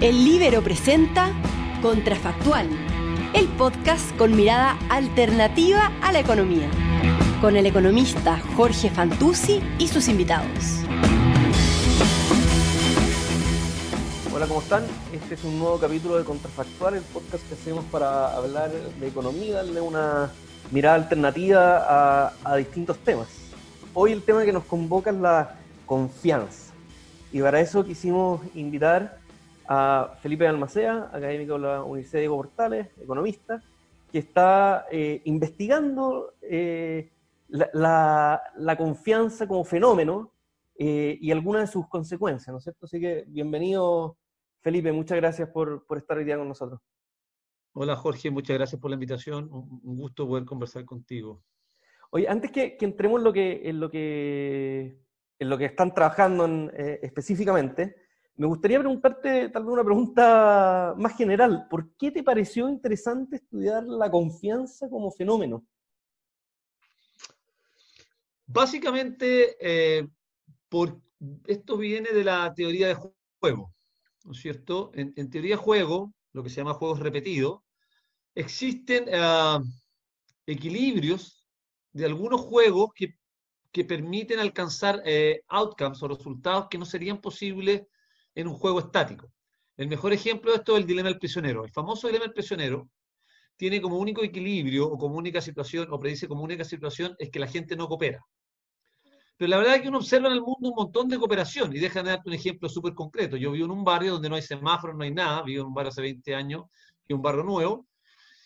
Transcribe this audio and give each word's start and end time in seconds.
El 0.00 0.24
Libero 0.24 0.62
presenta 0.62 1.32
Contrafactual, 1.82 2.68
el 3.34 3.48
podcast 3.48 4.16
con 4.16 4.36
mirada 4.36 4.78
alternativa 4.90 5.90
a 6.00 6.12
la 6.12 6.20
economía, 6.20 6.70
con 7.40 7.56
el 7.56 7.66
economista 7.66 8.40
Jorge 8.56 8.90
Fantuzzi 8.90 9.60
y 9.76 9.88
sus 9.88 10.06
invitados. 10.06 10.84
Hola, 14.32 14.46
¿cómo 14.46 14.60
están? 14.60 14.84
Este 15.12 15.34
es 15.34 15.42
un 15.42 15.58
nuevo 15.58 15.80
capítulo 15.80 16.16
de 16.16 16.22
Contrafactual, 16.22 16.94
el 16.94 17.02
podcast 17.02 17.48
que 17.48 17.54
hacemos 17.54 17.84
para 17.86 18.36
hablar 18.36 18.70
de 18.70 19.08
economía, 19.08 19.56
darle 19.56 19.80
una 19.80 20.30
mirada 20.70 20.94
alternativa 20.94 21.84
a, 21.88 22.32
a 22.44 22.54
distintos 22.54 22.98
temas. 22.98 23.26
Hoy 23.94 24.12
el 24.12 24.22
tema 24.22 24.44
que 24.44 24.52
nos 24.52 24.62
convoca 24.62 25.10
es 25.10 25.16
la 25.16 25.56
confianza. 25.86 26.72
Y 27.32 27.40
para 27.40 27.60
eso 27.60 27.84
quisimos 27.84 28.40
invitar 28.54 29.17
a 29.68 30.16
Felipe 30.22 30.48
Almacea, 30.48 31.10
académico 31.12 31.54
de 31.54 31.58
la 31.60 31.84
Universidad 31.84 32.20
Diego 32.20 32.36
Portales, 32.36 32.88
economista, 32.98 33.62
que 34.10 34.18
está 34.18 34.86
eh, 34.90 35.20
investigando 35.26 36.36
eh, 36.40 37.12
la, 37.48 37.68
la, 37.74 38.42
la, 38.56 38.76
confianza 38.78 39.46
como 39.46 39.64
fenómeno 39.64 40.32
eh, 40.74 41.18
y 41.20 41.30
algunas 41.30 41.62
de 41.62 41.72
sus 41.72 41.86
consecuencias, 41.86 42.50
¿no 42.50 42.56
es 42.56 42.64
cierto? 42.64 42.86
Así 42.86 42.98
que 42.98 43.24
bienvenido, 43.28 44.16
Felipe, 44.62 44.90
muchas 44.90 45.18
gracias 45.18 45.50
por, 45.50 45.84
por 45.86 45.98
estar 45.98 46.16
hoy 46.16 46.24
día 46.24 46.38
con 46.38 46.48
nosotros. 46.48 46.80
Hola 47.74 47.94
Jorge, 47.94 48.30
muchas 48.30 48.56
gracias 48.56 48.80
por 48.80 48.90
la 48.90 48.94
invitación, 48.94 49.50
un 49.52 49.96
gusto 49.98 50.26
poder 50.26 50.46
conversar 50.46 50.86
contigo. 50.86 51.42
Oye, 52.10 52.26
antes 52.26 52.50
que, 52.50 52.78
que 52.78 52.86
entremos 52.86 53.20
en 53.20 53.24
lo 53.24 53.32
que, 53.34 53.68
en 53.68 53.80
lo 53.80 53.90
que, 53.90 54.98
en 55.38 55.50
lo 55.50 55.58
que 55.58 55.66
están 55.66 55.92
trabajando 55.92 56.46
en, 56.46 56.72
específicamente, 57.02 58.07
me 58.38 58.46
gustaría 58.46 58.78
preguntarte 58.78 59.48
tal 59.48 59.64
vez 59.64 59.72
una 59.72 59.84
pregunta 59.84 60.94
más 60.96 61.16
general. 61.16 61.66
¿Por 61.68 61.96
qué 61.96 62.12
te 62.12 62.22
pareció 62.22 62.68
interesante 62.68 63.36
estudiar 63.36 63.82
la 63.82 64.08
confianza 64.08 64.88
como 64.88 65.10
fenómeno? 65.10 65.66
Básicamente, 68.46 69.56
eh, 69.60 70.08
por, 70.68 71.00
esto 71.46 71.76
viene 71.76 72.12
de 72.12 72.22
la 72.22 72.54
teoría 72.54 72.86
de 72.86 72.94
juego, 73.40 73.74
¿no 74.24 74.32
es 74.32 74.38
cierto? 74.38 74.92
En, 74.94 75.12
en 75.16 75.30
teoría 75.30 75.56
de 75.56 75.62
juego, 75.62 76.14
lo 76.32 76.44
que 76.44 76.50
se 76.50 76.56
llama 76.56 76.74
juegos 76.74 77.00
repetidos, 77.00 77.62
existen 78.36 79.08
uh, 79.08 79.60
equilibrios 80.46 81.44
de 81.92 82.04
algunos 82.04 82.40
juegos 82.42 82.90
que, 82.94 83.18
que 83.72 83.84
permiten 83.84 84.38
alcanzar 84.38 85.02
eh, 85.04 85.42
outcomes 85.48 86.00
o 86.04 86.08
resultados 86.08 86.68
que 86.70 86.78
no 86.78 86.84
serían 86.84 87.20
posibles 87.20 87.82
en 88.38 88.46
un 88.46 88.54
juego 88.54 88.78
estático. 88.78 89.32
El 89.76 89.88
mejor 89.88 90.12
ejemplo 90.12 90.52
de 90.52 90.58
esto 90.58 90.76
es 90.76 90.82
el 90.82 90.86
dilema 90.86 91.08
del 91.08 91.18
prisionero. 91.18 91.64
El 91.64 91.72
famoso 91.72 92.06
dilema 92.06 92.24
del 92.24 92.32
prisionero 92.32 92.88
tiene 93.56 93.80
como 93.80 93.98
único 93.98 94.22
equilibrio 94.22 94.86
o 94.86 94.96
como 94.96 95.16
única 95.16 95.40
situación, 95.40 95.88
o 95.90 95.98
predice 95.98 96.28
como 96.28 96.44
única 96.44 96.62
situación, 96.62 97.16
es 97.18 97.30
que 97.30 97.40
la 97.40 97.48
gente 97.48 97.74
no 97.74 97.88
coopera. 97.88 98.24
Pero 99.36 99.48
la 99.48 99.58
verdad 99.58 99.76
es 99.76 99.82
que 99.82 99.88
uno 99.88 99.98
observa 99.98 100.28
en 100.28 100.34
el 100.34 100.40
mundo 100.40 100.68
un 100.68 100.74
montón 100.76 101.08
de 101.08 101.18
cooperación, 101.18 101.74
y 101.74 101.80
déjame 101.80 102.10
darte 102.10 102.28
un 102.28 102.34
ejemplo 102.34 102.68
súper 102.68 102.94
concreto. 102.94 103.36
Yo 103.36 103.50
vivo 103.50 103.64
en 103.64 103.72
un 103.72 103.82
barrio 103.84 104.12
donde 104.12 104.28
no 104.28 104.36
hay 104.36 104.42
semáforos, 104.42 104.96
no 104.96 105.02
hay 105.02 105.10
nada, 105.10 105.42
vivo 105.42 105.62
en 105.62 105.68
un 105.68 105.74
barrio 105.74 105.88
hace 105.88 106.02
20 106.02 106.34
años, 106.36 106.66
y 107.08 107.14
un 107.14 107.22
barrio 107.22 107.42
nuevo, 107.42 107.88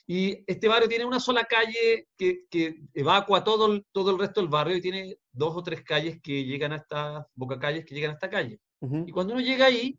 y 0.07 0.43
este 0.47 0.69
barrio 0.69 0.89
tiene 0.89 1.05
una 1.05 1.20
sola 1.20 1.45
calle 1.45 2.09
que, 2.17 2.47
que 2.51 2.77
evacua 2.95 3.45
todo 3.45 3.70
el, 3.73 3.85
todo 3.93 4.11
el 4.11 4.19
resto 4.19 4.41
del 4.41 4.48
barrio 4.48 4.77
y 4.77 4.81
tiene 4.81 5.17
dos 5.31 5.55
o 5.55 5.63
tres 5.63 5.83
calles 5.85 6.19
que 6.23 6.45
llegan 6.45 6.73
hasta, 6.73 7.27
boca 7.35 7.59
calles 7.59 7.85
que 7.85 7.95
llegan 7.95 8.13
a 8.13 8.15
esta 8.15 8.31
calle. 8.31 8.59
Uh 8.83 8.89
-huh. 8.89 9.09
Y 9.09 9.13
cuando 9.13 9.35
uno 9.35 9.43
llega 9.43 9.67
ahí, 9.67 9.99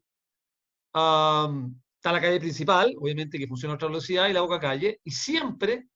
um, 0.94 1.73
está 1.95 2.12
la 2.12 2.22
calle 2.22 2.39
principal, 2.39 2.94
obviamente 3.00 3.39
que 3.39 3.48
funciona 3.48 3.73
a 3.73 3.76
otra 3.76 3.88
velocidad, 3.88 4.28
y 4.28 4.34
la 4.34 4.42
boca 4.42 4.59
calle, 4.59 5.00
y 5.03 5.12
siempre 5.12 5.88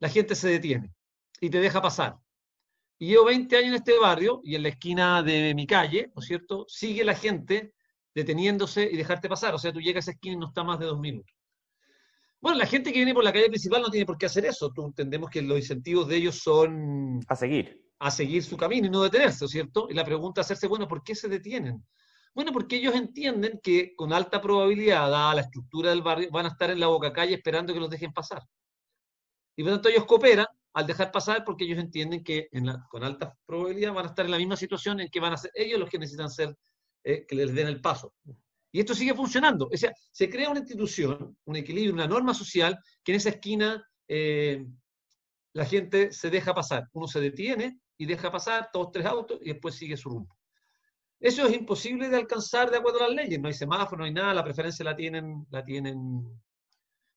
la 0.00 0.08
gente 0.08 0.34
se 0.34 0.48
detiene 0.48 0.92
y 1.40 1.48
te 1.48 1.60
deja 1.60 1.80
pasar. 1.80 2.16
Y 2.98 3.06
llevo 3.06 3.26
20 3.26 3.56
años 3.56 3.68
en 3.68 3.74
este 3.74 3.98
barrio 3.98 4.40
y 4.44 4.56
en 4.56 4.62
la 4.64 4.68
esquina 4.70 5.22
de 5.22 5.54
mi 5.54 5.66
calle, 5.66 6.10
¿no 6.14 6.20
es 6.20 6.26
cierto? 6.26 6.64
Sigue 6.68 7.04
la 7.04 7.14
gente 7.14 7.72
deteniéndose 8.14 8.82
y 8.82 8.96
dejarte 8.96 9.28
pasar. 9.28 9.54
O 9.54 9.58
sea, 9.58 9.72
tú 9.72 9.80
llegas 9.80 10.08
a 10.08 10.10
esa 10.10 10.16
esquina 10.16 10.34
y 10.34 10.38
no 10.38 10.48
está 10.48 10.62
más 10.62 10.78
de 10.78 10.86
dos 10.86 11.00
minutos. 11.00 11.34
Bueno, 12.40 12.58
la 12.58 12.66
gente 12.66 12.92
que 12.92 12.98
viene 12.98 13.14
por 13.14 13.24
la 13.24 13.32
calle 13.32 13.48
principal 13.48 13.82
no 13.82 13.90
tiene 13.90 14.06
por 14.06 14.18
qué 14.18 14.26
hacer 14.26 14.44
eso. 14.44 14.70
Tú 14.72 14.84
entendemos 14.84 15.30
que 15.30 15.42
los 15.42 15.58
incentivos 15.58 16.08
de 16.08 16.16
ellos 16.16 16.40
son... 16.40 17.20
A 17.28 17.36
seguir. 17.36 17.80
A 18.04 18.10
seguir 18.10 18.42
su 18.42 18.56
camino 18.56 18.86
y 18.86 18.90
no 18.90 19.02
detenerse, 19.02 19.46
¿cierto? 19.46 19.86
Y 19.88 19.94
la 19.94 20.04
pregunta 20.04 20.40
es 20.40 20.46
hacerse, 20.46 20.66
bueno, 20.66 20.88
¿por 20.88 21.02
qué 21.04 21.14
se 21.14 21.28
detienen? 21.28 21.84
Bueno, 22.34 22.52
porque 22.52 22.76
ellos 22.76 22.94
entienden 22.94 23.60
que 23.62 23.94
con 23.94 24.12
alta 24.12 24.40
probabilidad, 24.40 25.10
dada 25.10 25.34
la 25.34 25.42
estructura 25.42 25.90
del 25.90 26.02
barrio, 26.02 26.30
van 26.30 26.46
a 26.46 26.48
estar 26.48 26.70
en 26.70 26.80
la 26.80 26.86
boca 26.86 27.12
calle 27.12 27.34
esperando 27.34 27.72
que 27.74 27.80
los 27.80 27.90
dejen 27.90 28.12
pasar. 28.12 28.42
Y 29.56 29.62
por 29.62 29.70
lo 29.70 29.76
tanto 29.76 29.90
ellos 29.90 30.06
cooperan 30.06 30.46
al 30.74 30.86
dejar 30.86 31.12
pasar 31.12 31.44
porque 31.44 31.64
ellos 31.64 31.78
entienden 31.78 32.24
que 32.24 32.48
con 32.88 33.04
alta 33.04 33.36
probabilidad 33.44 33.92
van 33.92 34.06
a 34.06 34.08
estar 34.08 34.24
en 34.24 34.30
la 34.30 34.38
misma 34.38 34.56
situación 34.56 35.00
en 35.00 35.10
que 35.10 35.20
van 35.20 35.34
a 35.34 35.36
ser 35.36 35.50
ellos 35.54 35.78
los 35.78 35.90
que 35.90 35.98
necesitan 35.98 36.30
ser, 36.30 36.56
eh, 37.04 37.26
que 37.26 37.34
les 37.34 37.54
den 37.54 37.68
el 37.68 37.80
paso. 37.80 38.14
Y 38.72 38.80
esto 38.80 38.94
sigue 38.94 39.14
funcionando. 39.14 39.68
O 39.70 39.76
sea, 39.76 39.92
se 40.10 40.30
crea 40.30 40.48
una 40.48 40.60
institución, 40.60 41.36
un 41.44 41.56
equilibrio, 41.56 41.92
una 41.92 42.06
norma 42.06 42.32
social, 42.32 42.78
que 43.04 43.12
en 43.12 43.16
esa 43.16 43.28
esquina 43.28 43.86
eh, 44.08 44.64
la 45.52 45.66
gente 45.66 46.10
se 46.12 46.30
deja 46.30 46.54
pasar. 46.54 46.88
Uno 46.92 47.06
se 47.06 47.20
detiene 47.20 47.81
y 47.98 48.06
deja 48.06 48.30
pasar 48.30 48.70
todos 48.72 48.92
tres 48.92 49.06
autos 49.06 49.38
y 49.42 49.52
después 49.52 49.74
sigue 49.74 49.96
su 49.96 50.10
rumbo. 50.10 50.36
Eso 51.20 51.46
es 51.46 51.54
imposible 51.54 52.08
de 52.08 52.16
alcanzar 52.16 52.70
de 52.70 52.78
acuerdo 52.78 52.98
a 52.98 53.06
las 53.06 53.14
leyes. 53.14 53.40
No 53.40 53.46
hay 53.46 53.54
semáforo, 53.54 53.98
no 53.98 54.04
hay 54.04 54.12
nada, 54.12 54.34
la 54.34 54.42
preferencia 54.42 54.84
la 54.84 54.96
tienen, 54.96 55.46
la 55.50 55.64
tienen, 55.64 56.24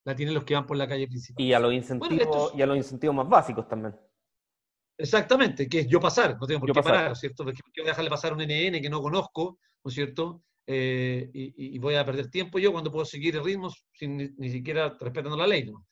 la 0.04 0.16
tienen 0.16 0.36
los 0.36 0.44
que 0.44 0.54
van 0.54 0.68
por 0.68 0.78
la 0.78 0.88
calle 0.88 1.08
principal. 1.08 1.44
Y 1.44 1.54
a 1.54 1.60
los 1.60 1.74
incentivos, 1.74 2.28
bueno, 2.28 2.52
y 2.56 2.62
a 2.62 2.68
los 2.68 2.78
incentivos 2.78 3.16
más 3.16 3.28
básicos 3.28 3.68
también. 3.68 3.96
Exactamente, 4.98 5.68
que 5.68 5.80
es 5.80 5.88
yo 5.88 6.00
pasar, 6.00 6.38
no 6.40 6.46
tengo 6.46 6.60
por 6.60 6.70
yo 6.70 6.74
qué 6.74 6.82
pasar. 6.82 6.96
parar, 6.96 7.16
¿cierto? 7.18 7.44
Porque 7.44 7.60
quiero 7.74 7.88
dejarle 7.90 8.10
pasar 8.10 8.34
un 8.34 8.42
NN 8.42 8.80
que 8.80 8.90
no 8.90 9.02
conozco, 9.02 9.58
¿no 9.84 9.90
es 9.90 9.96
cierto? 9.96 10.44
Eh, 10.68 11.30
y, 11.34 11.76
y, 11.76 11.80
voy 11.80 11.96
a 11.96 12.06
perder 12.06 12.30
tiempo 12.30 12.58
yo 12.58 12.72
cuando 12.72 12.92
puedo 12.92 13.06
seguir 13.06 13.36
el 13.36 13.44
ritmo 13.44 13.72
sin 13.94 14.18
ni, 14.18 14.30
ni 14.38 14.50
siquiera 14.50 14.96
respetando 15.00 15.38
la 15.38 15.46
ley. 15.46 15.66
¿no? 15.66 15.86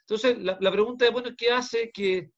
Entonces, 0.00 0.38
la, 0.38 0.56
la, 0.60 0.70
pregunta 0.70 1.06
es, 1.06 1.12
bueno, 1.12 1.30
¿qué 1.36 1.50
hace 1.50 1.90
que 1.90 2.30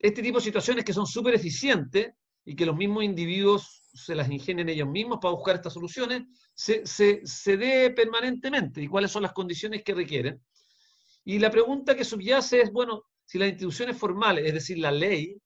este 0.00 0.22
tipo 0.22 0.38
de 0.38 0.44
situaciones 0.44 0.84
que 0.84 0.94
son 0.94 1.06
súper 1.06 1.34
eficientes 1.34 2.14
y 2.44 2.56
que 2.56 2.64
los 2.64 2.74
mismos 2.74 3.04
individuos 3.04 3.82
se 3.92 4.14
las 4.14 4.30
ingenen 4.30 4.68
ellos 4.68 4.88
mismos 4.88 5.18
para 5.20 5.34
buscar 5.34 5.56
estas 5.56 5.74
soluciones, 5.74 6.22
se, 6.54 6.86
se, 6.86 7.20
se 7.24 7.56
dé 7.58 7.90
permanentemente 7.90 8.82
y 8.82 8.88
cuáles 8.88 9.10
son 9.10 9.22
las 9.22 9.32
condiciones 9.32 9.82
que 9.84 9.94
requieren? 9.94 10.40
Y 11.24 11.38
la 11.38 11.50
pregunta 11.50 11.94
que 11.94 12.04
subyace 12.04 12.62
es, 12.62 12.72
bueno, 12.72 13.02
si 13.26 13.38
las 13.38 13.50
instituciones 13.50 13.98
formales, 13.98 14.46
es 14.46 14.54
decir, 14.54 14.78
la 14.78 14.90
ley, 14.90 15.36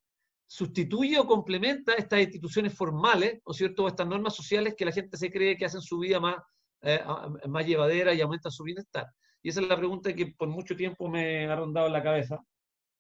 sustituye 0.46 1.18
o 1.18 1.26
complementa 1.26 1.94
estas 1.94 2.20
instituciones 2.20 2.72
formales, 2.74 3.40
¿no 3.44 3.50
es 3.50 3.56
cierto?, 3.56 3.88
estas 3.88 4.06
normas 4.06 4.36
sociales 4.36 4.74
que 4.78 4.84
la 4.84 4.92
gente 4.92 5.16
se 5.16 5.32
cree 5.32 5.56
que 5.56 5.64
hacen 5.64 5.82
su 5.82 5.98
vida 5.98 6.20
más, 6.20 6.36
eh, 6.82 7.00
más 7.48 7.66
llevadera 7.66 8.14
y 8.14 8.20
aumentan 8.20 8.52
su 8.52 8.62
bienestar. 8.62 9.06
Y 9.42 9.48
esa 9.48 9.60
es 9.60 9.68
la 9.68 9.76
pregunta 9.76 10.14
que 10.14 10.26
por 10.26 10.48
mucho 10.48 10.76
tiempo 10.76 11.08
me 11.08 11.46
ha 11.46 11.56
rondado 11.56 11.88
en 11.88 11.92
la 11.92 12.02
cabeza 12.02 12.38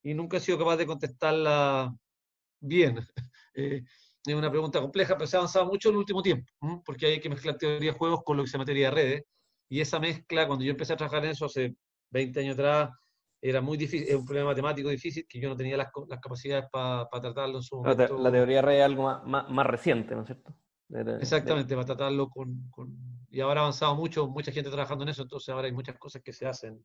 y 0.04 0.14
nunca 0.14 0.36
he 0.36 0.40
sido 0.40 0.58
capaz 0.58 0.76
de 0.76 0.86
contestarla 0.86 1.94
bien. 2.60 2.96
Eh, 3.56 3.84
es 4.26 4.34
una 4.34 4.50
pregunta 4.50 4.80
compleja, 4.80 5.16
pero 5.16 5.28
se 5.28 5.36
ha 5.36 5.38
avanzado 5.38 5.66
mucho 5.66 5.88
en 5.88 5.94
el 5.94 5.98
último 5.98 6.20
tiempo, 6.22 6.50
¿eh? 6.62 6.80
porque 6.84 7.06
hay 7.06 7.20
que 7.20 7.28
mezclar 7.28 7.56
teoría 7.56 7.92
de 7.92 7.96
juegos 7.96 8.24
con 8.24 8.36
lo 8.36 8.42
que 8.42 8.48
se 8.48 8.54
llama 8.54 8.64
teoría 8.64 8.86
de 8.86 8.94
redes, 8.96 9.22
y 9.68 9.80
esa 9.80 10.00
mezcla, 10.00 10.48
cuando 10.48 10.64
yo 10.64 10.72
empecé 10.72 10.92
a 10.92 10.96
trabajar 10.96 11.24
en 11.24 11.30
eso 11.30 11.44
hace 11.44 11.76
20 12.10 12.40
años 12.40 12.54
atrás, 12.54 12.90
era 13.40 13.60
muy 13.60 13.76
difícil, 13.76 14.08
es 14.08 14.16
un 14.16 14.24
problema 14.24 14.50
matemático 14.50 14.88
difícil 14.88 15.24
que 15.28 15.38
yo 15.38 15.48
no 15.48 15.56
tenía 15.56 15.76
las, 15.76 15.88
las 16.08 16.18
capacidades 16.18 16.64
para 16.72 17.08
pa 17.08 17.20
tratarlo 17.20 17.58
en 17.58 17.62
su 17.62 17.76
momento. 17.76 18.18
La, 18.18 18.32
teoría 18.32 18.60
real 18.60 18.80
es 18.80 18.84
algo 18.86 19.04
más, 19.04 19.24
más, 19.24 19.50
más, 19.50 19.66
reciente, 19.66 20.16
¿no 20.16 20.22
es 20.22 20.26
cierto? 20.26 20.52
De, 20.88 21.04
de, 21.04 21.16
Exactamente, 21.18 21.68
de... 21.68 21.76
para 21.76 21.86
tratarlo 21.86 22.28
con, 22.28 22.70
con, 22.70 22.92
Y 23.30 23.40
ahora 23.40 23.60
ha 23.60 23.64
avanzado 23.64 23.94
mucho, 23.94 24.26
mucha 24.26 24.50
gente 24.50 24.68
trabajando 24.68 25.04
en 25.04 25.10
eso, 25.10 25.22
entonces 25.22 25.50
ahora 25.50 25.66
hay 25.68 25.72
muchas 25.72 25.96
cosas 25.96 26.22
que 26.22 26.32
se 26.32 26.44
hacen. 26.44 26.84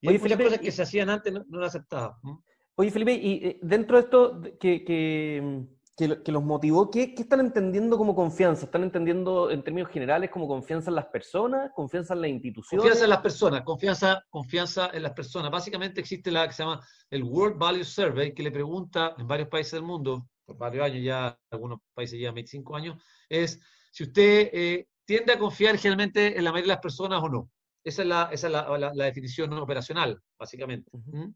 Y 0.00 0.08
Oye, 0.08 0.18
Felipe, 0.18 0.44
cosas 0.44 0.60
que 0.60 0.68
y... 0.68 0.72
se 0.72 0.82
hacían 0.82 1.10
antes 1.10 1.32
no, 1.32 1.44
no 1.48 1.60
las 1.60 1.74
aceptaba. 1.74 2.18
¿Mm? 2.22 2.36
Oye, 2.76 2.90
Felipe, 2.90 3.12
y 3.12 3.44
eh, 3.44 3.58
dentro 3.60 3.96
de 3.96 4.04
esto 4.04 4.40
que, 4.60 4.84
que, 4.84 5.66
que, 5.96 6.22
que 6.22 6.30
los 6.30 6.44
motivó, 6.44 6.88
¿qué, 6.90 7.12
¿qué, 7.12 7.22
están 7.22 7.40
entendiendo 7.40 7.98
como 7.98 8.14
confianza? 8.14 8.66
¿Están 8.66 8.84
entendiendo 8.84 9.50
en 9.50 9.64
términos 9.64 9.90
generales 9.90 10.30
como 10.30 10.46
confianza 10.46 10.90
en 10.90 10.94
las 10.94 11.06
personas, 11.06 11.72
confianza 11.74 12.14
en 12.14 12.20
las 12.20 12.30
instituciones? 12.30 12.82
Confianza 12.82 13.04
en 13.04 13.10
las 13.10 13.20
personas, 13.20 13.62
confianza, 13.62 14.24
confianza 14.30 14.90
en 14.92 15.02
las 15.02 15.12
personas. 15.12 15.50
Básicamente 15.50 16.00
existe 16.00 16.30
la 16.30 16.46
que 16.46 16.54
se 16.54 16.62
llama 16.62 16.80
el 17.10 17.24
World 17.24 17.58
Value 17.58 17.84
Survey, 17.84 18.32
que 18.32 18.44
le 18.44 18.52
pregunta 18.52 19.16
en 19.18 19.26
varios 19.26 19.48
países 19.48 19.72
del 19.72 19.82
mundo, 19.82 20.28
por 20.44 20.56
varios 20.56 20.84
años 20.84 21.02
ya, 21.02 21.36
algunos 21.50 21.80
países 21.92 22.16
llevan 22.16 22.36
25 22.36 22.76
años, 22.76 23.02
es 23.28 23.60
si 23.90 24.04
usted 24.04 24.50
eh, 24.52 24.88
tiende 25.04 25.32
a 25.32 25.38
confiar 25.38 25.76
generalmente 25.78 26.38
en 26.38 26.44
la 26.44 26.52
mayoría 26.52 26.74
de 26.74 26.76
las 26.76 26.82
personas 26.82 27.20
o 27.22 27.28
no. 27.28 27.50
Esa 27.84 28.02
es 28.02 28.08
la, 28.08 28.28
esa 28.32 28.46
es 28.48 28.52
la, 28.52 28.78
la, 28.78 28.92
la 28.94 29.04
definición 29.04 29.52
operacional, 29.54 30.20
básicamente. 30.38 30.90
Uh 30.92 30.98
-huh. 30.98 31.34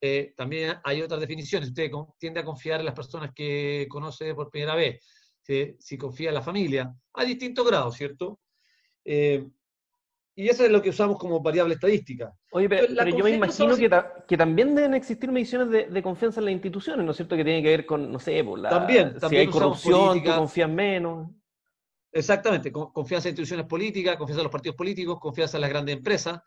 Eh, 0.00 0.34
también 0.36 0.74
hay 0.84 1.02
otras 1.02 1.20
definiciones. 1.20 1.70
Usted 1.70 1.90
tiende 2.18 2.40
a 2.40 2.44
confiar 2.44 2.80
en 2.80 2.86
las 2.86 2.94
personas 2.94 3.32
que 3.34 3.86
conoce 3.88 4.34
por 4.34 4.50
primera 4.50 4.74
vez. 4.74 5.04
Si, 5.42 5.76
si 5.78 5.96
confía 5.96 6.28
en 6.28 6.34
la 6.34 6.42
familia, 6.42 6.92
a 7.14 7.24
distintos 7.24 7.66
grados, 7.66 7.96
¿cierto? 7.96 8.40
Eh, 9.04 9.46
y 10.38 10.48
eso 10.48 10.64
es 10.64 10.70
lo 10.70 10.82
que 10.82 10.90
usamos 10.90 11.18
como 11.18 11.40
variable 11.40 11.74
estadística. 11.74 12.30
Oye, 12.50 12.68
pero, 12.68 12.86
yo 13.08 13.24
me 13.24 13.30
imagino 13.30 13.74
que, 13.74 14.36
también 14.36 14.74
deben 14.74 14.92
existir 14.92 15.32
mediciones 15.32 15.90
de, 15.90 16.02
confianza 16.02 16.40
en 16.40 16.46
las 16.46 16.52
instituciones, 16.52 17.06
¿no 17.06 17.12
es 17.12 17.16
cierto? 17.16 17.36
Que 17.36 17.44
tienen 17.44 17.62
que 17.62 17.70
ver 17.70 17.86
con, 17.86 18.12
no 18.12 18.18
sé, 18.18 18.44
por 18.44 18.60
pues, 18.60 18.62
la, 18.64 18.70
también, 18.70 19.14
si 19.18 19.36
hay 19.36 19.46
corrupción, 19.46 20.22
tú 20.22 20.30
confías 20.30 20.68
menos. 20.68 21.30
Exactamente, 22.16 22.72
confianza 22.72 23.28
en 23.28 23.32
instituciones 23.32 23.66
políticas, 23.66 24.16
confianza 24.16 24.40
en 24.40 24.44
los 24.44 24.52
partidos 24.52 24.76
políticos, 24.76 25.18
confianza 25.20 25.56
en 25.58 25.60
las 25.62 25.70
grandes 25.70 25.96
empresas, 25.96 26.40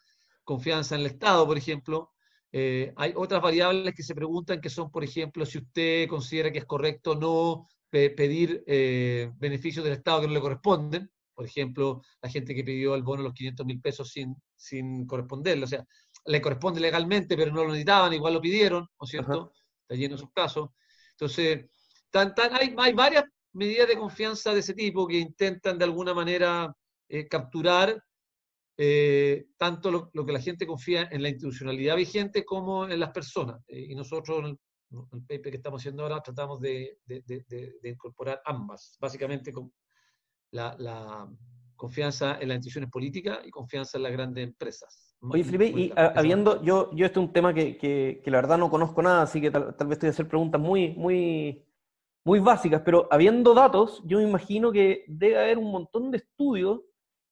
confianza 0.43 0.95
en 0.95 1.01
el 1.01 1.07
Estado, 1.07 1.45
por 1.45 1.57
ejemplo. 1.57 2.11
Eh, 2.51 2.91
hay 2.95 3.13
otras 3.15 3.41
variables 3.41 3.93
que 3.93 4.03
se 4.03 4.15
preguntan 4.15 4.61
que 4.61 4.69
son, 4.69 4.89
por 4.91 5.03
ejemplo, 5.03 5.45
si 5.45 5.59
usted 5.59 6.07
considera 6.07 6.51
que 6.51 6.59
es 6.59 6.65
correcto 6.65 7.11
o 7.11 7.15
no 7.15 7.67
pedir 7.89 8.63
eh, 8.67 9.31
beneficios 9.37 9.83
del 9.83 9.93
Estado 9.93 10.21
que 10.21 10.27
no 10.27 10.33
le 10.33 10.41
corresponden 10.41 11.09
por 11.39 11.45
ejemplo, 11.45 12.01
la 12.21 12.29
gente 12.29 12.53
que 12.53 12.65
pidió 12.65 12.95
el 12.95 13.01
bono 13.01 13.23
los 13.23 13.33
500 13.33 13.65
mil 13.65 13.79
pesos 13.79 14.11
sin, 14.11 14.35
sin 14.57 15.07
corresponderle, 15.07 15.63
o 15.63 15.67
sea, 15.67 15.85
le 16.25 16.41
corresponde 16.41 16.81
legalmente, 16.81 17.37
pero 17.37 17.53
no 17.53 17.63
lo 17.63 17.69
necesitaban, 17.69 18.11
igual 18.11 18.33
lo 18.33 18.41
pidieron, 18.41 18.81
¿no 18.81 19.05
es 19.05 19.09
cierto? 19.09 19.53
Está 19.83 19.95
lleno 19.95 20.15
de 20.15 20.19
sus 20.19 20.33
casos. 20.33 20.71
Entonces, 21.11 21.67
tan, 22.09 22.33
hay, 22.51 22.75
hay, 22.77 22.93
varias 22.93 23.23
medidas 23.53 23.87
de 23.87 23.97
confianza 23.97 24.53
de 24.53 24.59
ese 24.59 24.73
tipo 24.73 25.07
que 25.07 25.17
intentan 25.17 25.77
de 25.77 25.85
alguna 25.85 26.13
manera 26.13 26.75
eh, 27.07 27.27
capturar 27.27 28.03
eh, 28.77 29.47
tanto 29.57 30.09
lo, 30.13 30.25
que 30.25 30.31
la 30.31 30.39
gente 30.39 30.65
confía 30.65 31.09
en 31.11 31.21
la 31.21 31.29
institucionalidad 31.29 31.95
vigente 31.95 32.45
como 32.45 32.87
en 32.87 32.99
las 32.99 33.11
personas. 33.11 33.61
Eh, 33.67 33.87
y 33.89 33.95
nosotros, 33.95 34.39
en 34.39 34.45
el, 34.45 34.59
el, 35.11 35.21
paper 35.21 35.51
que 35.51 35.57
estamos 35.57 35.81
haciendo 35.81 36.03
ahora, 36.03 36.21
tratamos 36.21 36.61
de, 36.61 36.99
de, 37.05 37.21
de 37.21 37.89
incorporar 37.89 38.41
ambas. 38.45 38.95
Básicamente, 38.99 39.51
con, 39.51 39.71
la, 40.51 41.27
confianza 41.75 42.37
en 42.41 42.49
las 42.49 42.57
instituciones 42.57 42.89
políticas 42.89 43.39
y 43.45 43.51
confianza 43.51 43.97
en 43.97 44.03
las 44.03 44.11
grandes 44.11 44.43
empresas. 44.43 45.15
Oye, 45.21 45.45
Felipe, 45.45 45.67
y 45.67 45.93
habiendo, 45.95 46.61
yo, 46.61 46.91
yo 46.93 47.05
este 47.05 47.19
es 47.19 47.25
un 47.25 47.31
tema 47.31 47.53
que, 47.53 47.77
que, 47.77 48.21
la 48.25 48.37
verdad 48.37 48.57
no 48.57 48.69
conozco 48.69 49.01
nada, 49.01 49.21
así 49.21 49.39
que 49.39 49.49
tal, 49.49 49.73
vez 49.87 49.91
estoy 49.91 50.07
a 50.07 50.09
hacer 50.11 50.27
preguntas 50.27 50.59
muy, 50.59 50.89
muy, 50.95 51.65
muy 52.29 52.39
básicas, 52.41 52.83
pero 52.85 53.07
habiendo 53.09 53.55
datos, 53.55 54.03
yo 54.05 54.19
me 54.19 54.23
imagino 54.23 54.71
que 54.71 55.03
debe 55.07 55.39
haber 55.39 55.57
un 55.57 55.71
montón 55.71 56.11
de 56.11 56.17
estudios 56.17 56.81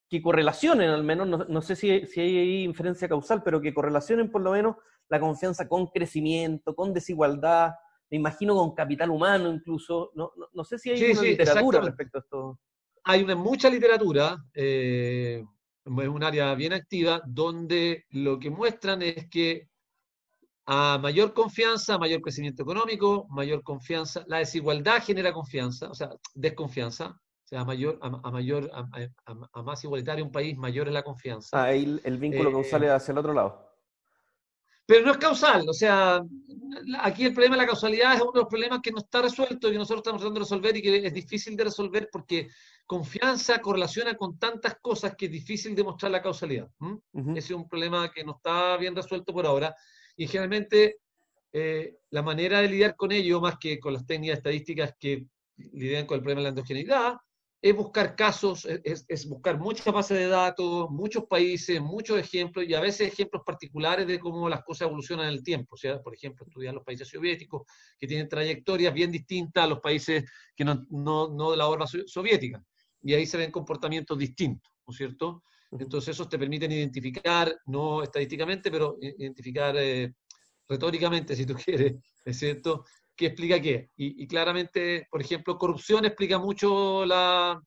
que 0.09 0.23
correlacionen 0.23 0.89
al 0.89 1.03
menos, 1.03 1.27
no, 1.27 1.38
no 1.38 1.61
sé 1.61 1.75
si, 1.75 2.07
si, 2.07 2.19
hay 2.19 2.63
inferencia 2.63 3.07
causal, 3.07 3.44
pero 3.44 3.61
que 3.61 3.75
correlacionen 3.75 4.31
por 4.31 4.41
lo 4.41 4.53
menos 4.53 4.75
la 5.07 5.19
confianza 5.19 5.67
con 5.67 5.85
crecimiento, 5.85 6.73
con 6.73 6.95
desigualdad, 6.95 7.73
me 8.09 8.17
imagino 8.17 8.55
con 8.55 8.73
capital 8.73 9.11
humano 9.11 9.53
incluso, 9.53 10.09
no, 10.15 10.31
no, 10.51 10.63
sé 10.63 10.79
si 10.79 10.89
hay 10.89 11.11
una 11.11 11.21
literatura 11.21 11.81
respecto 11.81 12.17
a 12.17 12.21
esto. 12.21 12.59
Hay 13.03 13.21
una, 13.21 13.35
mucha 13.35 13.69
literatura, 13.69 14.44
eh, 14.55 15.44
es 15.85 16.07
un 16.07 16.23
área 16.23 16.55
bien 16.55 16.73
activa, 16.73 17.21
donde 17.23 18.05
lo 18.09 18.39
que 18.39 18.49
muestran 18.49 19.03
es 19.03 19.29
que 19.29 19.69
a 20.69 20.97
mayor 20.97 21.33
confianza, 21.33 21.97
mayor 21.97 22.21
crecimiento 22.21 22.61
económico, 22.61 23.25
mayor 23.29 23.63
confianza, 23.63 24.25
la 24.27 24.39
desigualdad 24.39 25.01
genera 25.01 25.31
confianza, 25.31 25.89
o 25.89 25.93
sea, 25.93 26.09
desconfianza, 26.35 27.17
o 27.45 27.47
sea, 27.47 27.61
a 27.61 27.65
mayor, 27.65 27.97
a, 28.01 28.31
mayor, 28.31 28.69
a, 28.73 29.63
más 29.63 29.83
igualitario 29.85 30.25
un 30.25 30.31
país, 30.31 30.57
mayor 30.57 30.89
es 30.89 30.93
la 30.93 31.03
confianza. 31.03 31.57
Ah, 31.57 31.67
ahí 31.67 31.99
el, 32.03 32.17
vínculo 32.17 32.51
causal 32.51 32.83
es 32.83 32.91
hacia 32.91 33.13
el 33.13 33.17
otro 33.17 33.33
lado. 33.33 33.65
Pero 34.85 35.05
no 35.05 35.11
es 35.13 35.17
causal, 35.17 35.67
o 35.69 35.73
sea, 35.73 36.21
aquí 36.99 37.25
el 37.25 37.33
problema 37.33 37.55
de 37.55 37.61
la 37.61 37.67
causalidad 37.67 38.15
es 38.15 38.21
uno 38.21 38.33
de 38.33 38.39
los 38.39 38.49
problemas 38.49 38.79
que 38.83 38.91
no 38.91 38.97
está 38.97 39.21
resuelto 39.21 39.69
y 39.69 39.71
que 39.71 39.77
nosotros 39.77 39.99
estamos 39.99 40.19
tratando 40.19 40.39
de 40.39 40.43
resolver 40.43 40.75
y 40.75 40.81
que 40.81 41.07
es 41.07 41.13
difícil 41.13 41.55
de 41.55 41.63
resolver 41.63 42.09
porque 42.11 42.49
confianza 42.85 43.59
correlaciona 43.59 44.15
con 44.15 44.37
tantas 44.37 44.79
cosas 44.81 45.15
que 45.17 45.27
es 45.27 45.31
difícil 45.31 45.75
demostrar 45.75 46.11
la 46.11 46.21
causalidad. 46.21 46.69
Ese 47.13 47.39
es 47.39 47.51
un 47.51 47.69
problema 47.69 48.11
que 48.11 48.25
no 48.25 48.35
está 48.35 48.75
bien 48.77 48.95
resuelto 48.95 49.33
por 49.33 49.45
ahora 49.45 49.73
y 50.17 50.27
generalmente 50.27 50.97
eh, 51.53 51.95
la 52.09 52.21
manera 52.21 52.61
de 52.61 52.69
lidiar 52.69 52.95
con 52.95 53.11
ello, 53.11 53.39
más 53.39 53.57
que 53.57 53.79
con 53.79 53.93
las 53.93 54.05
técnicas 54.05 54.39
estadísticas 54.39 54.93
que 54.99 55.25
lidian 55.55 56.05
con 56.05 56.15
el 56.15 56.21
problema 56.21 56.41
de 56.41 56.43
la 56.43 56.49
endogeneidad, 56.49 57.17
es 57.59 57.75
buscar 57.75 58.15
casos, 58.15 58.65
es, 58.65 59.27
buscar 59.27 59.57
muchas 59.59 59.91
bases 59.91 60.17
de 60.17 60.27
datos, 60.27 60.89
muchos 60.91 61.25
países, 61.25 61.81
muchos 61.81 62.19
ejemplos 62.19 62.65
y 62.67 62.75
a 62.75 62.79
veces 62.79 63.11
ejemplos 63.11 63.41
particulares 63.43 64.05
de 64.05 64.19
cómo 64.19 64.47
las 64.47 64.63
cosas 64.63 64.87
evolucionan 64.87 65.27
en 65.27 65.33
el 65.33 65.43
tiempo. 65.43 65.73
O 65.73 65.77
sea, 65.77 65.99
por 66.01 66.13
ejemplo, 66.13 66.45
estudiar 66.45 66.75
los 66.75 66.83
países 66.83 67.07
soviéticos 67.07 67.63
que 67.97 68.05
tienen 68.05 68.29
trayectorias 68.29 68.93
bien 68.93 69.11
distintas 69.11 69.63
a 69.63 69.67
los 69.67 69.79
países 69.79 70.23
que 70.55 70.63
no, 70.63 70.85
no, 70.91 71.51
de 71.51 71.57
la 71.57 71.67
horda 71.67 71.87
soviética. 71.87 72.63
Y 73.01 73.13
ahí 73.13 73.25
se 73.25 73.37
ven 73.37 73.51
comportamientos 73.51 74.17
distintos, 74.17 74.71
¿no 74.85 74.91
es 74.91 74.97
cierto? 74.97 75.43
Entonces, 75.71 76.09
esos 76.09 76.29
te 76.29 76.39
permiten 76.39 76.71
identificar, 76.71 77.53
no 77.65 78.03
estadísticamente, 78.03 78.71
pero 78.71 78.97
identificar 79.01 79.75
eh, 79.77 80.13
retóricamente, 80.67 81.35
si 81.35 81.45
tú 81.45 81.55
quieres, 81.65 81.95
¿es 82.25 82.37
cierto? 82.37 82.85
que 83.17 83.25
explica 83.25 83.59
qué. 83.59 83.89
Y, 83.97 84.27
claramente, 84.27 85.07
por 85.09 85.19
ejemplo, 85.21 85.57
corrupción 85.57 86.05
explica 86.05 86.37
mucho 86.37 87.03
la 87.03 87.59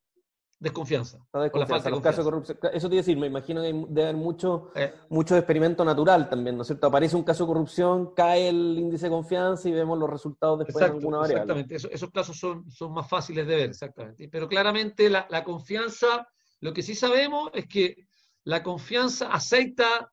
desconfianza. 0.60 1.18
La 1.32 1.50
la 1.52 1.66
falta 1.66 1.90
de 1.90 2.00
casos 2.00 2.24
de 2.24 2.30
corrupción. 2.30 2.58
Eso 2.72 2.88
te 2.88 2.94
iba 2.94 3.00
a 3.00 3.04
decir, 3.04 3.18
me 3.18 3.26
imagino 3.26 3.60
que 3.62 3.72
debe 3.72 4.02
haber 4.02 4.16
mucho, 4.16 4.70
eh. 4.74 4.94
mucho 5.08 5.36
experimento 5.36 5.84
natural 5.84 6.28
también, 6.28 6.56
¿no 6.56 6.62
es 6.62 6.68
cierto? 6.68 6.86
Aparece 6.86 7.16
un 7.16 7.24
caso 7.24 7.44
de 7.44 7.48
corrupción, 7.48 8.14
cae 8.14 8.48
el 8.48 8.78
índice 8.78 9.06
de 9.06 9.10
confianza 9.10 9.68
y 9.68 9.72
vemos 9.72 9.98
los 9.98 10.08
resultados 10.08 10.60
después 10.60 10.84
de 10.84 10.92
alguna 10.92 11.18
variable. 11.18 11.42
Exactamente, 11.42 11.94
esos 11.94 12.10
casos 12.10 12.38
son, 12.38 12.70
son 12.70 12.92
más 12.92 13.08
fáciles 13.08 13.46
de 13.46 13.56
ver, 13.56 13.70
exactamente. 13.70 14.28
Pero 14.28 14.48
claramente 14.48 15.10
la, 15.10 15.26
la 15.30 15.42
confianza, 15.42 16.28
lo 16.60 16.72
que 16.72 16.82
sí 16.82 16.94
sabemos 16.94 17.50
es 17.54 17.66
que 17.66 18.08
la 18.44 18.62
confianza 18.62 19.32
aceita 19.32 20.12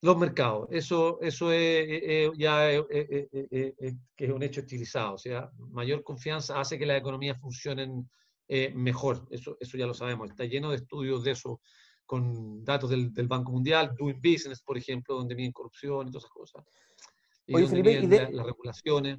los 0.00 0.16
mercados. 0.16 0.68
Eso, 0.70 1.18
eso 1.20 1.50
es, 1.52 2.30
ya 2.36 2.70
es, 2.70 2.82
es 2.90 4.30
un 4.30 4.42
hecho 4.42 4.60
estilizado. 4.60 5.14
O 5.14 5.18
sea, 5.18 5.50
mayor 5.58 6.02
confianza 6.02 6.60
hace 6.60 6.78
que 6.78 6.86
las 6.86 6.98
economías 6.98 7.40
funcionen 7.40 8.08
eh, 8.48 8.72
mejor. 8.74 9.26
Eso, 9.30 9.56
eso 9.60 9.76
ya 9.76 9.86
lo 9.86 9.94
sabemos. 9.94 10.30
Está 10.30 10.44
lleno 10.44 10.70
de 10.70 10.76
estudios 10.76 11.22
de 11.22 11.32
eso, 11.32 11.60
con 12.06 12.64
datos 12.64 12.88
del, 12.88 13.12
del 13.12 13.28
Banco 13.28 13.52
Mundial, 13.52 13.94
Doing 13.98 14.20
Business, 14.22 14.62
por 14.62 14.78
ejemplo, 14.78 15.16
donde 15.16 15.34
miden 15.34 15.52
corrupción 15.52 16.08
y 16.08 16.10
todas 16.10 16.24
esas 16.24 16.32
cosas. 16.32 16.64
Y 17.46 17.54
Oye, 17.54 17.66
Felipe, 17.66 18.06
de, 18.06 18.30
las 18.32 18.46
regulaciones. 18.46 19.18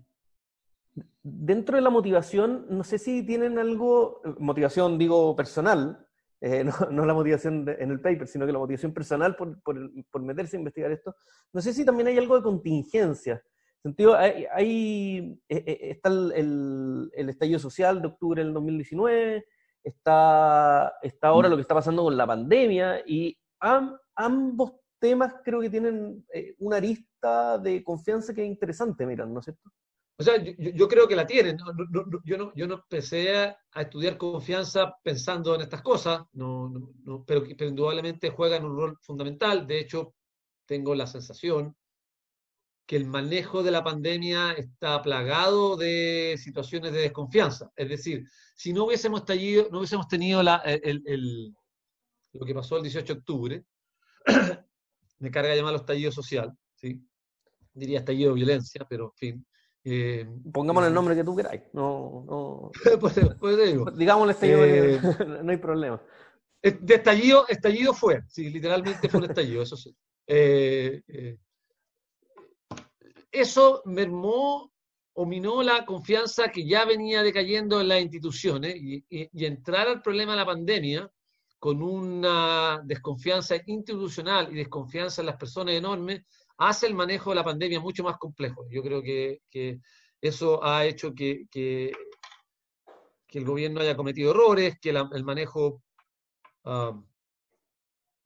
Dentro 1.22 1.76
de 1.76 1.84
la 1.84 1.92
motivación, 1.92 2.66
no 2.70 2.84
sé 2.84 2.98
si 2.98 3.24
tienen 3.24 3.60
algo, 3.60 4.22
motivación 4.40 4.98
digo 4.98 5.36
personal, 5.36 6.08
eh, 6.42 6.64
no, 6.92 7.06
la 7.06 7.14
motivación 7.14 7.68
en 7.68 7.92
el 7.92 8.00
paper, 8.00 8.28
sino 8.28 8.46
que 8.46 8.54
la 8.54 8.60
motivación 8.60 8.94
personal 8.94 9.36
por, 9.36 9.62
por, 9.62 10.22
meterse 10.22 10.58
a 10.58 10.60
investigar 10.60 10.92
esto. 10.92 11.16
No 11.54 11.62
sé 11.62 11.74
si 11.74 11.86
también 11.86 12.08
hay 12.08 12.18
algo 12.18 12.36
de 12.36 12.44
contingencia. 12.44 13.44
sentido, 13.82 14.16
hay, 14.16 14.46
hay 14.52 15.40
eh, 15.50 15.64
eh, 15.66 15.78
está 15.92 16.10
el, 16.10 17.12
el, 17.14 17.30
estallido 17.30 17.60
social 17.60 18.02
de 18.02 18.08
octubre 18.08 18.44
del 18.44 18.54
2019, 18.54 19.46
está, 19.84 20.94
está 21.02 21.28
ahora 21.28 21.50
lo 21.50 21.56
que 21.56 21.62
está 21.62 21.76
pasando 21.76 22.04
con 22.04 22.16
la 22.16 22.28
pandemia, 22.28 23.04
y 23.06 23.38
ambos 24.16 24.74
temas 25.00 25.36
creo 25.44 25.62
que 25.62 25.70
tienen 25.70 26.26
una 26.60 26.78
arista 26.78 27.58
de 27.58 27.84
confianza 27.84 28.34
que 28.34 28.44
es 28.44 28.48
interesante, 28.48 29.06
miran, 29.06 29.34
¿no 29.34 29.40
es 29.40 29.46
cierto? 29.46 29.70
O 30.20 30.24
sea, 30.24 30.36
yo, 30.38 30.90
creo 30.90 31.08
que 31.08 31.16
la 31.16 31.26
tienen. 31.26 31.58
yo, 32.26 32.38
no, 32.38 32.54
yo 32.54 32.68
no 32.68 32.74
empecé 32.74 33.38
a, 33.38 33.58
estudiar 33.74 34.18
confianza 34.18 34.94
pensando 35.02 35.56
en 35.56 35.62
estas 35.62 35.82
cosas, 35.82 36.24
no, 36.34 36.74
pero, 37.26 37.46
pero, 37.58 37.70
indudablemente 37.70 38.30
juegan 38.30 38.66
un 38.66 38.76
rol 38.76 38.98
fundamental. 39.02 39.66
De 39.66 39.80
hecho, 39.80 40.16
tengo 40.66 40.94
la 40.94 41.08
sensación 41.08 41.74
que 42.86 42.98
el 42.98 43.06
manejo 43.06 43.64
de 43.64 43.72
la 43.72 43.82
pandemia 43.82 44.52
está 44.52 45.02
plagado 45.02 45.78
de 45.78 46.36
situaciones 46.38 46.92
de 46.92 47.00
desconfianza. 47.00 47.72
Es 47.74 47.88
decir, 47.88 48.28
si 48.56 48.74
no 48.74 48.88
hubiésemos, 48.88 49.22
estallido, 49.22 49.70
no 49.72 49.78
hubiésemos 49.78 50.10
tenido 50.10 50.44
la, 50.44 50.62
lo 52.34 52.46
que 52.46 52.54
pasó 52.54 52.76
el 52.76 52.84
18 52.84 53.14
de 53.14 53.20
octubre, 53.20 53.66
me 55.20 55.32
carga 55.32 55.56
llamarlo 55.56 55.80
estallido 55.80 56.12
social, 56.12 56.52
¿sí? 56.76 57.02
diría 57.74 58.00
estallido 58.00 58.32
de 58.32 58.36
violencia, 58.36 58.86
pero 58.90 59.06
en 59.06 59.16
fin 59.16 59.46
eh, 59.84 60.28
Pongamos 60.52 60.86
el 60.86 60.94
nombre 60.94 61.16
que 61.16 61.24
tú 61.24 61.36
queráis. 61.36 61.62
No, 61.74 62.26
no. 62.28 62.72
pues, 63.00 63.20
pues 63.40 63.58
digo. 63.66 63.92
Digámosle 63.92 64.34
estallido, 64.34 64.66
eh, 64.66 65.00
no 65.44 65.52
hay 65.52 65.58
problema. 65.58 66.02
Eh, 66.62 66.78
de 66.82 66.96
estallido, 66.96 67.48
estallido 67.48 67.94
fue, 67.94 68.24
sí, 68.28 68.50
literalmente 68.50 69.08
fue 69.08 69.20
un 69.22 69.30
estallido, 69.30 69.62
eso 69.62 69.78
sí. 69.78 69.96
eso 73.32 73.82
mermó 73.86 74.72
o 75.14 75.26
minó 75.26 75.64
la 75.64 75.86
confianza 75.86 76.50
que 76.50 76.68
ya 76.68 76.86
venía 76.86 77.24
decayendo 77.24 77.80
en 77.80 77.88
las 77.88 78.02
instituciones 78.02 78.76
y, 78.76 79.06
y 79.10 79.46
entrar 79.46 79.88
al 79.88 80.02
problema 80.02 80.34
de 80.34 80.38
la 80.38 80.46
pandemia 80.46 81.10
con 81.60 81.82
una 81.82 82.82
desconfianza 82.84 83.56
institucional 83.66 84.52
y 84.52 84.56
desconfianza 84.56 85.22
en 85.22 85.28
las 85.28 85.36
personas 85.36 85.76
enorme, 85.76 86.26
hace 86.60 86.88
el 86.88 86.94
manejo 86.94 87.32
de 87.32 87.38
la 87.38 87.44
pandemia 87.44 87.80
mucho 87.80 88.04
más 88.04 88.18
complejo. 88.18 88.68
Yo 88.70 88.84
creo 88.84 89.02
que, 89.02 89.42
eso 90.22 90.64
ha 90.64 90.86
hecho 90.86 91.14
que, 91.16 91.46
que, 91.50 91.92
el 93.32 93.46
gobierno 93.46 93.82
haya 93.82 93.96
cometido 93.96 94.32
errores, 94.32 94.78
que 94.80 94.90
el 94.90 95.24
manejo 95.24 95.82
ah, 96.66 97.00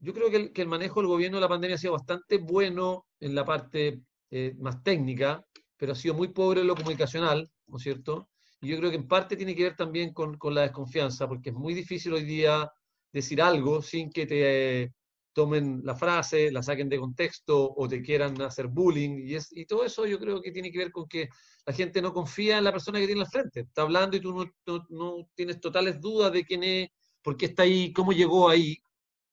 yo 0.04 0.14
creo 0.14 0.30
que 0.30 0.62
el, 0.62 0.68
manejo 0.68 1.00
del 1.00 1.08
gobierno 1.08 1.38
de 1.38 1.42
la 1.42 1.48
pandemia 1.48 1.76
ha 1.76 1.80
sido 1.80 1.94
bastante 1.94 2.38
bueno 2.38 3.06
en 3.22 3.34
la 3.34 3.46
parte 3.46 4.02
eh, 4.32 4.54
más 4.60 4.84
técnica, 4.84 5.46
pero 5.78 5.94
ha 5.94 5.96
sido 5.96 6.14
muy 6.14 6.28
pobre 6.28 6.60
en 6.60 6.68
lo 6.68 6.76
comunicacional, 6.76 7.50
¿no 7.68 7.78
es 7.78 7.84
cierto? 7.84 8.30
Y 8.60 8.68
yo 8.68 8.78
creo 8.78 8.90
que 8.90 8.98
en 8.98 9.08
parte 9.08 9.38
tiene 9.38 9.56
que 9.56 9.64
ver 9.64 9.78
también 9.78 10.12
con, 10.12 10.38
con 10.38 10.54
la 10.56 10.64
desconfianza, 10.64 11.26
porque 11.26 11.52
es 11.52 11.56
muy 11.56 11.74
difícil 11.74 12.12
hoy 12.12 12.26
día 12.26 12.70
decir 13.14 13.42
algo 13.42 13.82
sin 13.82 14.12
que 14.12 14.26
te 14.26 14.94
tomen 15.34 15.82
la 15.84 15.96
frase, 15.96 16.52
la 16.52 16.64
saquen 16.64 16.90
de 16.90 17.00
contexto 17.00 17.74
o 17.76 17.88
te 17.88 18.02
quieran 18.02 18.40
hacer 18.42 18.68
bullying. 18.68 19.28
Y, 19.28 19.36
es, 19.36 19.52
y 19.52 19.66
todo 19.66 19.84
eso 19.84 20.06
yo 20.06 20.20
creo 20.20 20.42
que 20.42 20.52
tiene 20.52 20.72
que 20.72 20.78
ver 20.78 20.92
con 20.92 21.08
que 21.08 21.30
la 21.66 21.74
gente 21.74 22.02
no 22.02 22.14
confía 22.14 22.58
en 22.58 22.64
la 22.64 22.72
persona 22.72 23.00
que 23.00 23.08
tiene 23.08 23.22
al 23.22 23.28
frente. 23.28 23.62
Está 23.62 23.82
hablando 23.82 24.16
y 24.16 24.22
tú 24.22 24.34
no, 24.66 24.86
no, 24.90 25.30
tienes 25.36 25.60
totales 25.60 26.00
dudas 26.00 26.32
de 26.32 26.46
quién 26.46 26.64
es, 26.64 26.90
por 27.22 27.36
qué 27.36 27.48
está 27.48 27.64
ahí, 27.64 27.92
cómo 27.92 28.14
llegó 28.14 28.50
ahí, 28.50 28.78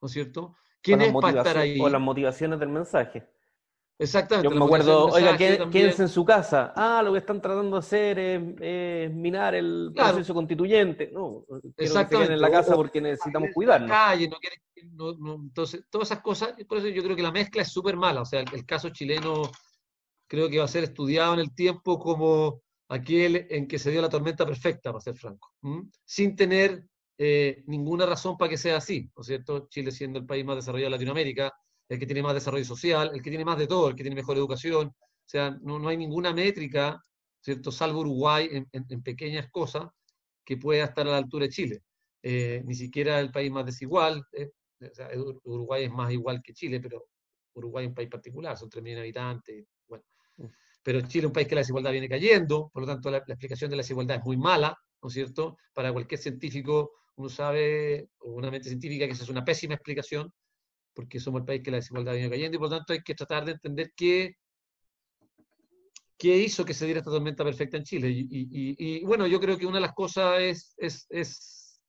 ¿no 0.00 0.06
es 0.06 0.12
cierto? 0.12 0.56
¿Quién 0.82 1.02
es 1.02 1.12
para 1.12 1.38
estar 1.38 1.58
ahí? 1.58 1.78
O 1.80 1.88
las 1.88 2.00
motivaciones 2.00 2.58
del 2.58 2.70
mensaje. 2.70 3.28
Exactamente. 4.00 4.48
Yo 4.48 4.58
me 4.58 4.64
acuerdo, 4.64 5.08
oiga, 5.08 5.36
quédense 5.36 6.02
en 6.02 6.08
su 6.08 6.24
casa. 6.24 6.72
Ah, 6.74 7.02
lo 7.04 7.12
que 7.12 7.18
están 7.18 7.40
tratando 7.40 7.76
de 7.76 7.80
hacer 7.80 8.18
es, 8.18 9.12
minar 9.12 9.54
el 9.54 9.92
proceso 9.94 10.32
constituyente. 10.32 11.10
No, 11.12 11.44
Exactamente. 11.76 12.32
en 12.32 12.40
la 12.40 12.50
casa 12.50 12.74
porque 12.74 12.98
necesitamos 13.00 13.50
cuidarnos. 13.52 13.90
Calle, 13.90 14.28
no 14.28 14.38
no, 15.18 15.34
entonces, 15.34 15.84
todas 15.90 16.10
esas 16.10 16.22
cosas, 16.22 16.54
por 16.66 16.78
eso 16.78 16.88
yo 16.88 17.02
creo 17.02 17.14
que 17.14 17.22
la 17.22 17.30
mezcla 17.30 17.60
es 17.60 17.70
súper 17.70 17.96
mala. 17.96 18.22
O 18.22 18.24
sea, 18.24 18.40
el, 18.40 18.64
caso 18.64 18.88
chileno 18.88 19.42
creo 20.26 20.48
que 20.48 20.58
va 20.58 20.64
a 20.64 20.68
ser 20.68 20.84
estudiado 20.84 21.34
en 21.34 21.40
el 21.40 21.54
tiempo 21.54 21.98
como 21.98 22.62
aquel 22.88 23.48
en 23.50 23.68
que 23.68 23.78
se 23.78 23.90
dio 23.90 24.00
la 24.00 24.08
tormenta 24.08 24.46
perfecta, 24.46 24.92
para 24.92 25.02
ser 25.02 25.16
franco, 25.16 25.52
sin 26.06 26.34
tener 26.34 26.86
eh, 27.18 27.62
ninguna 27.66 28.06
razón 28.06 28.38
para 28.38 28.48
que 28.48 28.56
sea 28.56 28.78
así, 28.78 29.10
¿no 29.14 29.20
es 29.20 29.26
cierto? 29.26 29.68
Chile 29.68 29.90
siendo 29.90 30.18
el 30.18 30.24
país 30.24 30.42
más 30.42 30.56
desarrollado 30.56 30.86
de 30.86 30.96
Latinoamérica, 30.96 31.52
el 31.90 31.98
que 31.98 32.06
tiene 32.06 32.22
más 32.22 32.34
desarrollo 32.34 32.64
social, 32.64 33.10
el 33.12 33.20
que 33.20 33.30
tiene 33.30 33.44
más 33.44 33.58
de 33.58 33.66
todo, 33.66 33.88
el 33.88 33.96
que 33.96 34.04
tiene 34.04 34.14
mejor 34.14 34.36
educación. 34.36 34.86
O 34.86 35.28
sea, 35.28 35.50
no, 35.60 35.80
no 35.80 35.88
hay 35.88 35.96
ninguna 35.96 36.32
métrica, 36.32 37.04
¿cierto? 37.40 37.72
Salvo 37.72 38.00
Uruguay 38.00 38.48
en, 38.72 39.02
pequeñas 39.02 39.50
cosas 39.50 39.88
que 40.44 40.56
pueda 40.56 40.84
estar 40.84 41.06
a 41.08 41.10
la 41.10 41.16
altura 41.16 41.46
de 41.46 41.50
Chile. 41.50 41.82
Eh, 42.22 42.62
ni 42.64 42.76
siquiera 42.76 43.18
el 43.18 43.32
país 43.32 43.50
más 43.50 43.66
desigual. 43.66 44.22
Eh, 44.32 44.50
o 44.80 44.94
sea, 44.94 45.10
Uruguay 45.42 45.84
es 45.84 45.90
más 45.90 46.12
igual 46.12 46.40
que 46.42 46.52
Chile, 46.52 46.78
pero 46.78 47.08
Uruguay 47.54 47.86
es 47.86 47.88
un 47.88 47.94
país 47.94 48.08
particular, 48.08 48.56
son 48.56 48.70
3 48.70 48.84
millones 48.84 49.02
de 49.02 49.08
habitantes. 49.08 49.66
Bueno. 49.88 50.04
Pero 50.84 51.00
Chile 51.00 51.24
es 51.24 51.26
un 51.26 51.32
país 51.32 51.48
que 51.48 51.56
la 51.56 51.62
desigualdad 51.62 51.90
viene 51.90 52.08
cayendo, 52.08 52.70
por 52.72 52.82
lo 52.82 52.86
tanto 52.86 53.10
la, 53.10 53.20
la 53.26 53.34
explicación 53.34 53.68
de 53.68 53.76
la 53.76 53.82
desigualdad 53.82 54.18
es 54.18 54.24
muy 54.24 54.36
mala, 54.36 54.78
¿no 55.02 55.08
es 55.08 55.14
cierto? 55.14 55.58
Para 55.74 55.92
cualquier 55.92 56.20
científico, 56.20 56.92
uno 57.16 57.28
sabe, 57.28 58.10
o 58.20 58.30
una 58.30 58.48
mente 58.48 58.68
científica, 58.68 59.06
que 59.06 59.12
esa 59.12 59.24
es 59.24 59.28
una 59.28 59.44
pésima 59.44 59.74
explicación, 59.74 60.32
porque 60.94 61.20
somos 61.20 61.40
el 61.40 61.46
país 61.46 61.62
que 61.62 61.70
la 61.70 61.78
desigualdad 61.78 62.12
viene 62.12 62.30
cayendo 62.30 62.56
y 62.56 62.58
por 62.58 62.70
lo 62.70 62.76
tanto 62.76 62.92
hay 62.92 63.02
que 63.02 63.14
tratar 63.14 63.44
de 63.44 63.52
entender 63.52 63.92
qué, 63.96 64.36
qué 66.18 66.36
hizo 66.36 66.64
que 66.64 66.74
se 66.74 66.84
diera 66.84 67.00
esta 67.00 67.10
tormenta 67.10 67.44
perfecta 67.44 67.76
en 67.76 67.84
Chile. 67.84 68.08
Y, 68.10 69.04
bueno, 69.04 69.26
yo 69.26 69.40
creo 69.40 69.56
que 69.56 69.66
una 69.66 69.76
de 69.76 69.82
las 69.82 69.94
cosas 69.94 70.40
es, 70.40 70.74
es, 70.76 71.06
es, 71.08 71.80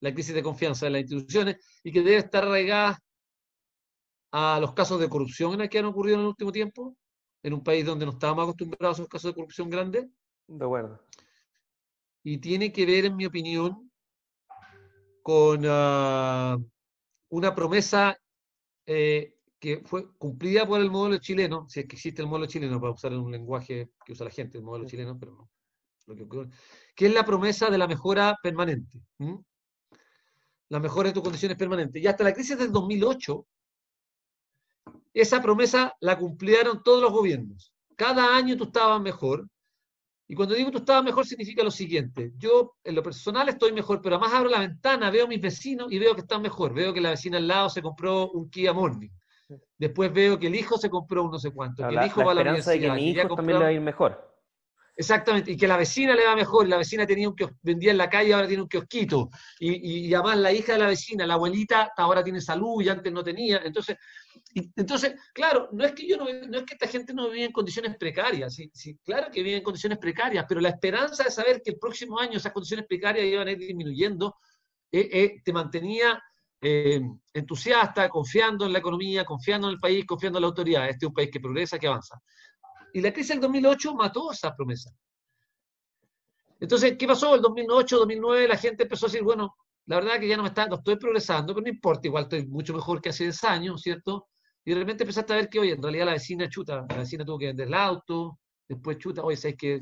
la 0.00 0.12
crisis 0.12 0.34
de 0.34 0.42
confianza 0.42 0.86
en 0.86 0.92
las 0.92 1.02
instituciones 1.02 1.56
y 1.82 1.92
que 1.92 2.02
debe 2.02 2.18
estar 2.18 2.44
arraigada 2.44 3.00
a 4.30 4.58
los 4.60 4.74
casos 4.74 5.00
de 5.00 5.08
corrupción 5.08 5.60
en 5.60 5.68
que 5.68 5.78
han 5.78 5.86
ocurrido 5.86 6.16
en 6.16 6.22
el 6.22 6.28
último 6.28 6.52
tiempo, 6.52 6.96
en 7.42 7.54
un 7.54 7.62
país 7.62 7.84
donde 7.84 8.04
no 8.04 8.12
estábamos 8.12 8.44
acostumbrados 8.44 8.98
a 8.98 9.02
esos 9.02 9.08
casos 9.08 9.30
de 9.30 9.34
corrupción 9.34 9.70
grandes. 9.70 10.06
De 10.46 10.64
acuerdo. 10.64 11.04
Y 12.22 12.38
tiene 12.38 12.72
que 12.72 12.84
ver, 12.84 13.06
en 13.06 13.16
mi 13.16 13.26
opinión, 13.26 13.90
con 15.22 15.62
ah, 15.66 16.58
una 17.28 17.54
promesa 17.54 18.18
eh, 18.90 19.34
que 19.58 19.82
fue 19.84 20.10
cumplida 20.16 20.66
por 20.66 20.80
el 20.80 20.90
modelo 20.90 21.18
chileno, 21.18 21.68
si 21.68 21.80
es 21.80 21.86
que 21.86 21.96
existe 21.96 22.22
el 22.22 22.28
modelo 22.28 22.46
chileno, 22.46 22.80
para 22.80 22.94
usar 22.94 23.12
un 23.12 23.30
lenguaje 23.30 23.90
que 24.06 24.12
usa 24.12 24.24
la 24.24 24.30
gente, 24.30 24.56
el 24.56 24.64
modelo 24.64 24.86
chileno, 24.86 25.18
pero 25.18 25.32
no. 25.32 25.50
Lo 26.06 26.16
que, 26.16 26.48
que 26.94 27.06
es 27.06 27.12
la 27.12 27.22
promesa 27.22 27.68
de 27.68 27.76
la 27.76 27.86
mejora 27.86 28.34
permanente. 28.42 28.98
La 30.70 30.80
mejora 30.80 31.10
de 31.10 31.12
tus 31.12 31.22
condiciones 31.22 31.58
permanentes. 31.58 32.02
Y 32.02 32.06
hasta 32.06 32.24
la 32.24 32.32
crisis 32.32 32.56
del 32.56 32.72
2008, 32.72 33.46
esa 35.12 35.42
promesa 35.42 35.94
la 36.00 36.16
cumplieron 36.16 36.82
todos 36.82 37.02
los 37.02 37.12
gobiernos. 37.12 37.74
Cada 37.94 38.34
año 38.34 38.56
tú 38.56 38.64
estabas 38.64 39.02
mejor, 39.02 39.46
y 40.30 40.34
cuando 40.34 40.54
digo 40.54 40.70
tú 40.70 40.78
estabas 40.78 41.04
mejor, 41.04 41.26
significa 41.26 41.64
lo 41.64 41.70
siguiente. 41.70 42.32
Yo, 42.36 42.74
en 42.84 42.94
lo 42.94 43.02
personal, 43.02 43.48
estoy 43.48 43.72
mejor, 43.72 44.02
pero 44.02 44.16
además 44.16 44.34
abro 44.34 44.50
la 44.50 44.60
ventana, 44.60 45.10
veo 45.10 45.24
a 45.24 45.28
mis 45.28 45.40
vecinos 45.40 45.90
y 45.90 45.98
veo 45.98 46.14
que 46.14 46.20
están 46.20 46.42
mejor. 46.42 46.74
Veo 46.74 46.92
que 46.92 47.00
la 47.00 47.10
vecina 47.10 47.38
al 47.38 47.48
lado 47.48 47.70
se 47.70 47.80
compró 47.80 48.30
un 48.30 48.50
Kia 48.50 48.74
Morning. 48.74 49.08
Después 49.78 50.12
veo 50.12 50.38
que 50.38 50.48
el 50.48 50.54
hijo 50.54 50.76
se 50.76 50.90
compró 50.90 51.24
un 51.24 51.30
no 51.30 51.38
sé 51.38 51.50
cuánto. 51.50 51.88
que 51.88 51.94
el 51.94 52.04
hijo 52.04 52.22
va 52.22 52.32
a 52.32 52.34
la 52.34 52.42
universidad. 52.42 52.74
De 52.74 52.80
que 52.80 52.92
mi 52.92 53.10
hijo 53.10 53.34
también 53.34 53.58
le 53.58 53.64
va 53.64 53.70
a 53.70 53.72
ir 53.72 53.80
mejor. 53.80 54.27
Exactamente, 55.00 55.52
y 55.52 55.56
que 55.56 55.68
la 55.68 55.76
vecina 55.76 56.12
le 56.16 56.26
va 56.26 56.34
mejor, 56.34 56.66
y 56.66 56.70
la 56.70 56.76
vecina 56.76 57.06
tenía 57.06 57.28
un 57.28 57.36
que 57.36 57.48
vendía 57.62 57.92
en 57.92 57.98
la 57.98 58.10
calle, 58.10 58.34
ahora 58.34 58.48
tiene 58.48 58.64
un 58.64 58.68
kiosquito, 58.68 59.30
y, 59.60 60.08
y, 60.08 60.12
además 60.12 60.38
la 60.38 60.52
hija 60.52 60.72
de 60.72 60.80
la 60.80 60.88
vecina, 60.88 61.24
la 61.24 61.34
abuelita, 61.34 61.92
ahora 61.96 62.24
tiene 62.24 62.40
salud 62.40 62.82
y 62.82 62.88
antes 62.88 63.12
no 63.12 63.22
tenía, 63.22 63.58
entonces, 63.64 63.96
entonces 64.74 65.14
claro, 65.32 65.68
no 65.70 65.84
es 65.84 65.92
que 65.92 66.04
yo 66.04 66.16
no, 66.16 66.24
no, 66.24 66.58
es 66.58 66.64
que 66.64 66.74
esta 66.74 66.88
gente 66.88 67.14
no 67.14 67.30
vive 67.30 67.44
en 67.44 67.52
condiciones 67.52 67.96
precarias, 67.96 68.52
sí, 68.52 68.72
sí, 68.74 68.98
claro 69.04 69.30
que 69.30 69.40
vive 69.44 69.58
en 69.58 69.62
condiciones 69.62 69.98
precarias, 69.98 70.44
pero 70.48 70.60
la 70.60 70.70
esperanza 70.70 71.22
de 71.22 71.30
saber 71.30 71.62
que 71.62 71.70
el 71.70 71.78
próximo 71.78 72.18
año 72.18 72.36
esas 72.36 72.52
condiciones 72.52 72.84
precarias 72.84 73.24
iban 73.24 73.46
a 73.46 73.52
ir 73.52 73.58
disminuyendo, 73.58 74.34
eh, 74.90 75.08
eh, 75.12 75.42
te 75.44 75.52
mantenía 75.52 76.20
eh, 76.60 77.00
entusiasta, 77.32 78.08
confiando 78.08 78.66
en 78.66 78.72
la 78.72 78.80
economía, 78.80 79.24
confiando 79.24 79.68
en 79.68 79.74
el 79.74 79.78
país, 79.78 80.04
confiando 80.04 80.38
en 80.38 80.42
la 80.42 80.48
autoridad, 80.48 80.88
este 80.88 81.06
es 81.06 81.08
un 81.08 81.14
país 81.14 81.30
que 81.30 81.38
progresa, 81.38 81.78
que 81.78 81.86
avanza. 81.86 82.20
Y 82.92 83.00
la 83.00 83.12
crisis 83.12 83.30
del 83.30 83.40
2008 83.40 83.94
mató 83.94 84.32
esa 84.32 84.54
promesa. 84.54 84.90
Entonces, 86.60 86.96
¿qué 86.98 87.06
pasó? 87.06 87.34
El 87.34 87.42
2008, 87.42 87.98
2009, 87.98 88.48
la 88.48 88.56
gente 88.56 88.82
empezó 88.82 89.06
a 89.06 89.08
decir, 89.08 89.22
bueno, 89.22 89.54
la 89.86 89.96
verdad 89.96 90.18
que 90.18 90.28
ya 90.28 90.36
no 90.36 90.42
me 90.42 90.48
está, 90.48 90.66
no 90.66 90.76
estoy 90.76 90.96
progresando, 90.96 91.54
pero 91.54 91.64
no 91.64 91.72
importa, 91.72 92.08
igual 92.08 92.24
estoy 92.24 92.46
mucho 92.46 92.74
mejor 92.74 93.00
que 93.00 93.10
hace 93.10 93.24
10 93.24 93.44
años, 93.44 93.80
¿cierto? 93.80 94.28
Y 94.64 94.72
de 94.72 94.80
repente 94.80 95.04
empezaste 95.04 95.32
a 95.32 95.36
ver 95.36 95.48
que, 95.48 95.60
oye, 95.60 95.72
en 95.72 95.82
realidad 95.82 96.06
la 96.06 96.12
vecina 96.12 96.48
chuta, 96.48 96.84
la 96.88 96.96
vecina 96.96 97.24
tuvo 97.24 97.38
que 97.38 97.46
vender 97.46 97.68
el 97.68 97.74
auto, 97.74 98.38
después 98.68 98.98
chuta, 98.98 99.22
oye, 99.22 99.36
¿sabes 99.36 99.56
que 99.56 99.80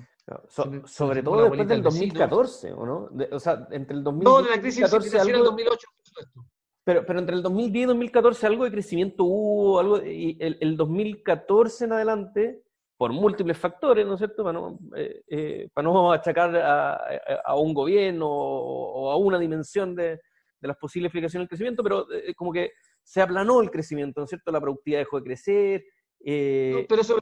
sobre 0.86 1.22
todo 1.22 1.42
después 1.44 1.68
del 1.68 1.82
2014, 1.82 2.72
¿o 2.72 2.84
no? 2.86 3.10
o 3.30 3.40
sea, 3.40 3.66
entre 3.70 3.96
el 3.96 4.02
2014 4.02 4.24
no, 4.24 4.42
de 4.42 4.56
la 4.56 4.60
crisis 4.60 4.86
financiera 4.88 5.38
del 5.38 5.44
2008 5.44 5.88
esto. 6.20 6.44
Pero, 6.84 7.04
pero 7.04 7.18
entre 7.18 7.36
el 7.36 7.42
2010 7.42 7.82
y 7.82 7.86
2014 7.86 8.46
algo 8.46 8.64
de 8.64 8.70
crecimiento 8.70 9.24
hubo, 9.24 9.80
algo, 9.80 10.04
y 10.04 10.36
el, 10.40 10.56
el 10.60 10.76
2014 10.76 11.84
en 11.84 11.92
adelante 11.92 12.62
por 12.96 13.12
múltiples 13.12 13.58
factores, 13.58 14.06
¿no 14.06 14.14
es 14.14 14.18
cierto? 14.18 14.42
Para 14.42 14.58
no, 14.58 14.78
eh, 14.96 15.22
eh, 15.28 15.68
para 15.72 15.86
no 15.86 16.12
achacar 16.12 16.56
a, 16.56 17.54
un 17.56 17.74
gobierno 17.74 18.26
o, 18.28 19.10
a 19.10 19.16
una 19.16 19.38
dimensión 19.38 19.94
de, 19.94 20.20
las 20.60 20.76
posibles 20.78 21.10
explicaciones 21.10 21.44
del 21.44 21.48
crecimiento, 21.48 21.82
pero 21.82 22.10
eh, 22.12 22.34
como 22.34 22.52
que 22.52 22.72
se 23.02 23.20
aplanó 23.20 23.60
el 23.60 23.70
crecimiento, 23.70 24.20
¿no 24.20 24.24
es 24.24 24.30
cierto? 24.30 24.50
La 24.50 24.60
productividad 24.60 25.00
dejó 25.00 25.18
de 25.18 25.24
crecer. 25.24 25.84
pero 26.24 27.00
eso, 27.00 27.18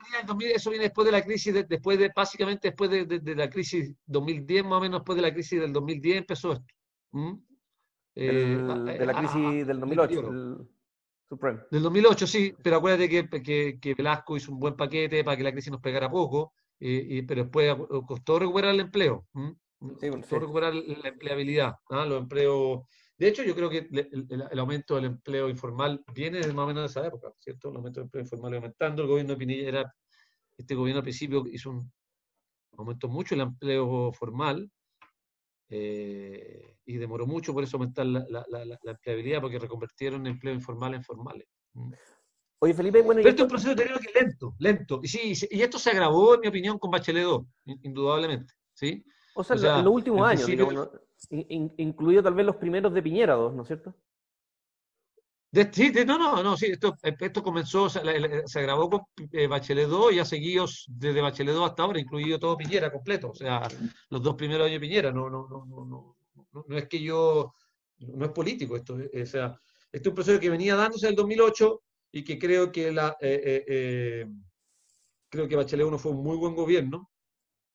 eso, 0.54 0.71
viene 0.71 0.85
después 0.85 1.04
de 1.04 1.12
la 1.12 1.23
crisis, 1.23 1.69
después 1.69 1.99
de, 1.99 2.11
básicamente 2.14 2.69
después 2.69 2.90
de, 2.90 3.35
la 3.35 3.50
crisis 3.50 3.95
2010, 4.07 4.64
más 4.64 4.78
o 4.78 4.81
menos 4.81 5.00
después 5.00 5.16
de 5.16 5.23
la 5.23 5.35
crisis 5.35 5.61
del 5.61 5.75
2010 5.75 6.19
empezó 6.19 6.52
esto. 6.52 6.64
de 8.14 9.07
la 9.07 9.14
crisis 9.14 9.66
del 9.66 9.81
2008. 9.81 10.69
Del 11.71 11.83
2008, 11.83 12.26
sí, 12.26 12.54
pero 12.62 12.76
acuérdate 12.76 13.09
que, 13.09 13.78
que, 13.81 13.95
Velasco 13.95 14.37
hizo 14.37 14.52
un 14.52 14.61
buen 14.61 14.76
paquete 14.76 15.25
para 15.25 15.37
que 15.37 15.43
la 15.43 15.52
crisis 15.52 15.73
nos 15.73 15.81
pegara 15.81 16.11
poco, 16.11 16.52
y, 16.78 17.23
pero 17.23 17.43
después 17.43 17.75
costó 18.07 18.38
recuperar 18.38 18.75
el 18.75 18.81
empleo, 18.81 19.26
costó 19.31 20.38
recuperar 20.38 20.75
la 20.75 21.09
empleabilidad, 21.09 21.75
¿ah? 21.90 22.04
los 22.04 22.23
empleos. 22.23 22.83
De 23.16 23.28
hecho, 23.28 23.43
yo 23.43 23.54
creo 23.54 23.71
que 23.71 23.88
el, 23.90 24.59
aumento 24.59 24.97
del 24.97 25.07
empleo 25.07 25.49
informal 25.49 26.04
viene 26.12 26.40
de 26.40 26.52
más 26.52 26.64
o 26.64 26.66
menos 26.66 26.83
de 26.83 27.00
esa 27.00 27.07
época, 27.07 27.33
¿cierto? 27.38 27.71
El 27.71 27.76
aumento 27.76 28.00
del 28.00 28.07
empleo 28.07 28.23
informal 28.23 28.54
aumentando, 28.54 29.02
el 29.02 29.09
gobierno 29.09 29.33
de 29.33 29.38
Pinilla 29.38 29.69
era, 29.69 29.95
este 30.59 30.75
gobierno 30.75 30.99
al 30.99 31.04
principio 31.04 31.45
hizo 31.50 31.71
un, 31.71 31.93
aumentó 32.76 33.09
mucho 33.09 33.35
el 33.35 33.43
empleo 33.43 34.12
formal, 34.12 34.71
eh, 35.68 36.76
y 36.85 36.97
demoró 36.97 37.26
mucho 37.26 37.52
por 37.52 37.64
eso 37.64 37.76
aumentar 37.76 38.06
la, 38.06 38.25
la, 38.28 38.78
empleabilidad, 38.85 39.40
porque 39.40 39.59
reconvirtieron 39.59 40.26
empleo 40.26 40.54
informal 40.54 40.94
en 40.94 41.02
formales. 41.02 41.47
Mm. 41.73 41.92
Oye, 42.61 42.75
Felipe, 42.75 43.02
bueno... 43.02 43.18
Pero 43.18 43.30
esto 43.30 43.42
es 43.42 43.44
un 43.44 43.50
proceso 43.50 43.75
de 43.75 43.85
que 43.85 44.21
lento, 44.21 44.54
lento. 44.59 45.00
Y 45.02 45.09
sí, 45.09 45.33
y 45.50 45.61
esto 45.61 45.78
se 45.78 45.90
agravó, 45.90 46.35
en 46.35 46.40
mi 46.40 46.49
opinión, 46.49 46.78
con 46.78 46.90
Bachelet 46.90 47.25
2, 47.25 47.44
indudablemente. 47.83 48.54
¿sí? 48.75 49.04
O 49.35 49.42
sea, 49.42 49.78
en 49.78 49.85
los 49.85 49.94
últimos 49.94 50.26
años, 50.26 50.49
incluido 51.30 52.23
tal 52.23 52.35
vez 52.35 52.47
los 52.47 52.56
primeros 52.56 52.92
de 52.92 53.02
Piñera 53.02 53.35
2, 53.35 53.54
¿no 53.54 53.62
es 53.62 53.68
cierto? 53.68 53.94
Sí, 55.73 55.92
no, 56.06 56.18
no, 56.18 56.42
no, 56.42 56.56
sí, 56.56 56.66
esto, 56.66 56.96
esto 57.02 57.42
comenzó, 57.42 57.88
se, 57.88 58.62
grabó 58.62 58.90
con 58.90 59.02
eh, 59.32 59.46
Bachelet 59.46 59.88
2 59.88 60.14
y 60.14 60.18
ha 60.18 60.25
seguido 60.25 60.66
desde 60.88 61.20
Bachelet 61.20 61.54
2 61.54 61.70
hasta 61.70 61.82
ahora, 61.82 62.00
incluido 62.00 62.38
todo 62.38 62.56
Piñera 62.56 62.90
completo, 62.90 63.30
o 63.30 63.34
sea, 63.34 63.62
los 64.11 64.23
dos 64.23 64.34
primeros 64.34 64.66
años 64.66 64.80
de 64.80 64.87
Piñera, 64.87 65.12
no, 65.12 65.30
no, 65.30 65.46
no, 65.49 65.64
no, 65.66 65.84
no, 65.84 66.64
no 66.66 66.76
es 66.76 66.88
que 66.88 67.00
yo, 67.00 67.54
no 67.99 68.25
es 68.25 68.32
político 68.32 68.76
esto, 68.76 68.99
eh, 68.99 69.23
o 69.23 69.26
sea, 69.26 69.58
Este 69.92 70.08
es 70.08 70.11
un 70.11 70.14
proceso 70.14 70.40
que 70.40 70.50
venía 70.50 70.76
dándose 70.76 71.06
en 71.06 71.11
el 71.11 71.16
2008 71.16 71.80
y 72.16 72.23
que 72.23 72.38
creo 72.38 72.70
que 72.70 72.92
la, 72.92 73.16
eh, 73.20 73.42
eh, 73.44 73.64
eh, 73.66 74.26
creo 75.28 75.49
que 75.49 75.56
Bachelet 75.56 75.84
1 75.84 75.99
fue 75.99 76.12
un 76.12 76.23
muy 76.23 76.37
buen 76.37 76.54
gobierno, 76.54 77.11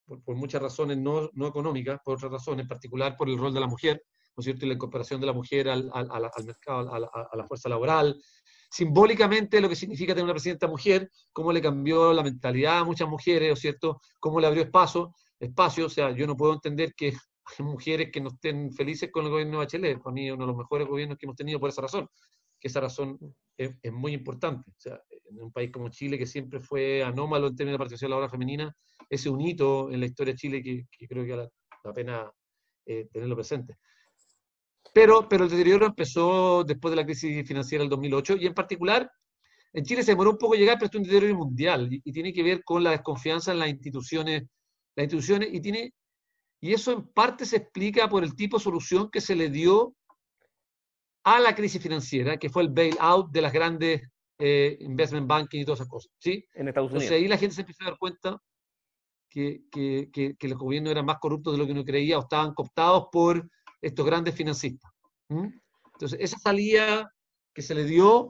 por, 0.05 0.35
muchas 0.35 0.61
razones 0.61 0.97
no, 0.97 1.29
no, 1.33 1.47
económicas, 1.47 1.99
por 2.03 2.15
otras 2.15 2.31
razones, 2.31 2.63
en 2.63 2.69
particular 2.69 3.17
por 3.17 3.27
el 3.29 3.37
rol 3.37 3.53
de 3.53 3.59
la 3.59 3.67
mujer, 3.67 4.01
¿no 4.35 4.41
es 4.41 4.45
cierto? 4.45 4.65
Y 4.65 4.69
la 4.69 4.75
incorporación 4.75 5.19
de 5.19 5.27
la 5.27 5.33
mujer 5.33 5.69
al, 5.69 5.91
mercado, 6.45 6.93
a 6.93 7.35
la, 7.35 7.47
fuerza 7.47 7.69
laboral. 7.69 8.21
Simbólicamente 8.71 9.59
lo 9.61 9.69
que 9.69 9.75
significa 9.75 10.13
tener 10.13 10.25
una 10.25 10.33
presidenta 10.33 10.67
mujer, 10.67 11.09
cómo 11.33 11.51
le 11.51 11.61
cambió 11.61 12.13
la 12.13 12.23
mentalidad 12.23 12.79
a 12.79 12.83
muchas 12.83 13.07
mujeres, 13.07 13.49
¿no 13.63 13.69
es? 13.69 13.77
Cómo 14.19 14.39
le 14.39 14.47
abrió 14.47 14.63
espacio, 14.63 15.13
espacio, 15.39 15.87
o 15.87 15.89
sea, 15.89 16.11
yo 16.11 16.27
no 16.27 16.37
puedo 16.37 16.53
entender 16.53 16.93
que 16.95 17.13
hay 17.59 17.65
mujeres 17.65 18.09
que 18.11 18.21
no 18.21 18.29
estén 18.29 18.71
felices 18.71 19.09
con 19.11 19.25
el 19.25 19.31
gobierno 19.31 19.53
de 19.53 19.65
Bachelet. 19.65 20.01
Para 20.01 20.13
mí 20.13 20.29
uno 20.29 20.43
de 20.43 20.47
los 20.47 20.57
mejores 20.57 20.87
gobiernos 20.87 21.17
que 21.17 21.25
hemos 21.25 21.35
tenido 21.35 21.59
por 21.59 21.69
esa 21.69 21.81
razón, 21.81 22.07
que 22.59 22.67
esa 22.67 22.79
razón 22.79 23.17
es, 23.57 23.75
muy 23.91 24.13
importante. 24.13 24.69
O 24.69 24.79
sea, 24.79 25.01
en 25.29 25.41
un 25.41 25.51
país 25.51 25.71
como 25.71 25.89
Chile, 25.89 26.17
que 26.17 26.27
siempre 26.27 26.59
fue 26.59 27.03
anómalo 27.03 27.47
en 27.47 27.55
términos 27.55 27.75
de 27.75 27.79
participación 27.79 28.11
laboral 28.11 28.29
femenina, 28.29 28.75
ese 29.09 29.29
es 29.29 29.33
un 29.33 29.41
hito 29.41 29.91
en 29.91 29.99
la 29.99 30.05
historia 30.05 30.33
de 30.33 30.37
Chile 30.37 30.61
que, 30.63 30.85
que 30.91 31.07
creo 31.07 31.25
que 31.25 31.31
vale 31.35 31.49
la 31.83 31.93
pena 31.93 32.31
eh, 32.85 33.07
tenerlo 33.11 33.35
presente. 33.35 33.77
Pero, 34.93 35.27
pero 35.29 35.45
el 35.45 35.49
deterioro 35.49 35.85
empezó 35.85 36.63
después 36.63 36.91
de 36.91 36.95
la 36.95 37.05
crisis 37.05 37.47
financiera 37.47 37.83
del 37.83 37.89
2008 37.89 38.37
y 38.37 38.47
en 38.47 38.53
particular 38.53 39.09
en 39.71 39.83
Chile 39.83 40.01
se 40.01 40.11
demoró 40.11 40.31
un 40.31 40.37
poco 40.37 40.55
llegar, 40.55 40.77
pero 40.79 40.89
es 40.89 40.95
un 40.95 41.03
deterioro 41.03 41.35
mundial 41.35 41.93
y, 41.93 42.01
y, 42.03 42.11
tiene 42.11 42.33
que 42.33 42.41
ver 42.41 42.63
con 42.63 42.83
la 42.83 42.91
desconfianza 42.91 43.51
en 43.51 43.59
las 43.59 43.69
instituciones, 43.69 44.43
las 44.95 45.03
instituciones 45.03 45.49
y 45.51 45.61
tiene 45.61 45.93
y 46.61 46.73
eso 46.73 46.91
en 46.91 47.07
parte 47.07 47.45
se 47.45 47.57
explica 47.57 48.09
por 48.09 48.23
el 48.23 48.35
tipo 48.35 48.57
de 48.57 48.63
solución 48.63 49.09
que 49.09 49.21
se 49.21 49.35
le 49.35 49.49
dio 49.49 49.95
a 51.23 51.39
la 51.39 51.55
crisis 51.55 51.81
financiera, 51.81 52.37
que 52.37 52.49
fue 52.49 52.63
el 52.63 52.69
bailout 52.69 53.31
de 53.31 53.41
las 53.41 53.53
grandes 53.53 54.01
eh, 54.37 54.77
investment 54.81 55.27
banking 55.27 55.59
y 55.59 55.65
todas 55.65 55.79
esas 55.79 55.89
cosas. 55.89 56.11
¿sí? 56.17 56.45
En 56.53 56.67
Estados 56.67 56.91
Unidos. 56.91 57.03
Entonces 57.03 57.11
ahí 57.11 57.27
la 57.27 57.37
gente 57.37 57.55
se 57.55 57.61
empezó 57.61 57.83
a 57.83 57.89
dar 57.89 57.97
cuenta 57.97 58.41
que, 59.29 59.63
que, 59.71 60.09
que, 60.11 60.35
que, 60.35 60.47
los 60.47 60.57
gobiernos 60.57 60.91
eran 60.91 61.05
más 61.05 61.19
corruptos 61.19 61.53
de 61.53 61.59
lo 61.59 61.65
que 61.65 61.73
uno 61.73 61.85
creía 61.85 62.17
o 62.17 62.21
estaban 62.21 62.53
cooptados 62.53 63.07
por 63.11 63.49
estos 63.81 64.05
grandes 64.05 64.35
financistas. 64.35 64.91
¿Mm? 65.29 65.47
Entonces, 65.93 66.19
esa 66.21 66.37
salida 66.39 67.13
que 67.53 67.61
se 67.61 67.75
le 67.75 67.83
dio 67.83 68.29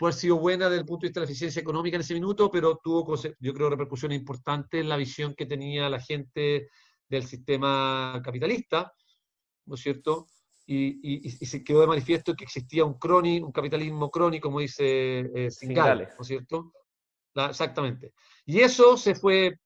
puede 0.00 0.12
haber 0.12 0.20
sido 0.20 0.38
buena 0.38 0.70
desde 0.70 0.80
el 0.80 0.86
punto 0.86 1.02
de 1.02 1.08
vista 1.08 1.20
de 1.20 1.26
la 1.26 1.30
eficiencia 1.30 1.60
económica 1.60 1.96
en 1.96 2.00
ese 2.00 2.14
minuto, 2.14 2.50
pero 2.50 2.80
tuvo, 2.82 3.14
yo 3.38 3.52
creo, 3.52 3.68
repercusiones 3.68 4.18
importantes 4.18 4.80
en 4.80 4.88
la 4.88 4.96
visión 4.96 5.34
que 5.34 5.44
tenía 5.44 5.90
la 5.90 6.00
gente 6.00 6.68
del 7.06 7.26
sistema 7.26 8.20
capitalista, 8.24 8.92
¿no 9.66 9.74
es 9.74 9.82
cierto? 9.82 10.28
Y, 10.66 11.00
y, 11.02 11.26
y, 11.26 11.46
se 11.46 11.64
quedó 11.64 11.80
de 11.80 11.88
manifiesto 11.88 12.34
que 12.34 12.44
existía 12.44 12.84
un, 12.84 12.94
croni, 12.94 13.40
un 13.40 13.50
capitalismo 13.50 14.08
crónico, 14.10 14.48
como 14.48 14.60
dice 14.60 15.28
eh, 15.34 15.50
Singal, 15.50 16.08
¿no 16.16 16.22
es 16.22 16.26
cierto? 16.26 16.72
La, 17.34 17.46
exactamente. 17.46 18.12
Y 18.46 18.60
eso 18.60 18.96
se 18.96 19.16
fue 19.16 19.58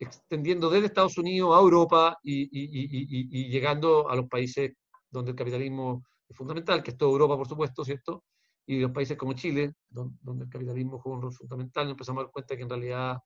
extendiendo 0.00 0.70
desde 0.70 0.86
Estados 0.86 1.18
Unidos 1.18 1.54
a 1.54 1.60
Europa 1.60 2.18
y, 2.22 3.48
llegando 3.50 4.08
a 4.08 4.16
los 4.16 4.26
países 4.28 4.72
donde 5.10 5.32
el 5.32 5.36
capitalismo 5.36 6.02
es 6.28 6.36
fundamental, 6.36 6.82
que 6.82 6.92
es 6.92 6.96
toda 6.96 7.12
Europa, 7.12 7.36
por 7.36 7.46
supuesto, 7.46 7.84
¿cierto? 7.84 8.24
Y 8.66 8.80
los 8.80 8.92
países 8.92 9.16
como 9.16 9.34
Chile, 9.34 9.74
donde, 9.88 10.16
donde 10.22 10.44
el 10.44 10.50
capitalismo 10.50 10.98
juega 10.98 11.16
un 11.16 11.22
rol 11.22 11.32
fundamental, 11.32 11.84
nos 11.84 11.92
empezamos 11.92 12.20
a 12.20 12.24
dar 12.24 12.32
cuenta 12.32 12.56
que 12.56 12.62
en 12.62 12.68
realidad 12.68 13.18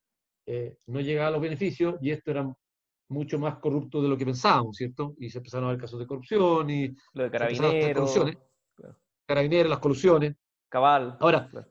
eh, 0.46 0.78
no 0.86 1.00
llegaba 1.00 1.28
a 1.28 1.30
los 1.30 1.40
beneficios 1.40 1.96
y 2.00 2.10
esto 2.10 2.30
era 2.30 2.52
mucho 3.08 3.38
más 3.38 3.58
corrupto 3.58 4.02
de 4.02 4.08
lo 4.08 4.16
que 4.16 4.24
pensábamos, 4.24 4.76
¿cierto? 4.76 5.14
Y 5.18 5.30
se 5.30 5.38
empezaron 5.38 5.68
a 5.68 5.72
ver 5.72 5.80
casos 5.80 6.00
de 6.00 6.06
corrupción 6.06 6.68
y... 6.70 6.94
Lo 7.12 7.24
de 7.24 7.30
carabineros. 7.30 8.12
Claro. 8.74 8.98
Carabineros, 9.26 9.70
las 9.70 9.78
colusiones. 9.78 10.34
Cabal. 10.68 11.16
Ahora, 11.20 11.48
claro. 11.48 11.68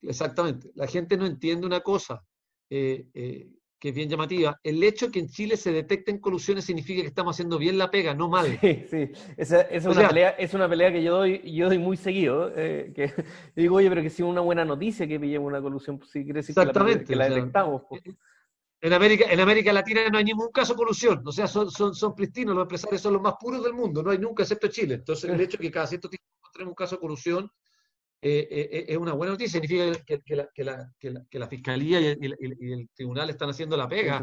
exactamente, 0.00 0.70
la 0.74 0.86
gente 0.86 1.16
no 1.16 1.26
entiende 1.26 1.66
una 1.66 1.80
cosa 1.80 2.24
eh, 2.70 3.08
eh, 3.12 3.57
que 3.78 3.90
es 3.90 3.94
bien 3.94 4.08
llamativa. 4.08 4.58
El 4.62 4.82
hecho 4.82 5.06
de 5.06 5.12
que 5.12 5.20
en 5.20 5.28
Chile 5.28 5.56
se 5.56 5.72
detecten 5.72 6.18
colusiones 6.18 6.64
significa 6.64 7.02
que 7.02 7.08
estamos 7.08 7.36
haciendo 7.36 7.58
bien 7.58 7.78
la 7.78 7.90
pega, 7.90 8.14
no 8.14 8.28
mal. 8.28 8.58
Sí, 8.60 8.84
sí. 8.90 9.10
Esa, 9.36 9.60
esa 9.62 9.68
es, 9.70 9.86
una 9.86 9.94
sea, 9.94 10.08
pelea, 10.08 10.30
es 10.30 10.54
una 10.54 10.68
pelea 10.68 10.92
que 10.92 11.02
yo 11.02 11.16
doy, 11.18 11.52
yo 11.52 11.68
doy 11.68 11.78
muy 11.78 11.96
seguido. 11.96 12.52
Eh, 12.56 12.92
que 12.94 13.12
digo, 13.56 13.76
oye, 13.76 13.88
pero 13.88 14.02
que 14.02 14.10
si 14.10 14.22
una 14.22 14.40
buena 14.40 14.64
noticia 14.64 15.06
que 15.06 15.20
pillemos 15.20 15.46
una 15.46 15.62
colusión, 15.62 15.98
pues 15.98 16.10
sí 16.10 16.24
quiere 16.24 16.40
decir 16.40 16.58
Exactamente, 16.58 17.04
que 17.04 17.16
la, 17.16 17.24
que 17.24 17.30
la 17.30 17.36
detectamos. 17.36 17.82
Pues. 17.88 18.02
En 18.80 18.92
América, 18.92 19.24
en 19.28 19.40
América 19.40 19.72
Latina 19.72 20.08
no 20.08 20.18
hay 20.18 20.24
ningún 20.24 20.52
caso 20.52 20.72
de 20.72 20.76
colusión, 20.76 21.20
o 21.26 21.32
sea, 21.32 21.48
son, 21.48 21.68
son, 21.68 21.96
son 21.96 22.14
pristinos, 22.14 22.54
los 22.54 22.62
empresarios 22.62 23.00
son 23.00 23.14
los 23.14 23.22
más 23.22 23.34
puros 23.40 23.62
del 23.64 23.72
mundo, 23.72 24.04
no 24.04 24.12
hay 24.12 24.18
nunca, 24.18 24.44
excepto 24.44 24.68
Chile. 24.68 24.94
Entonces, 24.94 25.28
el 25.30 25.40
hecho 25.40 25.58
de 25.58 25.64
que 25.64 25.70
cada 25.70 25.88
cierto 25.88 26.08
tiempo 26.08 26.24
encontremos 26.40 26.72
un 26.72 26.76
caso 26.76 26.94
de 26.94 27.00
colusión 27.00 27.50
eh, 28.20 28.48
eh, 28.50 28.84
es 28.88 28.96
una 28.96 29.12
buena 29.12 29.32
noticia, 29.32 29.60
significa 29.60 30.02
que, 30.04 30.20
que, 30.22 30.36
la, 30.36 30.48
que, 30.52 30.64
la, 30.64 30.92
que, 30.98 31.10
la, 31.10 31.24
la, 31.30 31.48
Fiscalía 31.48 32.00
y 32.00 32.06
el, 32.06 32.36
y 32.40 32.72
el, 32.72 32.88
Tribunal 32.94 33.30
están 33.30 33.50
haciendo 33.50 33.76
la 33.76 33.88
pega. 33.88 34.18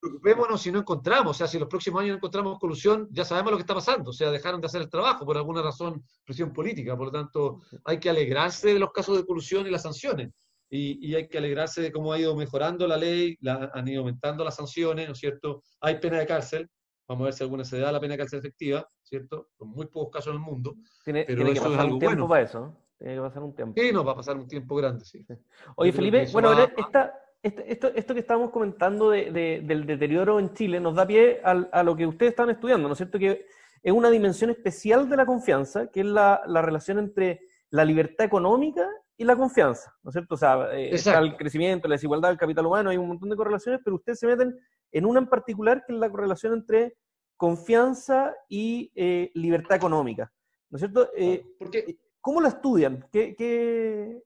Preocupémonos 0.00 0.62
si 0.62 0.72
no 0.72 0.78
encontramos, 0.78 1.32
o 1.32 1.38
sea, 1.38 1.46
si 1.46 1.58
los 1.58 1.68
próximos 1.68 2.00
años 2.00 2.12
no 2.12 2.16
encontramos 2.16 2.58
colusión, 2.58 3.06
ya 3.10 3.26
sabemos 3.26 3.50
lo 3.50 3.58
que 3.58 3.62
está 3.62 3.74
pasando, 3.74 4.10
o 4.10 4.12
sea, 4.14 4.30
dejaron 4.30 4.58
de 4.58 4.66
hacer 4.66 4.80
el 4.80 4.88
trabajo 4.88 5.26
por 5.26 5.36
alguna 5.36 5.60
razón, 5.60 6.02
presión 6.24 6.54
política, 6.54 6.96
por 6.96 7.08
lo 7.08 7.12
tanto, 7.12 7.60
hay 7.84 8.00
que 8.00 8.08
alegrarse 8.08 8.72
de 8.72 8.78
los 8.78 8.92
casos 8.92 9.18
de 9.18 9.26
colusión 9.26 9.66
y 9.66 9.70
las 9.70 9.82
sanciones 9.82 10.30
y, 10.70 11.06
y, 11.06 11.14
hay 11.16 11.28
que 11.28 11.36
alegrarse 11.36 11.82
de 11.82 11.92
cómo 11.92 12.12
ha 12.12 12.18
ido 12.18 12.34
mejorando 12.36 12.86
la 12.86 12.96
ley, 12.96 13.36
la, 13.40 13.70
han 13.74 13.88
ido 13.88 14.00
aumentando 14.00 14.44
las 14.44 14.56
sanciones, 14.56 15.06
¿no 15.06 15.12
es 15.12 15.18
cierto? 15.18 15.62
Hay 15.80 15.98
pena 15.98 16.18
de 16.18 16.26
cárcel, 16.26 16.70
vamos 17.10 17.22
a 17.22 17.24
ver 17.24 17.34
si 17.34 17.42
alguna 17.42 17.64
se 17.64 17.78
da 17.78 17.90
la 17.90 17.98
pena 17.98 18.16
cárcel 18.16 18.38
efectiva, 18.38 18.86
¿cierto? 19.02 19.48
Con 19.56 19.70
muy 19.70 19.86
pocos 19.86 20.10
casos 20.12 20.28
en 20.28 20.34
el 20.34 20.40
mundo. 20.40 20.76
Tiene, 21.04 21.24
pero 21.26 21.42
tiene 21.42 21.54
que 21.54 21.60
pasar 21.60 21.86
un 21.86 21.98
tiempo 21.98 22.06
bueno. 22.06 22.28
para 22.28 22.42
eso, 22.42 22.76
tiene 22.96 23.14
que 23.16 23.20
pasar 23.20 23.42
un 23.42 23.54
tiempo. 23.54 23.80
Sí, 23.80 23.92
no, 23.92 24.04
va 24.04 24.12
a 24.12 24.16
pasar 24.16 24.36
un 24.36 24.46
tiempo 24.46 24.76
grande, 24.76 25.04
sí. 25.04 25.24
sí. 25.24 25.34
Oye, 25.74 25.92
Felipe, 25.92 26.28
bueno, 26.32 26.50
va... 26.50 26.70
esta, 26.76 27.12
esto, 27.42 27.62
esto, 27.66 27.88
esto, 27.88 28.14
que 28.14 28.20
estábamos 28.20 28.50
comentando 28.50 29.10
de, 29.10 29.32
de, 29.32 29.60
del 29.64 29.86
deterioro 29.86 30.38
en 30.38 30.54
Chile 30.54 30.78
nos 30.78 30.94
da 30.94 31.04
pie 31.04 31.40
a, 31.42 31.50
a, 31.50 31.82
lo 31.82 31.96
que 31.96 32.06
ustedes 32.06 32.30
están 32.30 32.50
estudiando, 32.50 32.86
¿no 32.86 32.92
es 32.92 32.98
cierto? 32.98 33.18
Que 33.18 33.44
es 33.82 33.92
una 33.92 34.08
dimensión 34.08 34.50
especial 34.50 35.08
de 35.08 35.16
la 35.16 35.26
confianza, 35.26 35.88
que 35.88 36.00
es 36.00 36.06
la, 36.06 36.42
la 36.46 36.62
relación 36.62 37.00
entre 37.00 37.40
la 37.70 37.84
libertad 37.84 38.24
económica 38.24 38.86
y 39.16 39.24
la 39.24 39.34
confianza, 39.34 39.92
¿no 40.04 40.10
es 40.10 40.12
cierto? 40.12 40.36
O 40.36 40.38
sea, 40.38 40.68
eh, 40.74 40.94
está 40.94 41.18
el 41.18 41.36
crecimiento, 41.36 41.88
la 41.88 41.96
desigualdad, 41.96 42.30
el 42.30 42.38
capital 42.38 42.66
humano, 42.66 42.90
hay 42.90 42.98
un 42.98 43.08
montón 43.08 43.30
de 43.30 43.36
correlaciones, 43.36 43.80
pero 43.84 43.96
ustedes 43.96 44.20
se 44.20 44.28
meten 44.28 44.56
en 44.92 45.06
una 45.06 45.20
en 45.20 45.28
particular 45.28 45.84
que 45.86 45.92
es 45.92 45.98
la 45.98 46.10
correlación 46.10 46.54
entre 46.54 46.96
confianza 47.36 48.34
y 48.48 48.90
eh, 48.94 49.30
libertad 49.34 49.76
económica, 49.76 50.32
¿no 50.68 50.76
es 50.76 50.80
cierto? 50.80 51.10
Eh, 51.16 51.44
Porque, 51.58 51.98
¿Cómo 52.20 52.40
la 52.40 52.48
estudian? 52.48 53.08
¿Qué, 53.10 53.34
qué, 53.34 54.22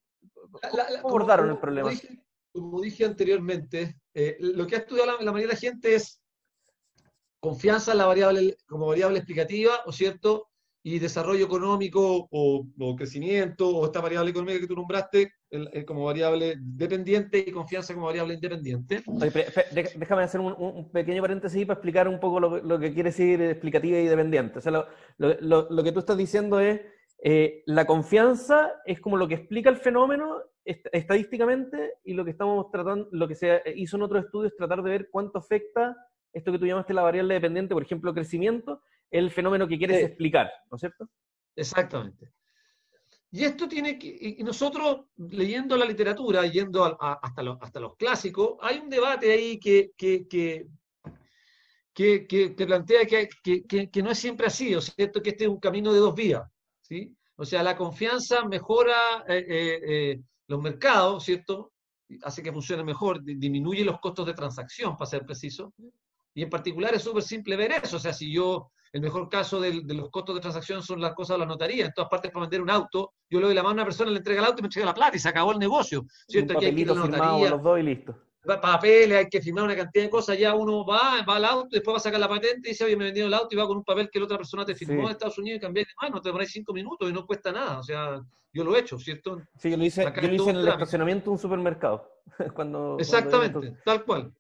la, 0.62 0.90
la, 0.90 1.03
¿Cómo 1.03 1.16
abordaron 1.16 1.50
el 1.50 1.59
problema? 1.59 1.88
Como 1.88 2.00
dije, 2.00 2.24
como 2.53 2.81
dije 2.81 3.05
anteriormente, 3.05 4.00
eh, 4.12 4.37
lo 4.40 4.66
que 4.66 4.77
ha 4.77 4.79
estudiado 4.79 5.12
la, 5.12 5.24
la, 5.24 5.33
mayoría 5.33 5.48
de 5.48 5.55
la 5.55 5.61
gente 5.61 5.94
es 5.94 6.20
confianza 7.38 7.92
en 7.92 7.98
la 7.98 8.07
variable, 8.07 8.57
como 8.66 8.88
variable 8.88 9.18
explicativa, 9.18 9.81
¿o 9.87 9.92
cierto? 9.92 10.48
y 10.87 10.98
desarrollo 10.98 11.46
económico 11.46 12.29
o, 12.31 12.66
o, 12.79 12.96
crecimiento 12.96 13.68
o 13.68 13.87
esta 13.87 14.03
variable 14.03 14.31
económica 14.31 14.61
que 14.61 14.66
tú 14.66 14.77
nombraste 14.77 15.33
el, 15.56 15.68
el, 15.72 15.84
como 15.84 16.04
variable 16.04 16.56
dependiente 16.58 17.44
y 17.46 17.50
confianza 17.50 17.94
como 17.94 18.06
variable 18.06 18.34
independiente. 18.34 19.02
Oye, 19.06 19.46
déjame 19.96 20.22
hacer 20.22 20.40
un, 20.40 20.52
un, 20.52 20.90
pequeño 20.90 21.22
paréntesis 21.22 21.66
para 21.66 21.74
explicar 21.74 22.08
un 22.08 22.20
poco 22.20 22.40
lo, 22.40 22.62
lo, 22.62 22.78
que 22.78 22.92
quiere 22.92 23.10
decir 23.10 23.40
explicativa 23.42 23.98
y 23.98 24.06
dependiente. 24.06 24.58
O 24.58 24.62
sea, 24.62 24.72
lo, 24.72 24.86
lo, 25.18 25.68
lo 25.70 25.82
que 25.84 25.92
tú 25.92 26.00
estás 26.00 26.16
diciendo 26.16 26.60
es 26.60 26.80
eh, 27.22 27.62
la 27.66 27.86
confianza 27.86 28.74
es 28.84 29.00
como 29.00 29.16
lo 29.16 29.26
que 29.26 29.36
explica 29.36 29.70
el 29.70 29.76
fenómeno 29.76 30.42
est 30.64 30.86
estadísticamente 30.92 31.94
y 32.04 32.12
lo 32.14 32.24
que 32.24 32.32
estamos 32.32 32.70
tratando, 32.70 33.08
lo 33.12 33.26
que 33.26 33.34
se 33.34 33.62
hizo 33.76 33.96
en 33.96 34.02
otros 34.02 34.24
estudios 34.24 34.52
es 34.52 34.58
tratar 34.58 34.82
de 34.82 34.90
ver 34.90 35.08
cuánto 35.10 35.38
afecta 35.38 35.96
esto 36.34 36.52
que 36.52 36.58
tú 36.58 36.66
llamaste 36.66 36.92
la 36.92 37.02
variable 37.02 37.34
dependiente, 37.34 37.74
por 37.74 37.82
ejemplo, 37.82 38.12
crecimiento, 38.12 38.82
el 39.10 39.30
fenómeno 39.30 39.68
que 39.68 39.78
quieres 39.78 39.98
sí. 39.98 40.04
explicar, 40.04 40.50
¿no 40.70 40.76
es 40.76 40.80
cierto? 40.80 41.08
Exactamente. 41.56 42.32
Y 43.35 43.42
esto 43.42 43.66
tiene 43.66 43.99
que, 43.99 44.37
nosotros 44.44 45.07
leyendo 45.16 45.77
la 45.77 45.85
literatura, 45.85 46.47
yendo 46.47 46.85
hasta, 46.85 47.42
hasta, 47.61 47.81
los 47.81 47.97
clásicos, 47.97 48.59
hay 48.61 48.79
un 48.79 48.88
debate 48.88 49.33
ahí 49.33 49.59
que, 49.59 49.90
que, 49.97 50.29
que, 50.29 50.68
que, 51.92 52.29
que 52.29 52.51
te 52.51 52.64
plantea 52.64 53.05
que, 53.07 53.29
que, 53.90 54.03
no 54.05 54.12
es 54.12 54.18
siempre 54.20 54.47
así, 54.47 54.73
¿o 54.77 54.81
cierto? 54.81 55.20
Que 55.20 55.31
este 55.31 55.44
es 55.44 55.51
un 55.51 55.59
camino 55.59 55.92
de 55.92 55.99
dos 55.99 56.14
vías, 56.14 56.44
¿sí? 56.81 57.12
O 57.35 57.44
sea, 57.44 57.64
la 57.64 57.77
confianza 57.77 58.44
mejora 58.44 59.25
eh, 59.27 59.44
eh, 59.49 59.81
eh, 59.83 60.20
los 60.47 60.62
mercados, 60.62 61.25
¿cierto? 61.25 61.73
Hace 62.23 62.40
que 62.40 62.53
funcione 62.53 62.85
mejor, 62.85 63.20
disminuye 63.20 63.85
los 63.85 63.99
costos 63.99 64.27
de 64.27 64.35
transacción, 64.35 64.97
para 64.97 65.11
ser 65.11 65.27
preciso. 65.27 65.75
Y 66.35 66.44
en 66.44 66.51
particular 66.51 66.94
es 66.94 67.03
súper 67.03 67.25
simple 67.25 67.57
ver 67.57 67.73
eso. 67.83 67.97
O 67.97 68.01
sea, 68.01 68.12
si 68.12 68.33
yo 68.33 68.70
el 68.94 69.00
mejor 69.00 69.28
caso 69.28 69.61
de, 69.61 69.80
de, 69.83 69.92
los 69.92 70.09
costos 70.09 70.37
de 70.37 70.40
transacción 70.40 70.80
son 70.80 71.00
las 71.00 71.14
cosas 71.14 71.35
de 71.35 71.40
la 71.40 71.46
notaría. 71.46 71.87
En 71.87 71.92
todas 71.92 72.09
partes 72.09 72.30
para 72.30 72.44
vender 72.44 72.62
un 72.62 72.70
auto, 72.70 73.14
yo 73.28 73.40
le 73.40 73.46
doy 73.46 73.54
la 73.54 73.64
mano 73.64 73.72
a 73.72 73.74
una 73.74 73.85
persona, 73.85 74.12
le 74.12 74.18
entrega 74.18 74.40
el 74.40 74.46
auto 74.46 74.61
y 74.61 74.62
me 74.62 74.68
entrega 74.68 74.87
la 74.87 74.94
plata 74.94 75.16
y 75.16 75.18
se 75.18 75.28
acabó 75.28 75.50
el 75.50 75.59
negocio. 75.59 76.07
¿cierto? 76.28 76.52
Un 76.52 76.59
Aquí 76.59 76.66
hay 76.66 76.74
que 76.76 76.80
ir 76.83 76.90
a 76.90 76.94
la 76.94 77.00
notaría. 77.00 77.50
Los 77.50 77.62
dos 77.64 77.80
y 77.80 77.83
listo. 77.83 78.16
papeles, 78.62 79.18
hay 79.18 79.28
que 79.28 79.42
firmar 79.42 79.64
una 79.64 79.74
cantidad 79.74 80.04
de 80.04 80.11
cosas, 80.11 80.38
ya 80.38 80.54
uno 80.54 80.87
va, 80.87 81.24
va 81.28 81.35
al 81.35 81.44
auto, 81.44 81.70
después 81.72 81.92
va 81.92 81.96
a 81.96 82.02
sacar 82.02 82.20
la 82.20 82.28
patente 82.28 82.68
y 82.68 82.70
dice, 82.70 82.85
oye, 82.85 82.96
me 82.96 83.07
vendido 83.07 83.26
el 83.26 83.35
auto 83.35 83.48
y 83.50 83.57
va 83.57 83.66
con 83.66 83.78
un 83.78 83.85
papel 83.85 84.09
que 84.12 84.20
la 84.20 84.26
otra 84.26 84.37
persona 84.37 84.64
te 84.64 84.76
firmó 84.76 85.02
en 85.02 85.11
Estados 85.11 85.38
Unidos 85.38 85.59
y 85.59 85.61
cambié 85.61 85.83
de 85.83 85.90
mano, 86.00 86.20
te 86.20 86.28
demoráis 86.28 86.52
cinco 86.52 86.72
minutos 86.72 87.11
y 87.11 87.12
no 87.12 87.26
cuesta 87.26 87.50
nada, 87.50 87.80
o 87.80 87.83
sea, 87.83 88.22
yo 88.52 88.62
lo 88.62 88.76
he 88.76 88.78
hecho, 88.78 88.96
¿cierto? 88.96 89.42
Sí, 89.59 89.72
yo 89.72 89.76
lo 89.76 89.85
hice, 89.85 90.04
yo 90.04 90.28
lo 90.28 90.35
hice 90.35 90.50
en 90.50 90.57
el 90.57 90.68
estacionamiento 90.68 91.24
de 91.24 91.30
un 91.30 91.38
supermercado. 91.38 92.09
cuando, 92.54 92.96
Exactamente, 93.00 93.76
tal 93.85 94.04
cual. 94.04 94.33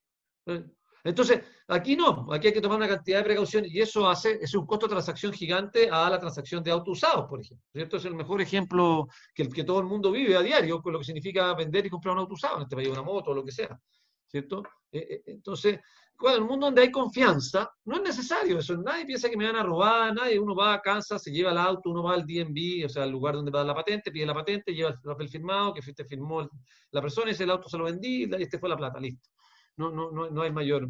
Entonces, 1.04 1.42
aquí 1.68 1.96
no, 1.96 2.26
aquí 2.32 2.46
hay 2.46 2.54
que 2.54 2.62
tomar 2.62 2.78
una 2.78 2.88
cantidad 2.88 3.18
de 3.18 3.24
precauciones 3.24 3.70
y 3.70 3.80
eso 3.80 4.08
hace, 4.08 4.38
es 4.40 4.54
un 4.54 4.66
costo 4.66 4.86
de 4.86 4.92
transacción 4.92 5.34
gigante 5.34 5.90
a 5.90 6.08
la 6.08 6.18
transacción 6.18 6.62
de 6.64 6.70
autos 6.70 6.96
usados, 6.96 7.26
por 7.28 7.42
ejemplo. 7.42 7.66
¿cierto? 7.72 7.98
Es 7.98 8.06
el 8.06 8.14
mejor 8.14 8.40
ejemplo 8.40 9.06
que, 9.34 9.44
todo 9.64 9.80
el 9.80 9.86
mundo 9.86 10.10
vive 10.10 10.34
a 10.34 10.40
diario, 10.40 10.80
con 10.80 10.94
lo 10.94 10.98
que 10.98 11.04
significa 11.04 11.52
vender 11.54 11.84
y 11.84 11.90
comprar 11.90 12.14
un 12.14 12.20
auto 12.20 12.32
usado, 12.32 12.56
en 12.56 12.62
este 12.62 12.74
país 12.74 12.88
una 12.88 13.02
moto 13.02 13.32
o 13.32 13.34
lo 13.34 13.44
que 13.44 13.52
sea. 13.52 13.78
¿Cierto? 14.26 14.62
Eh, 14.90 15.06
eh, 15.10 15.22
entonces, 15.26 15.78
cuando 16.16 16.38
en 16.38 16.42
el 16.44 16.48
mundo 16.48 16.66
donde 16.66 16.82
hay 16.82 16.90
confianza, 16.90 17.70
no 17.84 17.96
es 17.96 18.02
necesario 18.02 18.58
eso. 18.58 18.74
Nadie 18.78 19.04
piensa 19.04 19.28
que 19.28 19.36
me 19.36 19.44
van 19.44 19.56
a 19.56 19.62
robar, 19.62 20.14
nadie. 20.14 20.40
Uno 20.40 20.54
va 20.54 20.72
a 20.72 20.80
casa, 20.80 21.18
se 21.18 21.30
lleva 21.30 21.52
el 21.52 21.58
auto, 21.58 21.90
uno 21.90 22.02
va 22.02 22.14
al 22.14 22.24
DMV, 22.24 22.86
o 22.86 22.88
sea, 22.88 23.02
al 23.02 23.10
lugar 23.10 23.34
donde 23.34 23.50
va 23.50 23.60
a 23.60 23.62
dar 23.64 23.68
la 23.68 23.74
patente, 23.74 24.10
pide 24.10 24.24
la 24.24 24.34
patente, 24.34 24.72
lleva 24.72 24.90
el 24.90 25.00
papel 25.00 25.28
firmado, 25.28 25.74
que 25.74 25.82
te 25.92 26.04
firmó 26.06 26.48
la 26.90 27.00
persona, 27.02 27.28
y 27.28 27.32
ese 27.32 27.44
el 27.44 27.50
auto 27.50 27.68
se 27.68 27.76
lo 27.76 27.84
vendí, 27.84 28.24
y 28.24 28.42
este 28.42 28.58
fue 28.58 28.70
la 28.70 28.76
plata, 28.76 28.98
listo 28.98 29.33
no, 29.76 29.90
no, 29.90 30.10
no, 30.10 30.30
no 30.30 30.42
hay 30.42 30.52
mayor. 30.52 30.88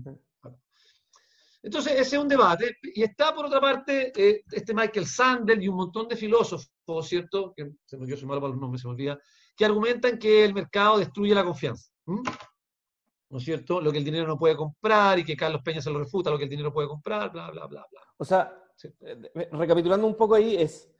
Entonces, 1.65 1.95
ese 1.95 2.17
es 2.17 2.23
un 2.23 2.29
debate. 2.29 2.77
Y 2.83 3.03
está, 3.03 3.35
por 3.35 3.47
otra 3.47 3.59
parte, 3.59 4.13
eh, 4.15 4.45
este 4.53 4.75
Michael 4.75 5.07
Sandel 5.07 5.63
y 5.63 5.69
un 5.69 5.77
montón 5.77 6.07
de 6.07 6.15
filósofos, 6.15 6.69
¿cierto? 7.03 7.55
Que 7.57 7.73
se 7.87 7.97
me, 7.97 8.07
yo 8.07 8.19
soy 8.19 8.29
malo 8.29 8.43
para 8.43 8.53
los 8.53 8.61
nombres, 8.61 8.83
se 8.83 8.89
me 8.89 8.93
olvida, 8.93 9.19
que 9.57 9.65
argumentan 9.65 10.19
que 10.19 10.45
el 10.45 10.53
mercado 10.53 10.99
destruye 10.99 11.35
la 11.35 11.43
confianza. 11.43 11.91
¿No 12.05 13.39
es 13.39 13.45
cierto? 13.45 13.81
Lo 13.81 13.91
que 13.91 13.99
el 13.99 14.05
dinero 14.05 14.27
no 14.27 14.39
puede 14.39 14.57
comprar 14.57 15.19
y 15.19 15.25
que 15.25 15.37
Carlos 15.37 15.63
Peña 15.65 15.81
se 15.81 15.91
lo 15.91 15.99
refuta, 15.99 16.31
lo 16.31 16.37
que 16.37 16.45
el 16.45 16.51
dinero 16.51 16.71
puede 16.71 16.87
comprar, 16.87 17.33
bla, 17.33 17.51
bla, 17.51 17.67
bla, 17.67 17.87
bla. 17.91 18.01
O 18.19 18.25
sea, 18.27 18.63
eh, 19.01 19.49
recapitulando 19.53 20.07
un 20.07 20.17
poco 20.17 20.35
ahí, 20.35 20.57
es, 20.57 20.91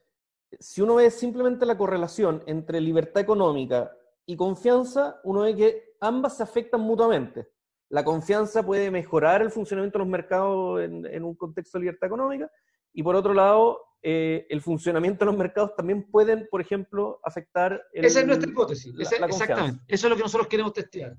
si 0.59 0.81
uno 0.81 0.95
ve 0.95 1.11
simplemente 1.11 1.67
la 1.67 1.77
correlación 1.77 2.43
entre 2.47 2.81
libertad 2.81 3.21
económica 3.21 3.95
y 4.25 4.35
confianza, 4.35 5.21
uno 5.25 5.43
ve 5.43 5.55
que 5.55 5.97
ambas 6.01 6.39
se 6.39 6.43
afectan 6.43 6.81
mutuamente 6.81 7.54
la 7.89 8.05
confianza 8.05 8.65
puede 8.65 8.91
mejorar 8.91 9.43
el 9.43 9.51
funcionamiento 9.51 9.99
de 9.99 10.05
los 10.05 10.11
mercados 10.11 10.83
en, 10.83 11.25
un 11.25 11.35
contexto 11.35 11.79
de 11.79 11.83
libertad 11.83 12.07
económica, 12.07 12.51
y 12.93 13.03
por 13.03 13.17
otro 13.17 13.35
lado, 13.35 13.81
eh, 14.03 14.47
el 14.49 14.61
funcionamiento 14.61 15.25
de 15.25 15.31
los 15.31 15.37
mercados 15.37 15.75
también 15.77 16.11
pueden, 16.11 16.47
por 16.51 16.61
ejemplo, 16.61 17.21
afectar... 17.25 17.83
Esa 17.93 18.21
es 18.21 18.27
nuestra 18.27 18.51
hipótesis, 18.51 18.95
exactamente. 18.99 19.83
Eso 19.89 20.07
es 20.07 20.11
lo 20.11 20.17
que 20.17 20.23
nosotros 20.23 20.49
queremos 20.49 20.73
testear. 20.73 21.17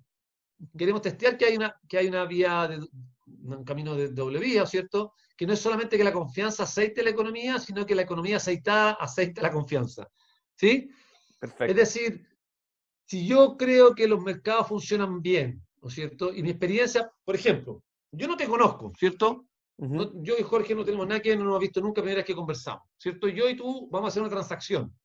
Queremos 0.78 1.02
testear 1.02 1.38
que 1.38 1.46
hay 1.46 1.58
una, 1.58 1.76
que 1.88 1.98
hay 1.98 2.08
una 2.08 2.26
vía, 2.26 2.68
de, 2.68 2.88
un 3.26 3.64
camino 3.64 3.96
de 3.96 4.10
doble 4.10 4.40
vía, 4.40 4.66
¿cierto? 4.66 5.14
Que 5.36 5.46
no 5.46 5.54
es 5.54 5.60
solamente 5.60 5.98
que 5.98 6.04
la 6.04 6.14
confianza 6.14 6.64
aceite 6.64 7.04
la 7.04 7.10
economía, 7.10 7.60
sino 7.60 7.86
que 7.86 7.96
la 7.96 8.04
economía 8.04 8.38
aceitada 8.38 8.92
aceite 8.94 9.42
la 9.42 9.52
confianza. 9.52 10.10
¿Sí? 10.56 10.90
Perfecto. 11.40 11.66
Es 11.66 11.76
decir, 11.76 12.26
si 13.06 13.28
yo 13.28 13.58
creo 13.58 13.94
que 13.94 14.08
los 14.08 14.22
mercados 14.24 14.68
funcionan 14.68 15.22
bien, 15.22 15.65
¿no 15.86 15.90
es 15.90 15.94
cierto? 15.94 16.34
Y 16.34 16.42
mi 16.42 16.50
experiencia, 16.50 17.12
por 17.24 17.36
ejemplo, 17.36 17.84
yo 18.12 18.28
no 18.28 18.36
te 18.36 18.48
conozco, 18.48 18.92
¿cierto? 18.98 19.46
yo 19.78 20.36
y 20.40 20.42
Jorge 20.42 20.74
no 20.74 20.84
tenemos 20.84 21.06
nada 21.06 21.22
que 21.22 21.36
no 21.36 21.44
nos 21.44 21.52
hemos 21.52 21.60
visto 21.60 21.80
nunca, 21.80 22.02
primera 22.02 22.22
vez 22.22 22.26
que 22.26 22.34
conversamos, 22.34 22.88
¿cierto? 22.98 23.28
Yo 23.28 23.48
y 23.48 23.56
tú 23.56 23.88
vamos 23.92 24.08
a 24.08 24.10
hacer 24.10 24.24
una 24.24 24.32
transacción. 24.32 24.98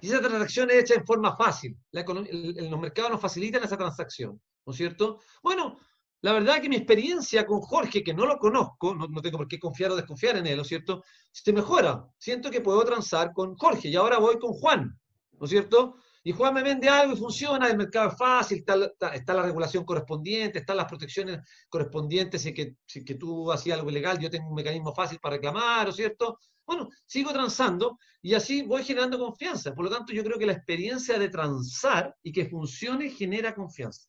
Y 0.00 0.08
esa 0.08 0.18
transacción 0.18 0.68
es 0.70 0.78
hecha 0.78 0.94
en 0.94 1.06
forma 1.06 1.36
fácil. 1.36 1.78
los 1.92 2.80
mercados 2.80 3.12
nos 3.12 3.20
facilitan 3.20 3.62
esa 3.62 3.76
transacción, 3.76 4.40
¿no 4.66 4.72
es 4.72 4.76
cierto? 4.76 5.20
Bueno, 5.44 5.78
la 6.22 6.32
verdad 6.32 6.60
que 6.60 6.68
mi 6.68 6.74
experiencia 6.74 7.46
con 7.46 7.60
Jorge, 7.60 8.02
que 8.02 8.14
no 8.14 8.26
lo 8.26 8.38
conozco, 8.38 8.96
no, 8.96 9.06
no, 9.06 9.22
tengo 9.22 9.38
por 9.38 9.46
qué 9.46 9.60
confiar 9.60 9.92
o 9.92 9.96
desconfiar 9.96 10.38
en 10.38 10.48
él, 10.48 10.56
¿no 10.56 10.62
es 10.62 10.68
cierto? 10.68 11.04
Se 11.30 11.52
mejora. 11.52 12.04
Siento 12.18 12.50
que 12.50 12.62
puedo 12.62 12.82
transar 12.84 13.32
con 13.32 13.54
Jorge 13.54 13.90
y 13.90 13.94
ahora 13.94 14.18
voy 14.18 14.40
con 14.40 14.54
Juan, 14.54 14.98
¿no 15.38 15.44
es 15.44 15.50
cierto? 15.50 15.98
Y 16.26 16.32
Juan 16.32 16.54
me 16.54 16.62
vende 16.64 16.88
algo 16.88 17.14
y 17.14 17.16
funciona, 17.16 17.68
el 17.68 17.76
mercado 17.76 18.08
es 18.08 18.16
fácil, 18.18 18.58
está, 18.58 19.32
la 19.32 19.42
regulación 19.44 19.84
correspondiente, 19.84 20.58
están 20.58 20.76
las 20.76 20.86
protecciones 20.86 21.38
correspondientes, 21.68 22.42
si 22.42 22.52
que, 22.52 22.78
si 22.84 23.04
que 23.04 23.14
tú 23.14 23.52
hacías 23.52 23.78
algo 23.78 23.90
ilegal, 23.90 24.18
yo 24.18 24.28
tengo 24.28 24.48
un 24.48 24.56
mecanismo 24.56 24.92
fácil 24.92 25.20
para 25.20 25.36
reclamar, 25.36 25.86
¿o 25.86 25.92
cierto? 25.92 26.40
Bueno, 26.66 26.88
sigo 27.06 27.32
transando 27.32 28.00
y 28.20 28.34
así 28.34 28.62
voy 28.62 28.82
generando 28.82 29.20
confianza. 29.20 29.72
Por 29.72 29.84
lo 29.84 29.90
tanto, 29.92 30.12
yo 30.12 30.24
creo 30.24 30.36
que 30.36 30.46
la 30.46 30.54
experiencia 30.54 31.16
de 31.16 31.28
transar 31.28 32.12
y 32.24 32.32
que 32.32 32.46
funcione 32.46 33.08
genera 33.10 33.54
confianza. 33.54 34.08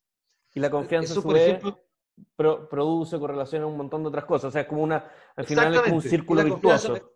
Y 0.56 0.58
la 0.58 0.70
confianza, 0.70 1.12
Eso, 1.12 1.22
por 1.22 1.36
ejemplo, 1.36 1.78
produce 2.34 3.16
correlación 3.20 3.62
a 3.62 3.66
un 3.68 3.76
montón 3.76 4.02
de 4.02 4.08
otras 4.08 4.24
cosas. 4.24 4.48
O 4.48 4.50
sea, 4.50 4.62
es 4.62 4.66
como 4.66 4.82
una, 4.82 5.08
al 5.36 5.46
final 5.46 5.72
es 5.72 5.80
como 5.82 5.94
un 5.94 6.02
círculo 6.02 6.42
virtuoso. 6.42 7.12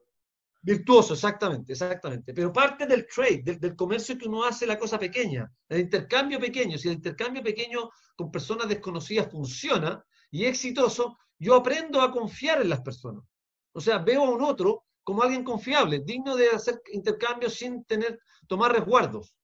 Virtuoso, 0.64 1.14
exactamente, 1.14 1.72
exactamente. 1.72 2.33
Pero 2.33 2.53
parte 2.53 2.87
del 2.87 3.05
trade, 3.07 3.59
del, 3.59 3.75
comercio 3.75 4.16
que 4.16 4.29
uno 4.29 4.44
hace 4.44 4.64
la 4.64 4.79
cosa 4.79 4.96
pequeña, 4.96 5.51
el 5.68 5.81
intercambio 5.81 6.38
pequeño. 6.38 6.79
Si 6.79 6.87
el 6.87 6.94
intercambio 6.94 7.42
pequeño 7.42 7.90
con 8.16 8.31
personas 8.31 8.68
desconocidas 8.68 9.29
funciona 9.29 10.05
y 10.31 10.44
es 10.44 10.51
exitoso, 10.51 11.18
yo 11.37 11.57
aprendo 11.57 12.01
a 12.01 12.12
confiar 12.12 12.62
en 12.62 12.68
las 12.68 12.81
personas. 12.81 13.25
O 13.72 13.81
sea, 13.81 13.98
veo 13.98 14.25
a 14.25 14.31
un 14.31 14.42
otro 14.42 14.85
como 15.03 15.25
alguien 15.25 15.42
confiable, 15.42 16.01
digno 16.05 16.37
de 16.37 16.51
hacer 16.51 16.81
intercambios 16.92 17.55
sin 17.55 17.85
tener, 17.85 18.20
tomar 18.46 18.70
resguardos. 18.70 19.35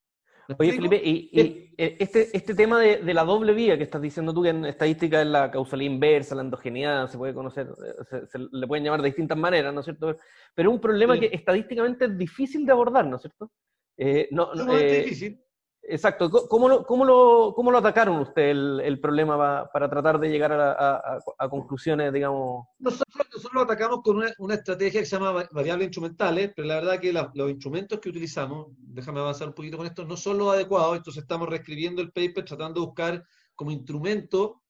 Oye, 0.57 0.73
Felipe, 0.73 1.01
y, 1.05 1.31
eh, 1.35 1.97
este, 1.99 2.35
este 2.35 2.55
tema 2.55 2.81
de, 2.81 3.13
la 3.13 3.25
doble 3.25 3.53
vía 3.53 3.77
que 3.77 3.85
estás 3.85 4.01
diciendo 4.01 4.33
tú, 4.33 4.43
que 4.43 4.49
en 4.49 4.65
estadística 4.65 5.21
es 5.21 5.27
la 5.27 5.51
causalidad 5.51 5.93
inversa, 5.93 6.35
la 6.35 6.43
endogeneidad, 6.43 7.07
se 7.07 7.19
puede 7.19 7.35
conocer, 7.35 7.67
eh, 7.67 8.23
se, 8.27 8.39
le 8.39 8.67
pueden 8.67 8.85
llamar 8.85 9.03
de 9.03 9.09
distintas 9.09 9.37
maneras, 9.37 9.75
¿no 9.75 9.81
es 9.81 9.85
cierto? 9.85 10.17
Pero 10.55 10.71
es 10.71 10.75
un 10.75 10.81
problema 10.81 11.19
que 11.21 11.29
estadísticamente 11.33 12.07
es 12.07 12.17
difícil 12.17 12.65
de 12.65 12.73
abordar, 12.73 13.07
¿no 13.07 13.17
es 13.17 13.23
cierto? 13.23 13.51
Eh, 13.99 14.29
no, 14.31 14.55
no, 14.55 14.79
es 14.79 15.05
difícil. 15.05 15.45
Exacto. 15.91 16.31
¿Cómo 16.49 16.69
lo, 16.69 16.85
cómo 16.85 17.05
lo, 17.05 17.55
cómo 17.57 17.71
lo 17.71 17.79
atacaron 17.79 18.19
usted 18.21 18.51
el, 18.51 19.01
problema 19.01 19.71
para, 19.73 19.89
tratar 19.89 20.21
de 20.21 20.29
llegar 20.29 20.53
a, 20.53 21.49
conclusiones, 21.49 22.13
digamos? 22.13 22.67
Nosotros, 22.79 23.27
lo 23.55 23.63
atacamos 23.63 24.03
con 24.03 24.23
una, 24.39 24.55
estrategia 24.55 25.01
que 25.01 25.07
se 25.07 25.17
llama 25.17 25.49
variables 25.51 25.87
instrumentales, 25.87 26.53
pero 26.55 26.69
la 26.69 26.75
verdad 26.75 27.01
que 27.01 27.13
los 27.13 27.51
instrumentos 27.51 28.01
que 28.01 28.11
utilizamos, 28.11 28.67
déjame 28.77 29.21
avanzar 29.21 29.49
un 29.49 29.55
poquito 29.55 29.79
con 29.79 29.87
esto, 29.87 30.05
no 30.05 30.17
son 30.17 30.37
los 30.37 30.53
adecuados, 30.53 30.99
entonces 30.99 31.23
estamos 31.23 31.49
reescribiendo 31.49 32.03
el 32.03 32.13
paper 32.13 32.45
tratando 32.45 32.81
de 32.81 32.87
buscar 32.87 33.25
como 33.55 33.71
instrumento 33.71 34.63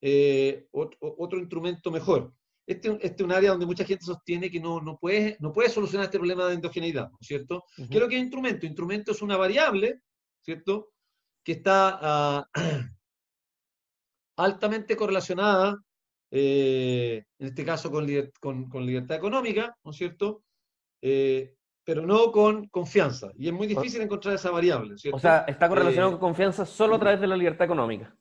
eh, 0.00 0.68
otro, 0.70 1.38
instrumento 1.38 1.90
mejor. 1.90 2.32
Este, 2.64 2.90
este, 3.02 3.22
es 3.22 3.22
un 3.22 3.32
área 3.32 3.50
donde 3.50 3.66
mucha 3.66 3.84
gente 3.84 4.04
sostiene 4.04 4.48
que 4.48 4.60
no, 4.60 4.80
no, 4.80 4.96
puede, 4.96 5.36
no 5.40 5.52
puede 5.52 5.68
solucionar 5.68 6.04
este 6.04 6.18
problema 6.18 6.46
de 6.46 6.54
endogeneidad, 6.54 7.10
¿no 7.10 7.18
es 7.20 7.26
cierto? 7.26 7.64
¿Qué 7.76 7.96
es 7.96 8.00
lo 8.00 8.06
que 8.06 8.14
es 8.14 8.22
instrumento? 8.22 8.66
Instrumento 8.66 9.10
es 9.10 9.20
una 9.20 9.36
variable 9.36 10.02
¿cierto? 10.42 10.92
Que 11.44 11.52
está 11.52 11.98
ah, 12.00 12.48
altamente 14.36 14.96
correlacionada, 14.96 15.82
eh, 16.30 17.24
en 17.38 17.46
este 17.46 17.64
caso 17.64 17.90
con, 17.90 18.06
con, 18.68 18.86
libertad 18.86 19.16
económica, 19.16 19.76
¿no 19.84 19.90
es 19.90 19.96
cierto? 19.96 20.44
Eh, 21.02 21.54
pero 21.82 22.02
no 22.02 22.30
con 22.30 22.68
confianza. 22.68 23.32
Y 23.36 23.48
es 23.48 23.52
muy 23.52 23.66
difícil 23.66 24.00
encontrar 24.00 24.34
esa 24.34 24.50
variable. 24.50 24.96
¿cierto? 24.96 25.16
O 25.16 25.20
sea, 25.20 25.44
está 25.48 25.68
correlacionado 25.68 26.10
eh, 26.10 26.12
con 26.12 26.20
confianza 26.20 26.64
solo 26.64 26.96
a 26.96 27.00
través 27.00 27.20
de 27.20 27.26
la 27.26 27.36
libertad 27.36 27.64
económica. 27.64 28.14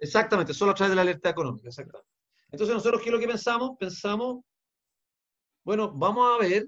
Exactamente, 0.00 0.52
solo 0.52 0.72
a 0.72 0.74
través 0.74 0.90
de 0.90 0.96
la 0.96 1.04
libertad 1.04 1.30
económica, 1.30 1.68
exactamente. 1.68 2.10
Entonces, 2.50 2.74
nosotros, 2.74 3.02
¿qué 3.02 3.10
es 3.10 3.12
lo 3.12 3.20
que 3.20 3.28
pensamos? 3.28 3.76
Pensamos, 3.78 4.42
bueno, 5.64 5.92
vamos 5.92 6.34
a 6.34 6.42
ver 6.42 6.66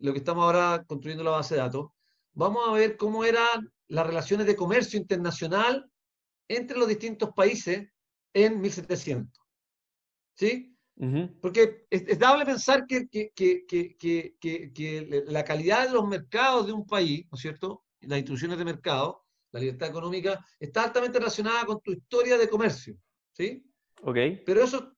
lo 0.00 0.12
que 0.12 0.18
estamos 0.18 0.42
ahora 0.42 0.84
construyendo 0.86 1.24
la 1.24 1.30
base 1.30 1.54
de 1.54 1.60
datos 1.60 1.90
vamos 2.32 2.68
a 2.68 2.72
ver 2.72 2.96
cómo 2.96 3.24
eran 3.24 3.70
las 3.88 4.06
relaciones 4.06 4.46
de 4.46 4.56
comercio 4.56 4.98
internacional 4.98 5.90
entre 6.48 6.78
los 6.78 6.88
distintos 6.88 7.30
países 7.34 7.88
en 8.32 8.60
1700. 8.60 9.40
¿Sí? 10.34 10.76
Porque 11.40 11.86
es, 11.88 12.18
dable 12.18 12.44
pensar 12.44 12.84
que, 12.86 13.08
que, 13.08 15.22
la 15.26 15.44
calidad 15.44 15.86
de 15.86 15.94
los 15.94 16.06
mercados 16.06 16.66
de 16.66 16.74
un 16.74 16.86
país, 16.86 17.24
¿no 17.30 17.36
es 17.36 17.40
cierto? 17.40 17.84
Las 18.00 18.18
instituciones 18.18 18.58
de 18.58 18.66
mercado, 18.66 19.24
la 19.52 19.60
libertad 19.60 19.88
económica, 19.88 20.44
está 20.58 20.84
altamente 20.84 21.18
relacionada 21.18 21.64
con 21.64 21.80
tu 21.80 21.92
historia 21.92 22.36
de 22.36 22.50
comercio. 22.50 22.98
¿Sí? 23.32 23.64
Ok. 24.02 24.16
Pero 24.44 24.62
eso 24.62 24.94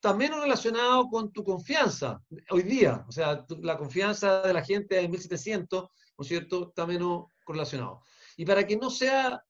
también 0.00 0.32
relacionado 0.32 1.08
con 1.08 1.32
tu 1.32 1.42
confianza 1.42 2.22
hoy 2.50 2.62
día. 2.62 3.06
O 3.08 3.12
sea, 3.12 3.46
la 3.62 3.78
confianza 3.78 4.42
de 4.42 4.52
la 4.52 4.62
gente 4.62 5.00
en 5.00 5.10
1700 5.10 5.88
¿no 6.18 6.22
es 6.22 6.28
cierto?, 6.28 6.68
está 6.68 6.84
menos 6.84 7.26
correlacionado. 7.44 8.02
Y 8.36 8.44
para 8.44 8.66
que 8.66 8.76
no 8.76 8.90
sea, 8.90 9.42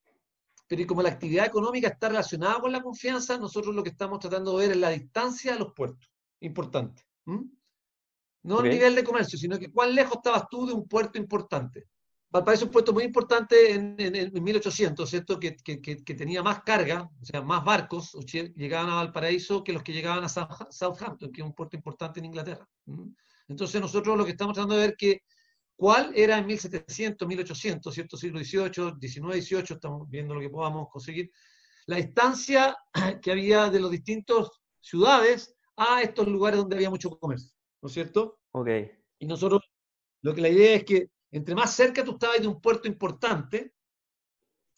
pero 0.66 0.86
como 0.86 1.02
la 1.02 1.08
actividad 1.08 1.46
económica 1.46 1.88
está 1.88 2.08
relacionada 2.08 2.60
con 2.60 2.70
la 2.70 2.82
confianza, 2.82 3.38
nosotros 3.38 3.74
lo 3.74 3.82
que 3.82 3.90
estamos 3.90 4.18
tratando 4.20 4.56
de 4.56 4.66
ver 4.66 4.76
es 4.76 4.80
la 4.80 4.90
distancia 4.90 5.54
de 5.54 5.58
los 5.58 5.72
puertos. 5.72 6.10
Importante. 6.40 7.06
No 7.24 8.60
el 8.60 8.70
nivel 8.70 8.94
de 8.94 9.02
comercio, 9.02 9.38
sino 9.38 9.58
que 9.58 9.72
cuán 9.72 9.94
lejos 9.94 10.18
estabas 10.18 10.46
tú 10.48 10.66
de 10.66 10.74
un 10.74 10.86
puerto 10.86 11.18
importante. 11.18 11.88
Valparaíso 12.30 12.64
es 12.64 12.68
un 12.68 12.72
puerto 12.72 12.92
muy 12.92 13.04
importante 13.04 13.72
en, 13.72 13.96
en, 13.98 14.44
1800, 14.44 15.08
¿cierto? 15.08 15.40
Que, 15.40 15.56
que, 15.56 15.80
que, 15.80 16.14
tenía 16.14 16.42
más 16.42 16.62
carga, 16.62 17.10
o 17.20 17.24
sea, 17.24 17.40
más 17.40 17.64
barcos 17.64 18.12
llegaban 18.54 18.90
a 18.90 18.96
Valparaíso 18.96 19.64
que 19.64 19.72
los 19.72 19.82
que 19.82 19.94
llegaban 19.94 20.22
a 20.22 20.28
Southampton, 20.28 21.32
que 21.32 21.40
es 21.40 21.46
un 21.46 21.54
puerto 21.54 21.76
importante 21.76 22.20
en 22.20 22.26
Inglaterra. 22.26 22.68
Entonces 23.48 23.80
nosotros 23.80 24.16
lo 24.16 24.26
que 24.26 24.32
estamos 24.32 24.52
tratando 24.54 24.76
de 24.76 24.88
ver 24.88 24.96
que 24.96 25.22
cuál 25.78 26.12
era 26.16 26.38
en 26.38 26.46
1700, 26.46 27.28
1800, 27.28 27.94
¿cierto? 27.94 28.16
Siglo 28.16 28.40
XVIII, 28.40 28.94
XIX, 29.00 29.46
XVIII, 29.46 29.64
estamos 29.70 30.10
viendo 30.10 30.34
lo 30.34 30.40
que 30.40 30.50
podamos 30.50 30.88
conseguir, 30.90 31.30
la 31.86 31.98
distancia 31.98 32.76
que 33.22 33.30
había 33.30 33.70
de 33.70 33.78
los 33.78 33.92
distintos 33.92 34.60
ciudades 34.80 35.54
a 35.76 36.02
estos 36.02 36.26
lugares 36.26 36.58
donde 36.58 36.74
había 36.74 36.90
mucho 36.90 37.10
comercio, 37.10 37.56
¿no 37.80 37.86
es 37.86 37.92
cierto? 37.92 38.40
Ok. 38.50 38.68
Y 39.20 39.26
nosotros, 39.26 39.70
lo 40.22 40.34
que 40.34 40.40
la 40.40 40.48
idea 40.48 40.74
es 40.74 40.84
que 40.84 41.10
entre 41.30 41.54
más 41.54 41.72
cerca 41.72 42.02
tú 42.02 42.12
estabas 42.12 42.40
de 42.40 42.48
un 42.48 42.60
puerto 42.60 42.88
importante, 42.88 43.72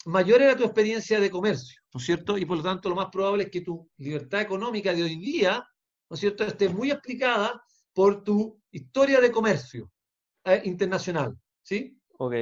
mayor 0.04 0.42
era 0.42 0.54
tu 0.54 0.64
experiencia 0.64 1.18
de 1.18 1.30
comercio, 1.30 1.80
¿no 1.94 1.98
es 1.98 2.04
cierto? 2.04 2.36
Y 2.36 2.44
por 2.44 2.58
lo 2.58 2.62
tanto 2.62 2.90
lo 2.90 2.96
más 2.96 3.08
probable 3.10 3.44
es 3.44 3.50
que 3.50 3.62
tu 3.62 3.88
libertad 3.96 4.42
económica 4.42 4.92
de 4.92 5.04
hoy 5.04 5.16
día, 5.16 5.66
¿no 6.10 6.14
es 6.14 6.20
cierto?, 6.20 6.44
esté 6.44 6.68
muy 6.68 6.90
explicada 6.90 7.64
por 7.94 8.22
tu 8.22 8.60
historia 8.70 9.18
de 9.18 9.32
comercio 9.32 9.90
eh, 10.44 10.62
internacional, 10.64 11.37
¿sí? 11.62 11.98
Ok. 12.18 12.33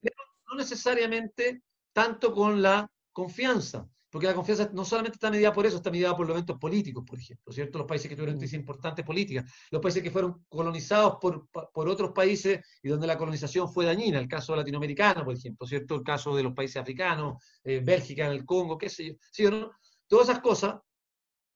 Pero 0.00 0.16
no 0.48 0.56
necesariamente 0.56 1.62
tanto 1.92 2.32
con 2.32 2.60
la 2.60 2.90
confianza. 3.12 3.88
Porque 4.14 4.28
la 4.28 4.34
confianza 4.34 4.70
no 4.72 4.84
solamente 4.84 5.16
está 5.16 5.28
medida 5.28 5.52
por 5.52 5.66
eso, 5.66 5.78
está 5.78 5.90
medida 5.90 6.16
por 6.16 6.24
los 6.24 6.36
eventos 6.36 6.56
políticos, 6.56 7.02
por 7.04 7.18
ejemplo, 7.18 7.52
¿cierto? 7.52 7.78
Los 7.78 7.86
países 7.88 8.08
que 8.08 8.14
tuvieron 8.14 8.38
crisis 8.38 8.56
importantes 8.56 9.04
políticas, 9.04 9.52
los 9.72 9.82
países 9.82 10.04
que 10.04 10.10
fueron 10.12 10.44
colonizados 10.48 11.16
por, 11.20 11.48
por, 11.48 11.88
otros 11.88 12.12
países 12.12 12.60
y 12.80 12.90
donde 12.90 13.08
la 13.08 13.18
colonización 13.18 13.68
fue 13.72 13.86
dañina, 13.86 14.20
el 14.20 14.28
caso 14.28 14.54
latinoamericano, 14.54 15.24
por 15.24 15.34
ejemplo, 15.34 15.66
¿cierto? 15.66 15.96
El 15.96 16.04
caso 16.04 16.36
de 16.36 16.44
los 16.44 16.52
países 16.52 16.76
africanos, 16.76 17.42
eh, 17.64 17.80
Bélgica 17.84 18.26
en 18.26 18.30
el 18.30 18.44
Congo, 18.44 18.78
qué 18.78 18.88
sé 18.88 19.04
yo, 19.04 19.14
¿sí 19.32 19.46
o 19.46 19.50
no? 19.50 19.72
Todas 20.06 20.28
esas 20.28 20.40
cosas 20.40 20.76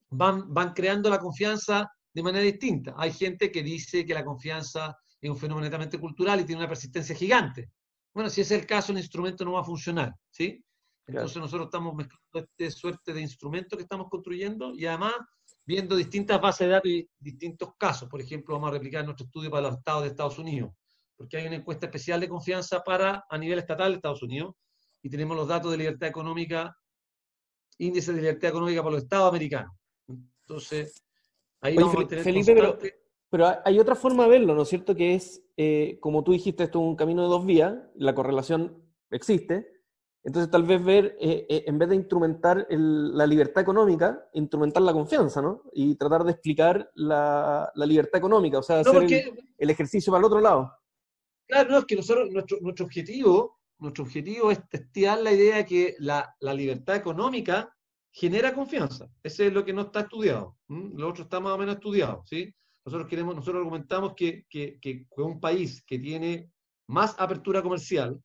van, 0.09 0.53
van 0.53 0.73
creando 0.73 1.09
la 1.09 1.19
confianza 1.19 1.89
de 2.13 2.23
manera 2.23 2.43
distinta. 2.43 2.93
Hay 2.97 3.13
gente 3.13 3.53
que 3.53 3.63
dice 3.63 4.05
que 4.05 4.13
la 4.13 4.25
confianza 4.25 4.97
es 5.21 5.29
un 5.29 5.37
fenómeno 5.37 5.65
netamente 5.65 5.99
cultural 5.99 6.39
y 6.39 6.45
tiene 6.45 6.61
una 6.61 6.69
persistencia 6.69 7.15
gigante. 7.15 7.71
Bueno, 8.13 8.29
si 8.29 8.41
es 8.41 8.51
el 8.51 8.65
caso, 8.65 8.91
el 8.91 8.97
instrumento 8.97 9.45
no 9.45 9.53
va 9.53 9.61
a 9.61 9.63
funcionar, 9.65 10.13
¿sí? 10.29 10.63
Entonces 11.05 11.37
nosotros 11.37 11.67
estamos 11.67 11.95
mezclando 11.95 12.49
esta 12.57 12.77
suerte 12.77 13.13
de 13.13 13.21
instrumentos 13.21 13.75
que 13.75 13.83
estamos 13.83 14.07
construyendo 14.09 14.75
y 14.75 14.85
además 14.85 15.13
viendo 15.65 15.95
distintas 15.95 16.39
bases 16.39 16.67
de 16.67 16.73
datos 16.73 16.91
y 16.91 17.09
distintos 17.19 17.69
casos. 17.77 18.07
Por 18.09 18.21
ejemplo, 18.21 18.55
vamos 18.55 18.69
a 18.69 18.73
replicar 18.73 19.03
nuestro 19.05 19.25
estudio 19.25 19.49
para 19.49 19.67
los 19.67 19.77
estados 19.77 20.03
de 20.03 20.09
Estados 20.09 20.37
Unidos, 20.39 20.71
porque 21.15 21.37
hay 21.37 21.47
una 21.47 21.57
encuesta 21.57 21.87
especial 21.87 22.19
de 22.19 22.29
confianza 22.29 22.83
para 22.83 23.23
a 23.29 23.37
nivel 23.37 23.59
estatal 23.59 23.91
de 23.91 23.95
Estados 23.95 24.21
Unidos 24.21 24.55
y 25.01 25.09
tenemos 25.09 25.35
los 25.35 25.47
datos 25.47 25.71
de 25.71 25.77
libertad 25.77 26.09
económica, 26.09 26.75
índice 27.77 28.13
de 28.13 28.21
libertad 28.21 28.49
económica 28.49 28.81
para 28.81 28.95
los 28.95 29.03
estados 29.03 29.29
americanos. 29.29 29.75
Entonces, 30.07 31.03
ahí 31.61 31.75
vamos 31.75 32.03
a 32.03 32.07
tener 32.07 32.23
Felipe, 32.23 32.53
pero, 32.53 32.77
pero, 33.29 33.47
hay 33.63 33.79
otra 33.79 33.95
forma 33.95 34.23
de 34.23 34.29
verlo, 34.29 34.55
¿no 34.55 34.63
es 34.63 34.69
cierto? 34.69 34.95
Que 34.95 35.15
es, 35.15 35.43
eh, 35.57 35.97
como 35.99 36.23
tú 36.23 36.31
dijiste, 36.31 36.63
esto 36.63 36.79
es 36.79 36.85
un 36.85 36.95
camino 36.95 37.21
de 37.23 37.29
dos 37.29 37.45
vías, 37.45 37.75
la 37.95 38.15
correlación 38.15 38.83
existe, 39.11 39.67
entonces, 40.23 40.51
tal 40.51 40.63
vez 40.63 40.83
ver, 40.83 41.17
eh, 41.19 41.45
eh, 41.49 41.63
en 41.65 41.79
vez 41.79 41.89
de 41.89 41.95
instrumentar 41.95 42.67
la 42.69 43.25
libertad 43.25 43.61
económica, 43.61 44.27
instrumentar 44.33 44.83
la 44.83 44.91
confianza, 44.91 45.41
¿no? 45.41 45.63
Y 45.71 45.95
tratar 45.95 46.23
de 46.25 46.31
explicar 46.31 46.91
la, 46.95 47.71
libertad 47.75 48.19
económica, 48.19 48.59
o 48.59 48.63
sea, 48.63 48.81
hacer 48.81 49.07
el, 49.57 49.69
ejercicio 49.69 50.11
para 50.11 50.19
el 50.19 50.25
otro 50.25 50.41
lado. 50.41 50.73
Claro, 51.47 51.71
no, 51.71 51.77
es 51.79 51.85
que 51.85 51.95
nosotros, 51.95 52.29
nuestro, 52.31 52.57
nuestro 52.61 52.85
objetivo, 52.85 53.59
nuestro 53.79 54.03
objetivo 54.03 54.51
es 54.51 54.67
testear 54.67 55.21
la 55.21 55.31
idea 55.31 55.55
de 55.57 55.65
que 55.65 55.95
la, 55.99 56.35
libertad 56.53 56.97
económica 56.97 57.73
genera 58.11 58.53
confianza. 58.53 59.09
Ese 59.23 59.47
es 59.47 59.53
lo 59.53 59.63
que 59.63 59.73
no 59.73 59.83
está 59.83 60.01
estudiado. 60.01 60.57
Lo 60.67 61.09
otro 61.09 61.23
está 61.23 61.39
más 61.39 61.53
o 61.53 61.57
menos 61.57 61.75
estudiado, 61.75 62.23
¿sí? 62.25 62.53
Nosotros 62.85 63.07
queremos, 63.07 63.35
nosotros 63.35 63.61
argumentamos 63.61 64.13
que, 64.15 64.45
que, 64.49 64.79
que 64.79 65.05
un 65.17 65.39
país 65.39 65.83
que 65.85 65.99
tiene 65.99 66.51
más 66.87 67.15
apertura 67.19 67.61
comercial, 67.61 68.21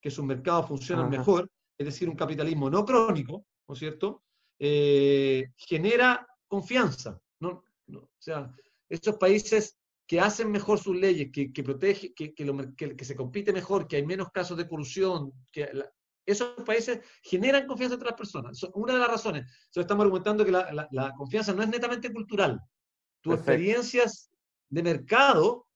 que 0.00 0.10
sus 0.10 0.24
mercados 0.24 0.68
funcionan 0.68 1.10
mejor, 1.10 1.50
es 1.78 1.86
decir, 1.86 2.08
un 2.08 2.16
capitalismo 2.16 2.70
no 2.70 2.84
crónico, 2.84 3.44
¿no 3.68 3.74
es 3.74 3.78
cierto? 3.78 4.22
Eh, 4.58 5.52
genera 5.56 6.26
confianza. 6.46 7.20
¿no? 7.40 7.62
o 7.92 8.08
sea, 8.18 8.50
estos 8.88 9.16
países 9.16 9.78
que 10.06 10.20
hacen 10.20 10.50
mejor 10.50 10.78
sus 10.78 10.96
leyes, 10.96 11.30
que, 11.32 11.52
que 11.52 11.62
protege, 11.62 12.14
que, 12.14 12.32
que, 12.32 13.04
se 13.04 13.16
compite 13.16 13.52
mejor, 13.52 13.88
que 13.88 13.96
hay 13.96 14.06
menos 14.06 14.30
casos 14.30 14.56
de 14.56 14.68
corrupción, 14.68 15.32
que 15.52 15.68
esos 16.24 16.54
países 16.64 17.00
generan 17.22 17.66
confianza 17.66 17.94
entre 17.94 18.10
las 18.10 18.18
personas. 18.18 18.62
una 18.74 18.94
de 18.94 19.00
las 19.00 19.10
razones. 19.10 19.50
estamos 19.74 20.04
argumentando 20.04 20.44
que 20.44 20.52
la, 20.52 21.14
confianza 21.16 21.52
no 21.52 21.62
es 21.62 21.68
netamente 21.68 22.12
cultural. 22.12 22.60
Tus 23.26 23.34
experiencias 23.34 24.30
de 24.68 24.82
mercado 24.84 25.66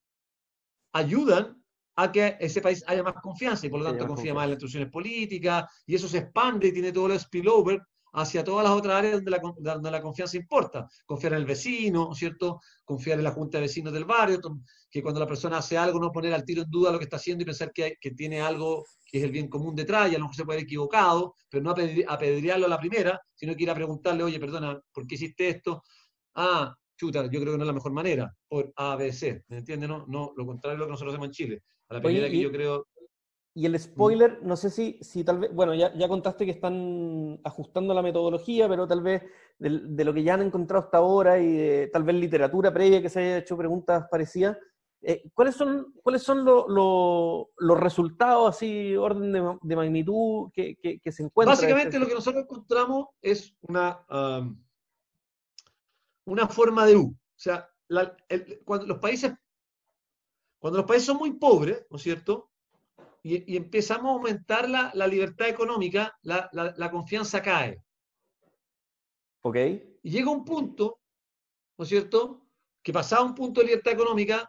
ayudan 0.92 1.60
a 1.96 2.12
que 2.12 2.36
ese 2.38 2.60
país 2.60 2.84
haya 2.86 3.02
más 3.02 3.14
confianza 3.14 3.66
y 3.66 3.70
por 3.70 3.80
lo 3.80 3.86
tanto 3.86 4.06
confía 4.06 4.32
más 4.32 4.44
en 4.44 4.50
las 4.50 4.56
instituciones 4.56 4.92
políticas 4.92 5.64
y 5.84 5.96
eso 5.96 6.06
se 6.06 6.18
expande 6.18 6.68
y 6.68 6.72
tiene 6.72 6.92
todo 6.92 7.12
el 7.12 7.18
spillover 7.18 7.82
hacia 8.12 8.44
todas 8.44 8.64
las 8.64 8.72
otras 8.72 8.98
áreas 8.98 9.14
donde 9.14 9.30
la, 9.32 9.40
donde 9.58 9.90
la 9.90 10.00
confianza 10.00 10.36
importa. 10.36 10.88
Confiar 11.04 11.32
en 11.32 11.40
el 11.40 11.44
vecino, 11.44 12.14
¿cierto? 12.14 12.60
Confiar 12.84 13.18
en 13.18 13.24
la 13.24 13.32
junta 13.32 13.58
de 13.58 13.62
vecinos 13.62 13.92
del 13.92 14.04
barrio, 14.04 14.40
que 14.88 15.02
cuando 15.02 15.18
la 15.18 15.26
persona 15.26 15.58
hace 15.58 15.76
algo 15.76 15.98
no 15.98 16.12
poner 16.12 16.32
al 16.32 16.44
tiro 16.44 16.62
en 16.62 16.70
duda 16.70 16.92
lo 16.92 16.98
que 16.98 17.04
está 17.04 17.16
haciendo 17.16 17.42
y 17.42 17.46
pensar 17.46 17.72
que, 17.72 17.96
que 18.00 18.12
tiene 18.12 18.40
algo 18.40 18.84
que 19.06 19.18
es 19.18 19.24
el 19.24 19.32
bien 19.32 19.48
común 19.48 19.74
detrás 19.74 20.10
y 20.10 20.14
a 20.14 20.18
lo 20.18 20.24
mejor 20.24 20.36
se 20.36 20.44
puede 20.44 20.58
haber 20.58 20.66
equivocado, 20.66 21.34
pero 21.48 21.64
no 21.64 21.70
apedrearlo 21.70 22.66
a 22.66 22.68
la 22.68 22.78
primera, 22.78 23.20
sino 23.34 23.56
que 23.56 23.64
ir 23.64 23.70
a 23.70 23.74
preguntarle, 23.74 24.22
oye, 24.22 24.38
perdona, 24.38 24.80
¿por 24.92 25.04
qué 25.04 25.16
hiciste 25.16 25.48
esto? 25.48 25.82
Ah, 26.36 26.72
chuta, 27.00 27.22
yo 27.24 27.40
creo 27.40 27.52
que 27.52 27.58
no 27.58 27.64
es 27.64 27.66
la 27.66 27.72
mejor 27.72 27.92
manera, 27.92 28.34
por 28.46 28.72
A, 28.76 28.94
B, 28.96 29.10
C, 29.10 29.42
¿me 29.48 29.58
entiendes? 29.58 29.88
No, 29.88 30.04
no, 30.06 30.32
lo 30.36 30.44
contrario 30.44 30.76
de 30.76 30.80
lo 30.80 30.84
que 30.84 30.90
nosotros 30.90 31.14
hacemos 31.14 31.28
en 31.28 31.32
Chile. 31.32 31.62
A 31.88 31.94
la 31.94 32.02
primera 32.02 32.28
que 32.28 32.40
yo 32.40 32.52
creo... 32.52 32.86
Y 33.54 33.66
el 33.66 33.78
spoiler, 33.80 34.40
no 34.42 34.54
sé 34.54 34.70
si, 34.70 34.98
si 35.00 35.24
tal 35.24 35.40
vez, 35.40 35.52
bueno, 35.52 35.74
ya, 35.74 35.92
ya 35.96 36.06
contaste 36.08 36.44
que 36.44 36.52
están 36.52 37.40
ajustando 37.42 37.94
la 37.94 38.02
metodología, 38.02 38.68
pero 38.68 38.86
tal 38.86 39.02
vez 39.02 39.22
de, 39.58 40.04
lo 40.04 40.14
que 40.14 40.22
ya 40.22 40.34
han 40.34 40.42
encontrado 40.42 40.84
hasta 40.84 40.98
ahora 40.98 41.40
y 41.40 41.90
tal 41.90 42.04
vez 42.04 42.14
literatura 42.14 42.72
previa 42.72 43.02
que 43.02 43.08
se 43.08 43.18
haya 43.18 43.38
hecho 43.38 43.56
preguntas 43.56 44.06
parecidas, 44.08 44.56
eh, 45.02 45.22
¿cuáles 45.34 45.56
son, 45.56 45.92
cuáles 46.02 46.22
son 46.22 46.44
los 46.44 47.80
resultados, 47.80 48.54
así, 48.54 48.94
orden 48.94 49.32
de, 49.32 49.76
magnitud 49.76 50.50
que, 50.52 50.76
que, 50.76 51.12
se 51.12 51.24
encuentran? 51.24 51.56
Básicamente 51.56 51.98
lo 51.98 52.06
que 52.06 52.14
nosotros 52.14 52.44
encontramos 52.44 53.06
es 53.20 53.52
una, 53.62 54.04
una 56.24 56.48
forma 56.48 56.86
de 56.86 56.96
U. 56.96 57.08
O 57.08 57.38
sea, 57.38 57.68
cuando 58.64 58.86
los 58.86 58.98
países 58.98 59.32
cuando 60.60 60.78
los 60.78 60.86
países 60.86 61.06
son 61.06 61.16
muy 61.16 61.32
pobres, 61.32 61.86
¿no 61.90 61.96
es 61.96 62.02
cierto? 62.02 62.50
Y, 63.22 63.56
empezamos 63.56 64.10
a 64.10 64.12
aumentar 64.12 64.68
la, 64.68 65.06
libertad 65.06 65.48
económica, 65.48 66.16
la, 66.22 66.90
confianza 66.90 67.42
cae. 67.42 67.82
Ok. 69.42 69.56
Y 70.02 70.10
llega 70.10 70.30
un 70.30 70.44
punto, 70.44 71.00
¿no 71.78 71.84
es 71.84 71.88
cierto? 71.88 72.46
Que 72.82 72.92
pasado 72.92 73.24
un 73.24 73.34
punto 73.34 73.60
de 73.60 73.68
libertad 73.68 73.94
económica, 73.94 74.48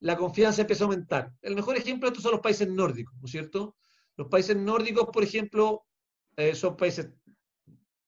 la 0.00 0.16
confianza 0.16 0.60
empieza 0.62 0.84
a 0.84 0.86
aumentar. 0.86 1.32
El 1.42 1.56
mejor 1.56 1.76
ejemplo 1.76 2.08
de 2.08 2.12
esto 2.12 2.22
son 2.22 2.32
los 2.32 2.40
países 2.40 2.68
nórdicos, 2.68 3.14
¿no 3.18 3.24
es 3.26 3.30
cierto? 3.32 3.76
Los 4.16 4.28
países 4.28 4.56
nórdicos, 4.56 5.08
por 5.12 5.24
ejemplo, 5.24 5.84
eh, 6.36 6.54
son 6.54 6.76
países, 6.76 7.12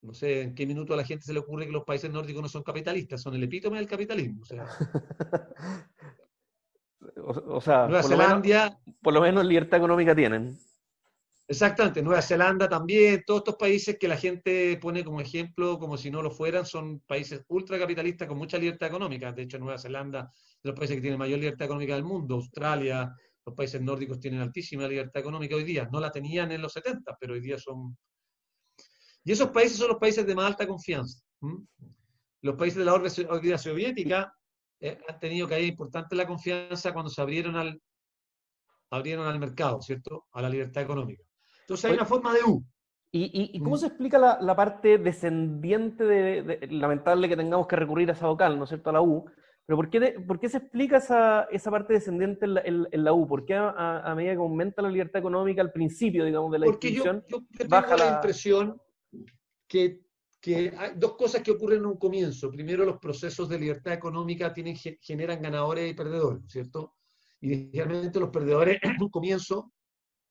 no 0.02 0.14
sé 0.14 0.42
en 0.42 0.54
qué 0.54 0.66
minuto 0.66 0.94
a 0.94 0.96
la 0.96 1.04
gente 1.04 1.24
se 1.24 1.32
le 1.32 1.40
ocurre 1.40 1.66
que 1.66 1.72
los 1.72 1.84
países 1.84 2.10
nórdicos 2.10 2.42
no 2.42 2.48
son 2.48 2.62
capitalistas, 2.62 3.22
son 3.22 3.34
el 3.34 3.42
epítome 3.42 3.78
del 3.78 3.86
capitalismo. 3.86 4.42
O 4.42 4.44
sea, 4.44 4.66
O, 7.16 7.60
sea, 7.60 7.86
Nueva 7.88 8.02
por. 8.02 8.48
Lo 8.48 8.80
por 9.02 9.14
lo 9.14 9.20
menos 9.20 9.44
libertad 9.44 9.78
económica 9.78 10.14
tienen. 10.14 10.56
Exactamente, 11.48 12.02
Nueva 12.02 12.22
Zelanda 12.22 12.68
también, 12.68 13.24
todos 13.26 13.40
estos 13.40 13.56
países 13.56 13.98
que 13.98 14.08
la 14.08 14.16
gente 14.16 14.78
pone 14.80 15.04
como 15.04 15.20
ejemplo, 15.20 15.78
como 15.78 15.98
si 15.98 16.10
no 16.10 16.22
lo 16.22 16.30
fueran, 16.30 16.64
son 16.64 17.00
países 17.00 17.44
ultracapitalistas 17.48 18.28
con 18.28 18.38
mucha 18.38 18.56
libertad 18.56 18.88
económica. 18.88 19.32
De 19.32 19.42
hecho, 19.42 19.58
Nueva 19.58 19.76
Zelanda 19.76 20.30
es 20.32 20.62
de 20.62 20.70
los 20.70 20.78
países 20.78 20.96
que 20.96 21.02
tienen 21.02 21.18
mayor 21.18 21.40
libertad 21.40 21.66
económica 21.66 21.94
del 21.94 22.04
mundo. 22.04 22.36
Australia, 22.36 23.14
los 23.44 23.54
países 23.54 23.82
nórdicos 23.82 24.20
tienen 24.20 24.40
altísima 24.40 24.86
libertad 24.88 25.20
económica 25.20 25.56
hoy 25.56 25.64
día. 25.64 25.88
No 25.92 26.00
la 26.00 26.10
tenían 26.10 26.52
en 26.52 26.62
los 26.62 26.72
70, 26.72 27.16
pero 27.20 27.34
hoy 27.34 27.40
día 27.40 27.58
son... 27.58 27.96
Y 29.24 29.32
esos 29.32 29.50
países 29.50 29.78
son 29.78 29.88
los 29.88 29.98
países 29.98 30.26
de 30.26 30.35
más 30.35 30.46
alta 30.46 30.66
confianza. 30.66 31.22
Los 32.40 32.56
países 32.56 32.78
de 32.78 32.85
la 32.85 32.94
órbita 32.94 33.58
soviética 33.58 34.35
eh, 34.80 34.98
han 35.08 35.18
tenido 35.20 35.46
que 35.46 35.61
ir 35.61 35.68
importante 35.68 36.16
la 36.16 36.26
confianza 36.26 36.92
cuando 36.92 37.08
se 37.08 37.20
abrieron 37.20 37.56
al, 37.56 37.80
abrieron 38.90 39.26
al 39.26 39.38
mercado, 39.38 39.80
¿cierto? 39.80 40.26
A 40.32 40.42
la 40.42 40.48
libertad 40.48 40.82
económica. 40.82 41.22
Entonces 41.61 41.85
hay 41.85 41.94
una 41.94 42.04
forma 42.04 42.35
de 42.35 42.42
U. 42.44 42.64
¿Y, 43.14 43.58
cómo 43.61 43.76
mm. 43.76 43.78
se 43.78 43.87
explica 43.88 44.18
la, 44.18 44.56
parte 44.56 44.96
descendiente 44.96 46.02
de, 46.02 46.66
lamentable 46.70 47.28
que 47.28 47.37
tengamos 47.37 47.66
que 47.66 47.76
recurrir 47.76 48.08
a 48.08 48.14
esa 48.14 48.26
vocal, 48.26 48.56
¿no 48.56 48.64
es 48.64 48.70
cierto? 48.70 48.88
A 48.88 48.94
la 48.94 49.02
U, 49.02 49.26
Pero 49.66 49.76
¿por 49.76 49.90
qué, 49.90 50.18
por 50.26 50.40
qué 50.40 50.48
se 50.48 50.56
explica 50.56 50.96
esa, 50.96 51.42
esa 51.50 51.70
parte 51.70 51.92
descendiente 51.92 52.46
en 52.46 52.54
la, 52.54 52.62
en, 52.62 53.04
la 53.04 53.12
U? 53.12 53.26
¿Por 53.28 53.44
qué 53.44 53.54
a, 53.54 54.14
medida 54.16 54.32
que 54.32 54.38
aumenta 54.38 54.80
la 54.80 54.90
libertad 54.90 55.20
económica 55.20 55.61
al 55.61 55.72
principio, 55.72 56.24
digamos, 56.24 56.50
de 56.52 56.61
la 56.61 56.66
Porque 56.66 56.90
yo, 56.90 57.04
yo, 57.04 57.42
tengo 57.56 57.68
baja 57.68 57.98
la, 57.98 58.14
impresión 58.14 58.80
que, 59.72 60.02
que, 60.38 60.74
hay 60.76 60.92
dos 60.96 61.16
cosas 61.16 61.42
que 61.42 61.50
ocurren 61.50 61.78
en 61.78 61.87
un 61.87 61.96
comienzo. 61.96 62.50
Primero, 62.50 62.85
los 62.85 62.98
procesos 62.98 63.48
de 63.48 63.58
libertad 63.58 63.94
económica 63.94 64.52
tienen, 64.52 64.76
generan 64.76 65.40
ganadores 65.40 65.90
y 65.90 65.94
perdedores, 65.94 66.42
¿cierto? 66.46 66.96
Y 67.40 67.70
generalmente 67.70 68.20
los 68.20 68.28
perdedores 68.28 68.78
en 68.82 69.02
un 69.02 69.08
comienzo 69.08 69.72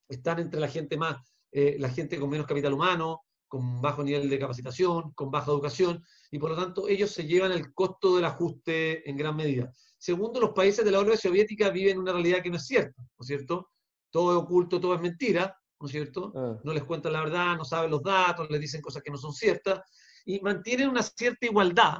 están 0.07 0.37
entre 0.37 0.59
la 0.59 0.67
gente 0.67 0.95
más, 0.95 1.17
eh, 1.51 1.75
la 1.79 1.89
gente 1.89 2.19
con 2.19 2.29
menos 2.29 2.45
capital 2.45 2.73
humano, 2.73 3.21
con 3.47 3.81
bajo 3.81 4.03
nivel 4.03 4.29
de 4.29 4.37
capacitación, 4.37 5.11
con 5.13 5.31
baja 5.31 5.49
educación, 5.49 6.05
y 6.29 6.37
por 6.37 6.51
lo 6.51 6.55
tanto 6.55 6.87
ellos 6.87 7.09
se 7.09 7.25
llevan 7.25 7.51
el 7.51 7.73
costo 7.73 8.15
del 8.15 8.25
ajuste 8.25 9.09
en 9.09 9.17
gran 9.17 9.35
medida. 9.35 9.73
Segundo, 9.97 10.39
los 10.39 10.51
países 10.51 10.85
de 10.85 10.91
la 10.91 10.99
Unión 10.99 11.17
Soviética 11.17 11.71
viven 11.71 11.97
una 11.97 12.13
realidad 12.13 12.43
que 12.43 12.51
no 12.51 12.57
es 12.57 12.67
cierta, 12.67 13.01
¿no 13.01 13.21
es 13.21 13.27
cierto? 13.27 13.71
Todo 14.11 14.37
es 14.37 14.43
oculto, 14.43 14.79
todo 14.79 14.93
es 14.93 15.01
mentira, 15.01 15.57
¿no 15.81 15.87
es 15.87 15.91
cierto? 15.91 16.31
Ah. 16.35 16.59
No 16.63 16.73
les 16.73 16.83
cuentan 16.83 17.13
la 17.13 17.23
verdad, 17.23 17.57
no 17.57 17.65
saben 17.65 17.91
los 17.91 18.03
datos, 18.03 18.49
les 18.49 18.61
dicen 18.61 18.81
cosas 18.81 19.01
que 19.01 19.11
no 19.11 19.17
son 19.17 19.33
ciertas, 19.33 19.81
y 20.25 20.39
mantienen 20.39 20.89
una 20.89 21.01
cierta 21.01 21.45
igualdad, 21.45 21.97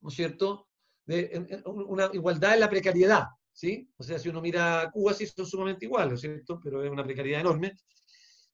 ¿no 0.00 0.08
es 0.08 0.14
cierto? 0.14 0.68
De, 1.06 1.62
una 1.66 2.10
igualdad 2.12 2.54
en 2.54 2.60
la 2.60 2.70
precariedad, 2.70 3.24
¿sí? 3.52 3.88
O 3.96 4.02
sea, 4.02 4.18
si 4.18 4.28
uno 4.28 4.40
mira 4.40 4.90
Cuba, 4.92 5.14
sí 5.14 5.26
son 5.26 5.46
sumamente 5.46 5.86
iguales, 5.86 6.08
¿no 6.10 6.14
es 6.14 6.20
cierto? 6.20 6.60
Pero 6.62 6.84
es 6.84 6.90
una 6.90 7.04
precariedad 7.04 7.40
enorme. 7.40 7.74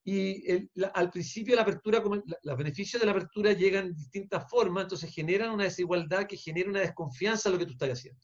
Y 0.03 0.69
al 0.93 1.11
principio 1.11 1.55
la 1.55 1.61
apertura, 1.61 2.01
los 2.43 2.57
beneficios 2.57 2.99
de 2.99 3.05
la 3.05 3.11
apertura 3.11 3.53
llegan 3.53 3.89
de 3.89 3.93
distintas 3.93 4.49
formas, 4.49 4.83
entonces 4.83 5.13
generan 5.13 5.51
una 5.51 5.65
desigualdad 5.65 6.25
que 6.25 6.37
genera 6.37 6.69
una 6.69 6.79
desconfianza 6.79 7.49
en 7.49 7.53
lo 7.53 7.59
que 7.59 7.65
tú 7.67 7.73
estás 7.73 7.89
haciendo. 7.89 8.19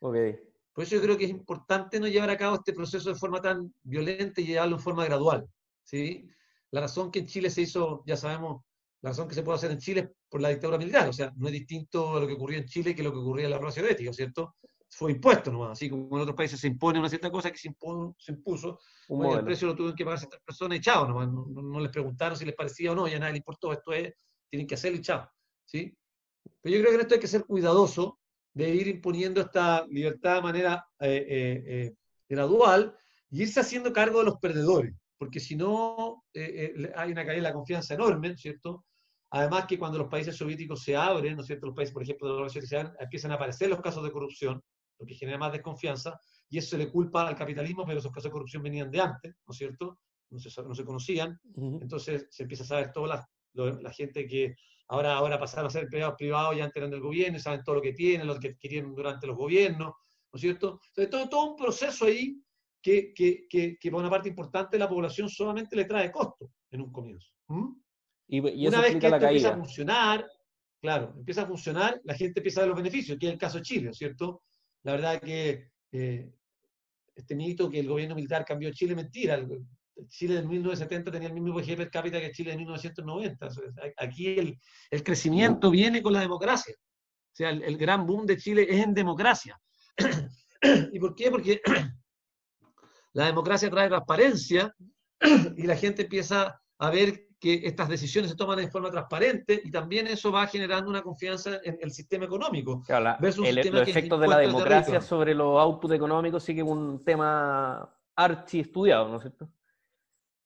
Okay. 0.00 0.36
Por 0.78 0.84
eso 0.84 0.94
yo 0.94 1.02
creo 1.02 1.18
que 1.18 1.24
es 1.24 1.30
importante 1.30 1.98
no 1.98 2.06
llevar 2.06 2.30
a 2.30 2.36
cabo 2.36 2.54
este 2.54 2.72
proceso 2.72 3.08
de 3.08 3.16
forma 3.16 3.42
tan 3.42 3.74
violenta 3.82 4.40
y 4.40 4.46
llevarlo 4.46 4.76
en 4.76 4.80
forma 4.80 5.04
gradual. 5.04 5.44
¿sí? 5.82 6.24
La 6.70 6.82
razón 6.82 7.10
que 7.10 7.18
en 7.18 7.26
Chile 7.26 7.50
se 7.50 7.62
hizo, 7.62 8.04
ya 8.06 8.16
sabemos, 8.16 8.62
la 9.00 9.10
razón 9.10 9.26
que 9.26 9.34
se 9.34 9.42
puede 9.42 9.56
hacer 9.56 9.72
en 9.72 9.80
Chile 9.80 10.00
es 10.02 10.08
por 10.28 10.40
la 10.40 10.50
dictadura 10.50 10.78
militar, 10.78 11.08
o 11.08 11.12
sea, 11.12 11.32
no 11.34 11.48
es 11.48 11.52
distinto 11.52 12.16
a 12.16 12.20
lo 12.20 12.28
que 12.28 12.34
ocurrió 12.34 12.60
en 12.60 12.66
Chile 12.66 12.94
que 12.94 13.02
lo 13.02 13.10
que 13.10 13.18
ocurría 13.18 13.46
en 13.46 13.50
la 13.50 13.58
Rusia 13.58 13.82
Soviética, 13.82 14.12
¿cierto? 14.12 14.54
fue 14.88 15.10
impuesto 15.10 15.50
nomás, 15.50 15.72
así 15.72 15.90
como 15.90 16.14
en 16.16 16.22
otros 16.22 16.36
países 16.36 16.60
se 16.60 16.68
impone 16.68 17.00
una 17.00 17.08
cierta 17.08 17.28
cosa 17.28 17.50
que 17.50 17.58
se, 17.58 17.74
se 18.16 18.32
impuso, 18.32 18.78
el 19.08 19.44
precio 19.44 19.66
lo 19.66 19.74
tuvieron 19.74 19.96
que 19.96 20.04
pagar 20.04 20.20
ciertas 20.20 20.40
personas 20.42 20.78
y 20.78 20.80
chao, 20.80 21.08
nomás, 21.08 21.28
no, 21.28 21.80
les 21.80 21.90
preguntaron 21.90 22.38
si 22.38 22.44
les 22.44 22.54
parecía 22.54 22.92
o 22.92 22.94
no, 22.94 23.08
ya 23.08 23.18
nadie 23.18 23.32
le 23.32 23.38
importó, 23.38 23.72
esto 23.72 23.92
es, 23.92 24.14
tienen 24.48 24.68
que 24.68 24.76
hacerlo 24.76 24.98
y 24.98 25.02
chao, 25.02 25.28
¿sí? 25.64 25.92
Pero 26.60 26.76
yo 26.76 26.80
creo 26.82 26.90
que 26.92 26.94
en 26.94 27.00
esto 27.00 27.14
hay 27.14 27.20
que 27.20 27.26
ser 27.26 27.44
cuidadoso 27.46 28.17
de 28.58 28.74
ir 28.74 28.88
imponiendo 28.88 29.40
esta 29.40 29.86
libertad 29.86 30.34
de 30.36 30.42
manera 30.42 30.84
eh, 30.98 31.24
eh, 31.28 31.64
eh, 31.66 31.94
gradual 32.28 32.92
y 33.30 33.42
irse 33.42 33.60
haciendo 33.60 33.92
cargo 33.92 34.18
de 34.18 34.24
los 34.24 34.38
perdedores, 34.38 34.96
porque 35.16 35.38
si 35.38 35.54
no 35.54 36.24
hay 36.34 37.12
una 37.12 37.24
caída 37.24 37.36
de 37.36 37.42
la 37.42 37.52
confianza 37.52 37.94
enorme, 37.94 38.36
¿cierto? 38.36 38.84
Además 39.30 39.66
que 39.66 39.78
cuando 39.78 39.98
los 39.98 40.08
países 40.08 40.34
soviéticos 40.34 40.82
se 40.82 40.96
abren, 40.96 41.36
¿no 41.36 41.42
es 41.42 41.46
cierto? 41.46 41.66
Los 41.66 41.76
países, 41.76 41.92
por 41.92 42.02
ejemplo, 42.02 42.26
de 42.26 42.32
la 42.32 42.38
Unión 42.38 42.50
Soviética, 42.50 42.96
empiezan 42.98 43.30
a 43.30 43.34
aparecer 43.34 43.68
los 43.68 43.80
casos 43.80 44.02
de 44.02 44.10
corrupción, 44.10 44.60
lo 44.98 45.06
que 45.06 45.14
genera 45.14 45.38
más 45.38 45.52
desconfianza, 45.52 46.18
y 46.50 46.58
eso 46.58 46.70
se 46.70 46.78
le 46.78 46.90
culpa 46.90 47.28
al 47.28 47.36
capitalismo, 47.36 47.84
pero 47.86 48.00
esos 48.00 48.10
casos 48.10 48.24
de 48.24 48.32
corrupción 48.32 48.64
venían 48.64 48.90
de 48.90 49.00
antes, 49.00 49.36
¿no 49.46 49.52
es 49.52 49.56
cierto? 49.56 50.00
No 50.30 50.40
se, 50.40 50.62
no 50.62 50.74
se 50.74 50.84
conocían, 50.84 51.38
entonces 51.54 52.26
se 52.28 52.42
empieza 52.42 52.64
a 52.64 52.66
saber 52.66 52.90
toda 52.90 53.24
la, 53.54 53.92
gente 53.92 54.26
que 54.26 54.56
ahora, 54.88 55.14
ahora 55.16 55.38
pasaron 55.38 55.66
a 55.66 55.70
ser 55.70 55.84
empleados 55.84 56.14
privados 56.16 56.56
ya 56.56 56.64
antes 56.64 56.76
eran 56.76 56.90
del 56.90 57.00
gobierno, 57.00 57.38
saben 57.38 57.62
todo 57.62 57.76
lo 57.76 57.82
que 57.82 57.92
tienen, 57.92 58.26
lo 58.26 58.38
que 58.38 58.48
adquirieron 58.48 58.94
durante 58.94 59.26
los 59.26 59.36
gobiernos, 59.36 59.88
¿no 59.88 60.36
es 60.36 60.40
cierto? 60.40 60.80
Entonces, 60.88 61.10
todo, 61.10 61.28
todo 61.28 61.50
un 61.50 61.56
proceso 61.56 62.06
ahí 62.06 62.42
que, 62.82 63.12
que, 63.12 63.46
que, 63.48 63.76
que, 63.78 63.90
para 63.90 64.00
una 64.00 64.10
parte 64.10 64.28
importante 64.28 64.76
de 64.76 64.80
la 64.80 64.88
población 64.88 65.28
solamente 65.28 65.76
le 65.76 65.84
trae 65.84 66.10
costo 66.10 66.50
en 66.70 66.80
un 66.80 66.92
comienzo. 66.92 67.30
Y, 68.28 68.40
una 68.66 68.80
vez 68.80 68.96
que 68.96 69.06
esto 69.06 69.16
empieza 69.16 69.50
a 69.50 69.56
funcionar, 69.56 70.26
claro, 70.80 71.14
empieza 71.16 71.42
a 71.42 71.46
funcionar, 71.46 72.00
la 72.04 72.14
gente 72.14 72.40
empieza 72.40 72.60
a 72.60 72.62
ver 72.62 72.68
los 72.68 72.76
beneficios, 72.76 73.18
que 73.18 73.26
es 73.26 73.32
el 73.32 73.38
caso 73.38 73.58
de 73.58 73.64
Chile, 73.64 73.92
¿cierto? 73.92 74.42
La 74.84 74.92
verdad 74.92 75.14
es 75.14 75.20
que 75.20 75.70
eh, 75.92 76.30
este 77.14 77.34
mito 77.34 77.68
que 77.68 77.80
el 77.80 77.88
gobierno 77.88 78.14
militar 78.14 78.44
cambió 78.44 78.70
Chile, 78.72 78.94
mentira. 78.94 79.44
Chile 80.06 80.34
del 80.34 80.46
1970 80.46 81.10
tenía 81.10 81.28
el 81.28 81.34
mismo 81.34 81.60
PIB 81.60 81.76
per 81.76 81.90
cápita 81.90 82.20
que 82.20 82.30
Chile 82.32 82.52
de 82.52 82.58
1990. 82.58 83.48
Aquí 83.96 84.38
el, 84.38 84.58
el, 84.90 85.02
crecimiento 85.02 85.70
viene 85.70 86.02
con 86.02 86.12
la 86.12 86.20
democracia. 86.20 86.74
O 86.78 87.36
sea, 87.38 87.50
el, 87.50 87.76
gran 87.76 88.06
boom 88.06 88.26
de 88.26 88.36
Chile 88.36 88.66
es 88.68 88.84
en 88.84 88.94
democracia. 88.94 89.58
¿Y 90.92 90.98
por 90.98 91.14
qué? 91.14 91.30
Porque 91.30 91.60
la 93.12 93.26
democracia 93.26 93.70
trae 93.70 93.88
transparencia 93.88 94.74
y 95.56 95.62
la 95.62 95.76
gente 95.76 96.02
empieza 96.02 96.60
a 96.78 96.90
ver 96.90 97.28
que 97.40 97.60
estas 97.64 97.88
decisiones 97.88 98.30
se 98.30 98.36
toman 98.36 98.58
de 98.58 98.68
forma 98.68 98.90
transparente 98.90 99.60
y 99.62 99.70
también 99.70 100.08
eso 100.08 100.32
va 100.32 100.46
generando 100.46 100.90
una 100.90 101.02
confianza 101.02 101.60
en 101.62 101.78
el 101.80 101.92
sistema 101.92 102.24
económico. 102.24 102.82
Claro, 102.82 103.16
los 103.20 103.38
efectos 103.88 104.20
de 104.20 104.28
la 104.28 104.38
democracia 104.38 105.00
sobre 105.00 105.34
los 105.34 105.58
outputs 105.60 105.94
económicos 105.94 106.42
sí 106.42 106.54
que 106.54 106.62
es 106.62 106.66
un 106.66 107.04
tema 107.04 107.88
archi 108.16 108.60
estudiado, 108.60 109.08
¿no 109.08 109.16
es 109.16 109.22
cierto? 109.22 109.48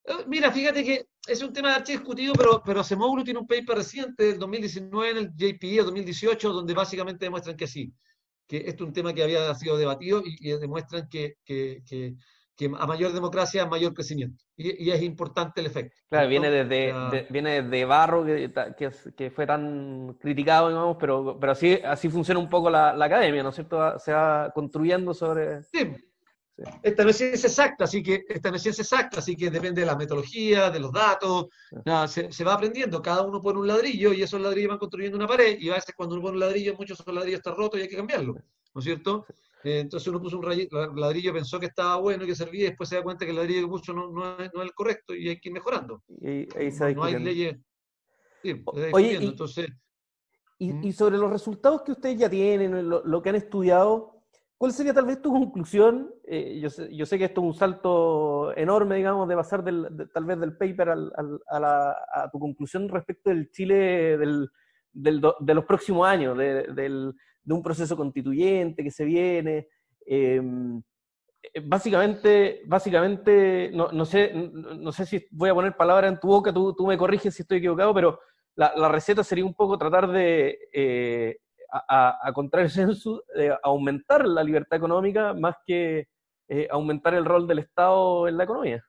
Eh, 0.05 0.25
mira, 0.27 0.51
fíjate 0.51 0.85
que 0.85 1.07
es 1.27 1.43
un 1.43 1.53
tema 1.53 1.75
archi 1.75 1.93
discutido, 1.93 2.35
pero, 2.35 2.63
pero 2.65 2.83
Semoglu 2.83 3.25
tiene 3.25 3.41
un 3.41 3.47
paper 3.47 3.77
reciente 3.77 4.25
del 4.25 4.39
2019 4.39 5.11
en 5.11 5.17
el 5.17 5.31
JPE 5.37 5.81
o 5.81 5.85
2018 5.85 6.53
donde 6.53 6.75
básicamente 6.75 7.27
demuestran 7.27 7.57
que 7.57 7.67
sí, 7.67 7.93
que 8.47 8.59
esto 8.59 8.85
es 8.85 8.89
un 8.89 8.93
tema 8.93 9.15
que 9.15 9.23
había 9.23 9.55
sido 9.55 9.77
debatido 9.77 10.23
y, 10.25 10.51
demuestran 10.59 11.09
que, 11.09 11.37
que, 11.45 11.83
que 11.87 12.17
que 12.57 12.71
a 12.79 12.87
mayor 12.87 13.13
democracia, 13.13 13.67
mayor 13.67 13.95
crecimiento. 13.95 14.45
Y, 14.57 14.91
es 14.91 15.03
importante 15.03 15.61
el 15.61 15.67
efecto. 15.67 15.97
Claro, 16.09 16.29
viene 16.29 16.51
desde, 16.51 17.27
viene 17.31 17.63
de 17.63 17.85
Barro, 17.85 18.25
que, 18.25 18.53
que, 19.17 19.31
fue 19.31 19.47
tan 19.47 20.15
criticado, 20.21 20.69
digamos, 20.69 20.97
pero, 21.01 21.39
pero 21.41 21.53
así, 21.53 21.81
así 21.85 22.09
funciona 22.09 22.39
un 22.39 22.49
poco 22.49 22.71
la, 22.71 22.91
academia, 22.91 23.43
¿no 23.43 23.49
es 23.49 23.55
cierto? 23.55 23.99
Se 23.99 24.13
va 24.13 24.51
construyendo 24.55 25.15
sobre... 25.15 25.63
Sí. 25.65 25.97
Esta 26.83 27.03
no 27.03 27.11
es 27.11 27.17
ciencia 27.17 27.49
exacta, 27.49 27.85
así 27.85 28.03
que 28.03 28.25
esta 28.29 28.51
no 28.51 28.57
es 28.57 28.63
ciencia 28.63 28.83
exacta, 28.83 29.19
así 29.21 29.35
que 29.35 29.51
depende 29.51 29.81
de 29.81 29.87
la 29.87 29.97
metodología, 29.97 30.71
de 30.71 30.81
los 30.81 30.93
datos, 30.93 31.47
se, 32.09 32.31
se, 32.31 32.45
va 32.45 32.55
aprendiendo, 32.55 33.01
cada 33.01 33.23
uno 33.23 33.41
pone 33.41 33.59
un 33.59 33.67
ladrillo 33.67 34.13
y 34.13 34.23
esos 34.23 34.41
ladrillos 34.41 34.69
van 34.69 34.79
construyendo 34.79 35.17
una 35.17 35.27
pared 35.27 35.59
y 35.59 35.71
a 35.71 35.75
veces 35.75 35.95
cuando 35.97 36.15
uno 36.15 36.23
pone 36.23 36.35
un 36.35 36.41
ladrillo, 36.41 36.75
muchos 36.75 36.99
de 36.99 37.03
esos 37.03 37.15
ladrillos 37.15 37.39
están 37.39 37.57
rotos 37.57 37.81
y 37.81 37.85
hay 37.85 37.89
que 37.89 37.97
cambiarlo, 37.97 38.35
¿no 38.35 38.79
es 38.79 38.85
cierto? 38.85 39.27
Eh, 39.65 39.81
entonces 39.81 40.09
uno 40.09 40.21
puso 40.21 40.39
un 40.39 41.01
ladrillo, 41.01 41.33
pensó 41.33 41.59
que 41.59 41.67
estaba 41.67 41.97
bueno 41.97 42.25
y 42.25 42.27
que 42.27 42.35
servía, 42.35 42.63
y 42.63 42.69
después 42.69 42.89
se 42.89 42.97
da 42.97 43.03
cuenta 43.03 43.25
que 43.25 43.31
el 43.31 43.37
ladrillo 43.37 43.63
que 43.63 43.69
puso 43.69 43.93
no, 43.93 44.11
no, 44.11 44.39
es, 44.39 44.51
el 44.53 44.75
correcto 44.75 45.15
y 45.15 45.29
hay 45.29 45.41
que 45.41 45.49
ir 45.49 45.53
mejorando. 45.55 46.03
Y, 46.21 46.49
ahí 46.57 46.95
no, 46.95 47.05
hay 47.05 47.19
leyes. 47.19 47.57
Sí, 48.43 48.61
Oye, 48.93 49.19
y, 49.21 49.25
entonces, 49.25 49.69
¿Mm? 50.59 50.85
y, 50.85 50.93
sobre 50.93 51.17
los 51.17 51.31
resultados 51.31 51.83
que 51.83 51.93
ustedes 51.93 52.19
ya 52.19 52.29
tienen, 52.29 52.89
lo, 52.89 53.23
que 53.23 53.29
han 53.29 53.37
estudiado, 53.37 54.22
¿cuál 54.63 54.73
sería 54.73 54.95
tal 54.95 55.07
vez 55.07 55.21
tu 55.21 55.33
conclusión? 55.33 56.15
Eh, 56.23 56.61
yo, 56.61 56.71
sé, 56.71 57.19
que 57.19 57.25
esto 57.25 57.41
es 57.41 57.47
un 57.49 57.53
salto 57.53 58.57
enorme, 58.57 58.95
digamos, 58.95 59.29
de 59.29 59.35
pasar 59.35 59.65
del, 59.65 60.09
tal 60.15 60.25
vez 60.25 60.39
del 60.39 60.57
paper 60.57 60.89
a, 60.89 61.59
la, 61.59 61.97
a, 62.15 62.31
tu 62.31 62.39
conclusión 62.39 62.89
respecto 62.89 63.31
del 63.31 63.51
Chile 63.51 64.17
de 64.93 65.55
los 65.55 65.65
próximos 65.65 66.07
años, 66.07 66.39
de 66.39 67.13
un 67.47 67.61
proceso 67.61 67.97
constituyente 67.97 68.85
que 68.85 68.93
se 68.93 69.05
viene. 69.05 69.67
Em, 70.07 70.81
eh, 71.43 71.61
básicamente, 71.65 72.63
básicamente 72.65 73.69
no, 73.75 74.05
sé, 74.05 74.33
no, 74.33 74.93
sé 74.93 75.07
si 75.07 75.27
voy 75.33 75.51
a 75.51 75.55
poner 75.55 75.77
palabras 75.77 76.13
en 76.13 76.21
tu 76.21 76.29
boca, 76.29 76.55
tú, 76.55 76.87
me 76.87 76.97
corriges 76.97 77.35
si 77.35 77.43
estoy 77.43 77.59
equivocado, 77.59 77.93
pero 77.93 78.21
la, 78.55 78.73
la 78.77 78.89
receta 78.89 79.25
sería 79.25 79.45
un 79.45 79.55
poco 79.55 79.77
tratar 79.77 80.09
de, 80.09 80.57
eh, 80.73 81.39
a, 81.73 82.19
a, 82.29 82.33
contrario 82.33 82.69
censo, 82.69 83.25
de 83.35 83.57
aumentar 83.63 84.27
la 84.27 84.45
libertad 84.45 84.77
económica 84.77 85.33
más 85.33 85.57
que 85.67 86.09
eh, 86.49 86.69
aumentar 86.71 87.15
el 87.15 87.25
rol 87.25 87.47
del 87.47 87.61
Estado 87.61 88.29
en 88.29 88.37
la 88.37 88.45
economía. 88.45 88.85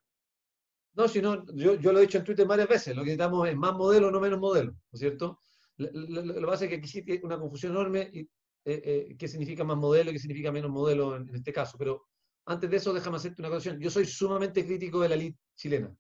No, 0.95 1.07
si 1.07 1.21
no, 1.21 1.45
yo, 1.55 1.75
yo 1.75 1.93
lo 1.93 1.99
he 1.99 2.01
dicho 2.01 2.17
en 2.17 2.25
Twitter 2.25 2.45
varias 2.45 2.67
veces, 2.67 2.95
lo 2.95 3.03
que 3.03 3.11
necesitamos 3.11 3.47
es 3.47 3.55
más 3.55 3.73
modelo, 3.73 4.11
no 4.11 4.19
menos 4.19 4.39
modelo, 4.39 4.73
¿no 4.91 4.97
cierto? 4.97 5.39
Lo, 5.77 6.33
que 6.33 6.45
pasa 6.45 6.65
es 6.65 6.69
que 6.69 6.75
aquí 6.75 6.87
sí 6.87 7.03
tiene 7.03 7.21
una 7.23 7.39
confusión 7.39 7.71
enorme 7.71 8.09
y 8.11 8.19
eh, 8.19 8.29
eh, 8.65 9.15
qué 9.17 9.27
significa 9.27 9.63
más 9.63 9.77
modelo 9.77 10.09
y 10.09 10.13
qué 10.13 10.19
significa 10.19 10.51
menos 10.51 10.69
modelo 10.69 11.15
en, 11.15 11.33
este 11.33 11.51
caso. 11.51 11.77
Pero 11.77 12.05
antes 12.45 12.69
de 12.69 12.77
eso, 12.77 12.93
déjame 12.93 13.17
hacerte 13.17 13.41
una 13.41 13.49
cuestión. 13.49 13.79
Yo 13.79 13.89
soy 13.89 14.05
sumamente 14.05 14.65
crítico 14.65 14.99
de 14.99 15.09
la 15.09 15.15
elite 15.15 15.39
chilena. 15.55 15.95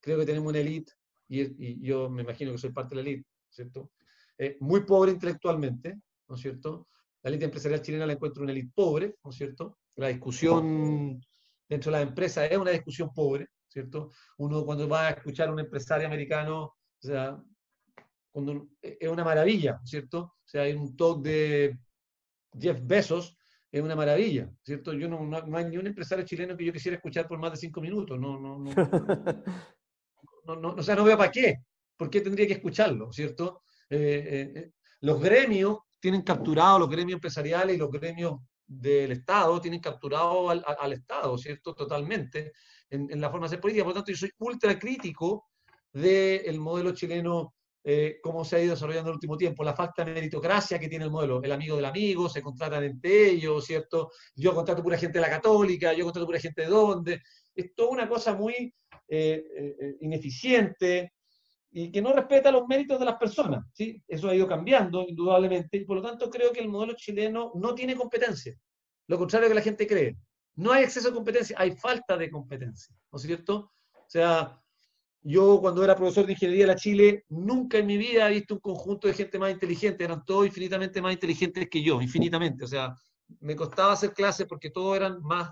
Creo 0.00 0.18
que 0.18 0.26
tenemos 0.26 0.48
una 0.48 0.58
elite, 0.58 0.92
y, 1.28 1.86
yo 1.86 2.10
me 2.10 2.22
imagino 2.22 2.52
que 2.52 2.58
soy 2.58 2.72
parte 2.72 2.96
de 2.96 3.02
la 3.02 3.08
elite, 3.08 3.28
¿cierto? 3.48 3.90
Eh, 4.42 4.56
muy 4.60 4.84
pobre 4.84 5.12
intelectualmente, 5.12 6.00
¿no 6.26 6.34
es 6.34 6.40
cierto? 6.40 6.88
La 7.22 7.28
elite 7.28 7.44
empresarial 7.44 7.82
chilena 7.82 8.06
la 8.06 8.14
encuentro 8.14 8.42
una 8.42 8.52
elite 8.52 8.72
pobre, 8.74 9.16
¿no 9.22 9.30
es 9.30 9.36
cierto? 9.36 9.80
La 9.96 10.08
discusión 10.08 11.20
dentro 11.68 11.92
de 11.92 11.98
la 11.98 12.02
empresa 12.02 12.46
es 12.46 12.56
una 12.56 12.70
discusión 12.70 13.12
pobre, 13.12 13.48
¿cierto? 13.68 14.10
Uno 14.38 14.64
cuando 14.64 14.88
va 14.88 15.08
a 15.08 15.10
escuchar 15.10 15.48
a 15.48 15.52
un 15.52 15.60
empresario 15.60 16.06
americano, 16.06 16.62
o 16.62 16.74
sea, 16.98 17.38
cuando, 18.30 18.68
es 18.80 19.10
una 19.10 19.24
maravilla, 19.24 19.78
¿cierto? 19.84 20.20
O 20.20 20.48
sea, 20.48 20.62
hay 20.62 20.72
un 20.72 20.96
talk 20.96 21.20
de, 21.20 21.78
Jeff 22.58 22.80
Bezos, 22.82 23.36
es 23.70 23.82
una 23.82 23.94
maravilla, 23.94 24.50
¿cierto? 24.62 24.94
Yo 24.94 25.06
no, 25.06 25.22
no, 25.22 25.56
hay 25.58 25.66
ni 25.66 25.76
un 25.76 25.86
empresario 25.86 26.24
chileno 26.24 26.56
que 26.56 26.64
yo 26.64 26.72
quisiera 26.72 26.96
escuchar 26.96 27.28
por 27.28 27.38
más 27.38 27.50
de 27.50 27.58
cinco 27.58 27.82
minutos, 27.82 28.18
no, 28.18 28.40
no, 28.40 28.58
no, 28.58 28.72
no, 30.46 30.56
no, 30.56 30.68
o 30.76 30.82
sea, 30.82 30.96
no 30.96 31.04
veo 31.04 31.18
para 31.18 31.30
qué, 31.30 31.58
por 31.94 32.08
qué 32.08 32.22
tendría 32.22 32.46
que 32.46 32.54
escucharlo, 32.54 33.12
¿cierto? 33.12 33.60
Eh, 33.90 34.24
eh, 34.26 34.52
eh, 34.54 34.70
los 35.00 35.20
gremios 35.20 35.78
tienen 35.98 36.22
capturado, 36.22 36.78
los 36.78 36.88
gremios 36.88 37.16
empresariales 37.16 37.76
y 37.76 37.78
los 37.78 37.90
gremios 37.90 38.40
del 38.66 39.12
Estado 39.12 39.60
tienen 39.60 39.80
capturado 39.80 40.48
al, 40.48 40.64
al 40.64 40.92
Estado, 40.92 41.36
¿cierto? 41.36 41.74
Totalmente, 41.74 42.52
en, 42.88 43.10
en, 43.10 43.20
la 43.20 43.30
forma 43.30 43.46
de 43.46 43.48
hacer 43.48 43.60
política. 43.60 43.84
Por 43.84 43.90
lo 43.90 44.00
tanto, 44.00 44.12
yo 44.12 44.16
soy 44.16 44.30
ultra 44.38 44.78
crítico 44.78 45.48
del 45.92 46.58
modelo 46.60 46.94
chileno 46.94 47.54
eh, 47.82 48.18
cómo 48.22 48.44
se 48.44 48.56
ha 48.56 48.62
ido 48.62 48.74
desarrollando 48.74 49.08
en 49.08 49.12
el 49.12 49.16
último 49.16 49.36
tiempo, 49.38 49.64
la 49.64 49.74
falta 49.74 50.04
de 50.04 50.12
meritocracia 50.12 50.78
que 50.78 50.88
tiene 50.88 51.06
el 51.06 51.10
modelo, 51.10 51.42
el 51.42 51.50
amigo 51.50 51.76
del 51.76 51.86
amigo, 51.86 52.28
se 52.28 52.42
contratan 52.42 52.84
entre 52.84 53.30
ellos, 53.30 53.64
¿cierto? 53.64 54.10
Yo 54.34 54.54
contrato 54.54 54.82
pura 54.82 54.98
gente 54.98 55.18
de 55.18 55.22
la 55.22 55.30
católica, 55.30 55.94
yo 55.94 56.04
contrato 56.04 56.26
pura 56.26 56.38
gente 56.38 56.62
de 56.62 56.68
dónde. 56.68 57.22
Es 57.54 57.74
toda 57.74 57.90
una 57.90 58.08
cosa 58.08 58.34
muy 58.34 58.74
eh, 59.08 59.44
eh, 59.56 59.96
ineficiente 60.00 61.14
y 61.72 61.90
que 61.92 62.02
no 62.02 62.12
respeta 62.12 62.50
los 62.50 62.66
méritos 62.66 62.98
de 62.98 63.04
las 63.04 63.16
personas, 63.16 63.64
¿sí? 63.72 64.02
Eso 64.08 64.28
ha 64.28 64.34
ido 64.34 64.46
cambiando, 64.46 65.04
indudablemente, 65.06 65.76
y 65.76 65.84
por 65.84 65.96
lo 65.96 66.02
tanto 66.02 66.28
creo 66.28 66.52
que 66.52 66.60
el 66.60 66.68
modelo 66.68 66.94
chileno 66.94 67.52
no 67.54 67.74
tiene 67.74 67.94
competencia, 67.94 68.56
lo 69.06 69.18
contrario 69.18 69.48
que 69.48 69.54
la 69.54 69.62
gente 69.62 69.86
cree. 69.86 70.16
No 70.56 70.72
hay 70.72 70.84
exceso 70.84 71.08
de 71.08 71.14
competencia, 71.14 71.56
hay 71.58 71.72
falta 71.72 72.16
de 72.16 72.30
competencia, 72.30 72.94
¿no 73.10 73.16
es 73.16 73.22
cierto? 73.22 73.72
O 73.92 74.08
sea, 74.08 74.60
yo 75.22 75.60
cuando 75.60 75.84
era 75.84 75.94
profesor 75.94 76.26
de 76.26 76.32
ingeniería 76.32 76.64
de 76.64 76.72
la 76.72 76.76
Chile, 76.76 77.24
nunca 77.28 77.78
en 77.78 77.86
mi 77.86 77.98
vida 77.98 78.28
he 78.28 78.34
visto 78.34 78.54
un 78.54 78.60
conjunto 78.60 79.06
de 79.06 79.14
gente 79.14 79.38
más 79.38 79.52
inteligente, 79.52 80.04
eran 80.04 80.24
todos 80.24 80.46
infinitamente 80.46 81.00
más 81.00 81.12
inteligentes 81.12 81.68
que 81.70 81.82
yo, 81.82 82.00
infinitamente. 82.00 82.64
O 82.64 82.68
sea, 82.68 82.94
me 83.40 83.54
costaba 83.54 83.92
hacer 83.92 84.12
clases 84.12 84.46
porque 84.46 84.70
todos 84.70 84.96
eran 84.96 85.20
más, 85.22 85.50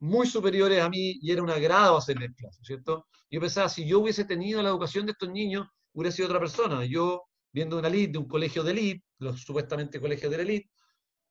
muy 0.00 0.26
superiores 0.26 0.82
a 0.82 0.88
mí 0.88 1.18
y 1.20 1.32
era 1.32 1.42
un 1.42 1.50
agrado 1.50 1.96
hacerles 1.96 2.30
clases, 2.36 2.60
¿cierto? 2.64 3.06
Yo 3.30 3.40
pensaba, 3.40 3.68
si 3.68 3.86
yo 3.86 4.00
hubiese 4.00 4.24
tenido 4.24 4.62
la 4.62 4.68
educación 4.68 5.06
de 5.06 5.12
estos 5.12 5.30
niños, 5.30 5.66
hubiera 5.92 6.12
sido 6.12 6.28
otra 6.28 6.38
persona. 6.38 6.84
Yo, 6.84 7.24
viendo 7.52 7.78
una 7.78 7.88
elite, 7.88 8.12
de 8.12 8.18
un 8.18 8.28
colegio 8.28 8.62
de 8.62 8.72
elite, 8.72 9.04
los 9.18 9.40
supuestamente 9.40 10.00
colegios 10.00 10.30
de 10.30 10.36
la 10.36 10.42
elite, 10.42 10.70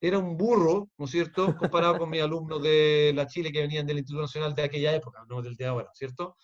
era 0.01 0.19
un 0.19 0.35
burro, 0.37 0.89
¿no 0.97 1.05
es 1.05 1.11
cierto?, 1.11 1.45
comparado 1.57 1.97
con 1.97 2.09
mis 2.09 2.21
alumnos 2.21 2.61
de 2.61 3.13
la 3.15 3.27
Chile 3.27 3.51
que 3.51 3.61
venían 3.61 3.85
del 3.85 3.97
Instituto 3.97 4.23
Nacional 4.23 4.53
de 4.53 4.63
aquella 4.63 4.95
época, 4.95 5.23
no 5.29 5.41
del 5.41 5.55
de 5.55 5.65
ahora, 5.65 5.89
¿cierto? 5.93 6.37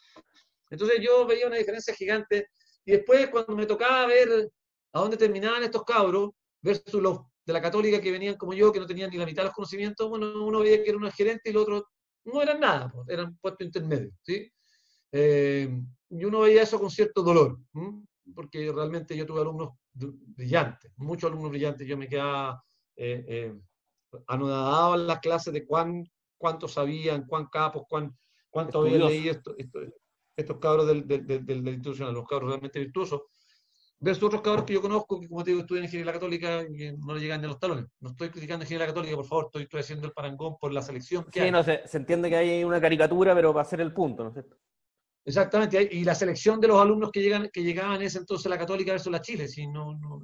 Entonces 0.69 0.99
yo 1.01 1.26
veía 1.26 1.47
una 1.47 1.57
diferencia 1.57 1.93
gigante 1.93 2.47
y 2.86 2.93
después 2.93 3.30
cuando 3.30 3.55
me 3.55 3.65
tocaba 3.65 4.05
ver 4.05 4.49
a 4.93 4.99
dónde 4.99 5.17
terminaban 5.17 5.63
estos 5.63 5.84
cabros 5.84 6.32
versus 6.61 7.01
los 7.01 7.19
de 7.45 7.53
la 7.53 7.61
católica 7.61 7.99
que 7.99 8.11
venían 8.11 8.36
como 8.36 8.53
yo, 8.53 8.72
que 8.72 8.80
no 8.80 8.86
tenían 8.86 9.09
ni 9.09 9.17
la 9.17 9.26
mitad 9.26 9.41
de 9.41 9.47
los 9.47 9.55
conocimientos, 9.55 10.07
bueno, 10.07 10.45
uno 10.45 10.59
veía 10.59 10.84
que 10.84 10.89
era 10.89 10.97
un 10.97 11.11
gerente 11.11 11.49
y 11.49 11.49
el 11.49 11.57
otro 11.57 11.88
no 12.26 12.41
eran 12.41 12.59
nada, 12.59 12.91
pues, 12.91 13.07
eran 13.09 13.38
puestos 13.38 13.65
intermedios, 13.65 14.13
¿sí? 14.22 14.51
Eh, 15.11 15.82
y 16.09 16.26
uno 16.26 16.41
veía 16.41 16.63
eso 16.63 16.80
con 16.80 16.89
cierto 16.89 17.22
dolor, 17.24 17.59
porque 18.36 18.72
realmente 18.72 19.15
yo 19.15 19.26
tuve 19.26 19.41
alumnos 19.41 19.72
brillantes, 19.93 20.91
muchos 20.97 21.30
alumnos 21.30 21.51
brillantes, 21.51 21.88
yo 21.88 21.97
me 21.97 22.07
quedaba 22.07 22.63
eh, 22.95 23.26
eh, 23.28 23.53
anodado 24.28 24.95
en 24.95 25.07
las 25.07 25.19
clases 25.19 25.53
de 25.53 25.65
cuán, 25.65 26.05
cuánto 26.38 26.67
sabían, 26.67 27.26
cuán 27.26 27.47
capos, 27.47 27.84
cuán, 27.88 28.15
cuánto 28.49 28.82
había 28.82 28.97
leído 28.97 29.32
esto, 29.32 29.55
esto, 29.57 29.80
estos 30.36 30.57
cabros 30.59 30.88
del, 30.88 31.07
del, 31.07 31.26
del, 31.26 31.45
del, 31.45 31.67
institucional, 31.67 32.13
los 32.13 32.28
cabros 32.28 32.49
realmente 32.49 32.80
virtuosos, 32.80 33.22
versus 34.01 34.23
otros 34.23 34.41
cabros 34.41 34.65
que 34.65 34.73
yo 34.73 34.81
conozco 34.81 35.19
que, 35.19 35.29
como 35.29 35.43
te 35.43 35.51
digo, 35.51 35.61
estudian 35.61 35.85
ingeniería 35.85 36.13
católica 36.13 36.63
y 36.63 36.91
no 36.97 37.13
le 37.13 37.21
llegan 37.21 37.39
ni 37.39 37.45
a 37.45 37.49
los 37.49 37.59
talones. 37.59 37.85
No 37.99 38.09
estoy 38.09 38.29
criticando 38.29 38.63
ingeniería 38.63 38.87
católica, 38.87 39.15
por 39.15 39.25
favor, 39.25 39.45
estoy, 39.45 39.63
estoy 39.63 39.79
haciendo 39.79 40.07
el 40.07 40.13
parangón 40.13 40.57
por 40.59 40.73
la 40.73 40.81
selección 40.81 41.23
que 41.25 41.39
sí, 41.39 41.39
hay. 41.39 41.51
no, 41.51 41.63
se, 41.63 41.87
se, 41.87 41.97
entiende 41.97 42.29
que 42.29 42.35
hay 42.35 42.63
una 42.63 42.81
caricatura, 42.81 43.33
pero 43.35 43.53
va 43.53 43.61
a 43.61 43.65
ser 43.65 43.79
el 43.79 43.93
punto, 43.93 44.23
¿no 44.23 44.29
es 44.29 44.33
cierto? 44.33 44.57
Exactamente, 45.23 45.87
y 45.91 46.03
la 46.03 46.15
selección 46.15 46.59
de 46.59 46.67
los 46.67 46.81
alumnos 46.81 47.11
que, 47.11 47.21
llegan, 47.21 47.49
que 47.53 47.63
llegaban 47.63 48.01
ese 48.01 48.17
entonces 48.17 48.47
a 48.47 48.49
la 48.49 48.57
católica 48.57 48.91
versus 48.91 49.11
la 49.11 49.21
Chile, 49.21 49.47
si 49.47 49.67
no, 49.67 49.93
no, 49.93 50.15
o 50.15 50.23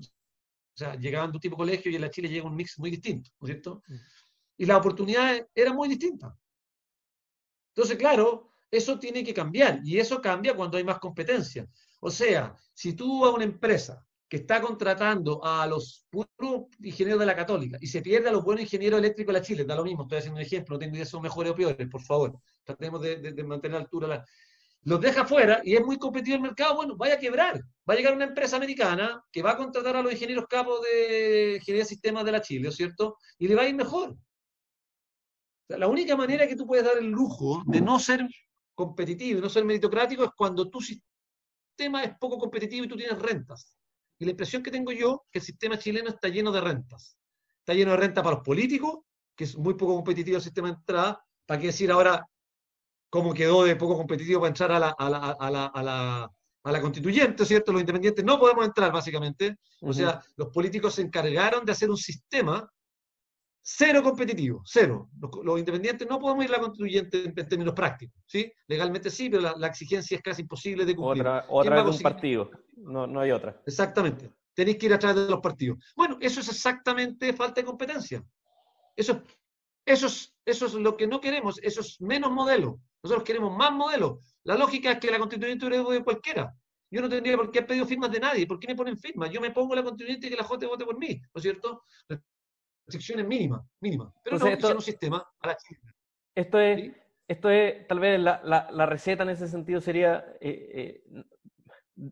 sea, 0.73 0.95
llegaban 0.95 1.29
de 1.31 1.37
un 1.37 1.41
tipo 1.41 1.55
de 1.55 1.69
colegio 1.69 1.91
y 1.91 1.95
en 1.95 2.01
la 2.01 2.09
Chile 2.09 2.29
llega 2.29 2.47
un 2.47 2.55
mix 2.55 2.79
muy 2.79 2.89
distinto, 2.89 3.29
¿no 3.39 3.47
es 3.47 3.53
cierto? 3.53 3.83
Mm. 3.87 3.95
Y 4.57 4.65
las 4.65 4.77
oportunidades 4.77 5.45
eran 5.53 5.75
muy 5.75 5.87
distintas. 5.87 6.33
Entonces, 7.75 7.95
claro, 7.95 8.53
eso 8.71 8.97
tiene 8.97 9.23
que 9.23 9.35
cambiar 9.35 9.81
y 9.83 9.99
eso 9.99 10.19
cambia 10.19 10.55
cuando 10.55 10.77
hay 10.77 10.83
más 10.83 10.97
competencia. 10.97 11.67
O 11.99 12.11
sea, 12.11 12.55
si 12.73 12.93
tú 12.93 13.25
a 13.25 13.33
una 13.33 13.43
empresa 13.43 14.05
que 14.29 14.37
está 14.37 14.61
contratando 14.61 15.43
a 15.43 15.65
los 15.67 16.05
puros 16.09 16.67
ingenieros 16.79 17.19
de 17.19 17.25
la 17.25 17.35
Católica 17.35 17.77
y 17.79 17.87
se 17.87 18.01
pierde 18.01 18.29
a 18.29 18.31
los 18.31 18.43
buenos 18.43 18.63
ingenieros 18.63 18.99
eléctricos 18.99 19.33
de 19.33 19.39
la 19.39 19.45
Chile, 19.45 19.63
da 19.63 19.75
lo 19.75 19.83
mismo, 19.83 20.03
estoy 20.03 20.19
haciendo 20.19 20.37
un 20.37 20.45
ejemplo, 20.45 20.75
no 20.75 20.79
tengo 20.79 20.95
idea 20.95 21.05
si 21.05 21.11
son 21.11 21.21
mejores 21.21 21.53
o 21.53 21.55
peores, 21.55 21.87
por 21.89 22.01
favor, 22.01 22.37
tratemos 22.63 23.01
de, 23.01 23.43
mantener 23.43 23.77
altura. 23.77 24.07
La... 24.07 24.25
Los 24.83 25.01
deja 25.01 25.25
fuera 25.25 25.61
y 25.63 25.75
es 25.75 25.83
muy 25.83 25.97
competitivo 25.97 26.37
el 26.37 26.43
mercado, 26.43 26.75
bueno, 26.75 26.95
vaya 26.95 27.15
a 27.15 27.19
quebrar. 27.19 27.61
Va 27.89 27.93
a 27.93 27.97
llegar 27.97 28.13
una 28.13 28.25
empresa 28.25 28.57
americana 28.57 29.23
que 29.31 29.41
va 29.41 29.51
a 29.51 29.57
contratar 29.57 29.95
a 29.95 30.01
los 30.01 30.11
ingenieros 30.11 30.45
capos 30.49 30.81
de 30.81 31.55
ingeniería 31.55 31.83
de 31.83 31.89
sistemas 31.89 32.25
de 32.25 32.31
la 32.31 32.41
Chile, 32.41 32.71
¿cierto? 32.71 33.17
Y 33.37 33.47
le 33.47 33.55
va 33.55 33.63
a 33.63 33.67
ir 33.67 33.75
mejor. 33.75 34.15
La 35.69 35.87
única 35.87 36.15
manera 36.15 36.47
que 36.47 36.55
tú 36.55 36.65
puedes 36.65 36.85
dar 36.85 36.97
el 36.97 37.07
lujo 37.07 37.63
de 37.65 37.81
no 37.81 37.99
ser 37.99 38.25
competitivo 38.73 39.39
y 39.39 39.41
no 39.41 39.49
ser 39.49 39.65
meritocrático 39.65 40.23
es 40.23 40.29
cuando 40.37 40.69
tu 40.69 40.79
sistema 41.77 42.03
es 42.03 42.17
poco 42.17 42.39
competitivo 42.39 42.85
y 42.85 42.87
tú 42.87 42.97
tienes 42.97 43.19
rentas. 43.19 43.77
Y 44.17 44.25
la 44.25 44.31
impresión 44.31 44.63
que 44.63 44.71
tengo 44.71 44.91
yo 44.91 45.25
es 45.25 45.31
que 45.31 45.39
el 45.39 45.45
sistema 45.45 45.77
chileno 45.77 46.09
está 46.09 46.27
lleno 46.27 46.51
de 46.51 46.59
rentas. 46.59 47.17
Está 47.59 47.75
lleno 47.75 47.91
de 47.91 47.97
renta 47.97 48.23
para 48.23 48.37
los 48.37 48.43
políticos, 48.43 48.99
que 49.35 49.43
es 49.43 49.55
muy 49.55 49.75
poco 49.75 49.93
competitivo 49.95 50.37
el 50.37 50.43
sistema 50.43 50.69
de 50.69 50.73
entrada. 50.73 51.23
¿Para 51.45 51.61
qué 51.61 51.67
decir 51.67 51.91
ahora 51.91 52.27
cómo 53.11 53.31
quedó 53.33 53.63
de 53.63 53.75
poco 53.75 53.95
competitivo 53.95 54.41
para 54.41 54.49
entrar 54.49 54.71
a 54.71 54.79
la, 54.79 54.89
a 54.97 55.09
la, 55.09 55.17
a 55.17 55.51
la, 55.51 55.65
a 55.67 55.83
la, 55.83 56.31
a 56.63 56.71
la 56.71 56.81
constituyente, 56.81 57.45
¿cierto? 57.45 57.71
Los 57.71 57.81
independientes 57.81 58.25
no 58.25 58.39
podemos 58.39 58.65
entrar, 58.65 58.91
básicamente. 58.91 59.57
O 59.81 59.93
sea, 59.93 60.19
los 60.35 60.49
políticos 60.49 60.95
se 60.95 61.03
encargaron 61.03 61.63
de 61.63 61.73
hacer 61.73 61.91
un 61.91 61.97
sistema 61.97 62.67
cero 63.69 64.01
competitivo, 64.01 64.61
cero. 64.65 65.09
Los, 65.19 65.31
los, 65.43 65.59
independientes 65.59 66.07
no 66.07 66.19
podemos 66.19 66.45
ir 66.45 66.51
a 66.51 66.53
la 66.53 66.61
constituyente 66.61 67.25
en, 67.25 67.33
en 67.35 67.49
términos 67.49 67.73
prácticos, 67.73 68.15
¿sí? 68.25 68.49
Legalmente 68.65 69.09
sí, 69.09 69.29
pero 69.29 69.41
la, 69.41 69.55
la, 69.57 69.67
exigencia 69.67 70.15
es 70.15 70.23
casi 70.23 70.43
imposible 70.43 70.85
de 70.85 70.95
cumplir. 70.95 71.23
Otra, 71.23 71.45
otra 71.49 71.83
de 71.83 71.89
un 71.89 71.99
partido, 71.99 72.49
no, 72.77 73.05
no 73.05 73.19
hay 73.19 73.31
otra. 73.31 73.61
Exactamente. 73.65 74.31
Tenéis 74.53 74.77
que 74.77 74.85
ir 74.85 74.93
a 74.93 74.99
través 74.99 75.25
de 75.25 75.29
los 75.29 75.41
partidos. 75.41 75.79
Bueno, 75.97 76.17
eso 76.21 76.39
es 76.39 76.47
exactamente 76.47 77.33
falta 77.33 77.59
de 77.59 77.65
competencia. 77.65 78.23
Eso, 78.95 79.21
eso, 79.85 80.07
es, 80.07 80.33
eso 80.45 80.65
es 80.67 80.73
lo 80.73 80.95
que 80.95 81.05
no 81.05 81.19
queremos, 81.19 81.59
eso 81.61 81.81
es 81.81 81.99
menos 81.99 82.31
modelo. 82.31 82.79
Nosotros 83.03 83.25
queremos 83.25 83.55
más 83.55 83.73
modelo. 83.73 84.21
La 84.43 84.55
lógica 84.55 84.93
es 84.93 84.99
que 84.99 85.11
la 85.11 85.19
constituyente 85.19 85.65
hubiera 85.65 85.83
de 85.83 86.03
cualquiera. 86.05 86.55
Yo 86.89 87.01
no 87.01 87.09
tendría 87.09 87.35
por 87.35 87.51
qué 87.51 87.59
haber 87.59 87.67
pedido 87.67 87.85
firmas 87.85 88.11
de 88.11 88.21
nadie. 88.21 88.47
¿Por 88.47 88.59
qué 88.59 88.67
me 88.67 88.75
ponen 88.75 88.97
firmas? 88.97 89.29
Yo 89.29 89.41
me 89.41 89.51
pongo 89.51 89.75
la 89.75 89.83
constituyente 89.83 90.27
y 90.27 90.29
que 90.29 90.37
la 90.37 90.43
J 90.45 90.67
vote 90.67 90.85
por 90.85 90.97
mí, 90.97 91.19
¿no 91.19 91.31
es 91.35 91.43
cierto? 91.43 91.83
Restricciones 92.87 93.27
mínimas, 93.27 93.61
mínimas. 93.81 94.13
Pero 94.23 94.37
Entonces, 94.37 94.59
no, 94.59 94.67
esto, 94.67 94.77
un 94.77 94.81
sistema 94.81 95.27
a 95.41 95.47
la 95.47 95.57
Chile. 95.57 95.79
Esto 96.33 96.59
es, 96.59 96.79
¿sí? 96.79 96.93
esto 97.27 97.49
es 97.49 97.87
tal 97.87 97.99
vez 97.99 98.19
la, 98.19 98.41
la, 98.43 98.69
la, 98.71 98.85
receta 98.85 99.23
en 99.23 99.29
ese 99.29 99.47
sentido 99.47 99.81
sería 99.81 100.25
eh, 100.39 101.03
eh, 101.05 101.23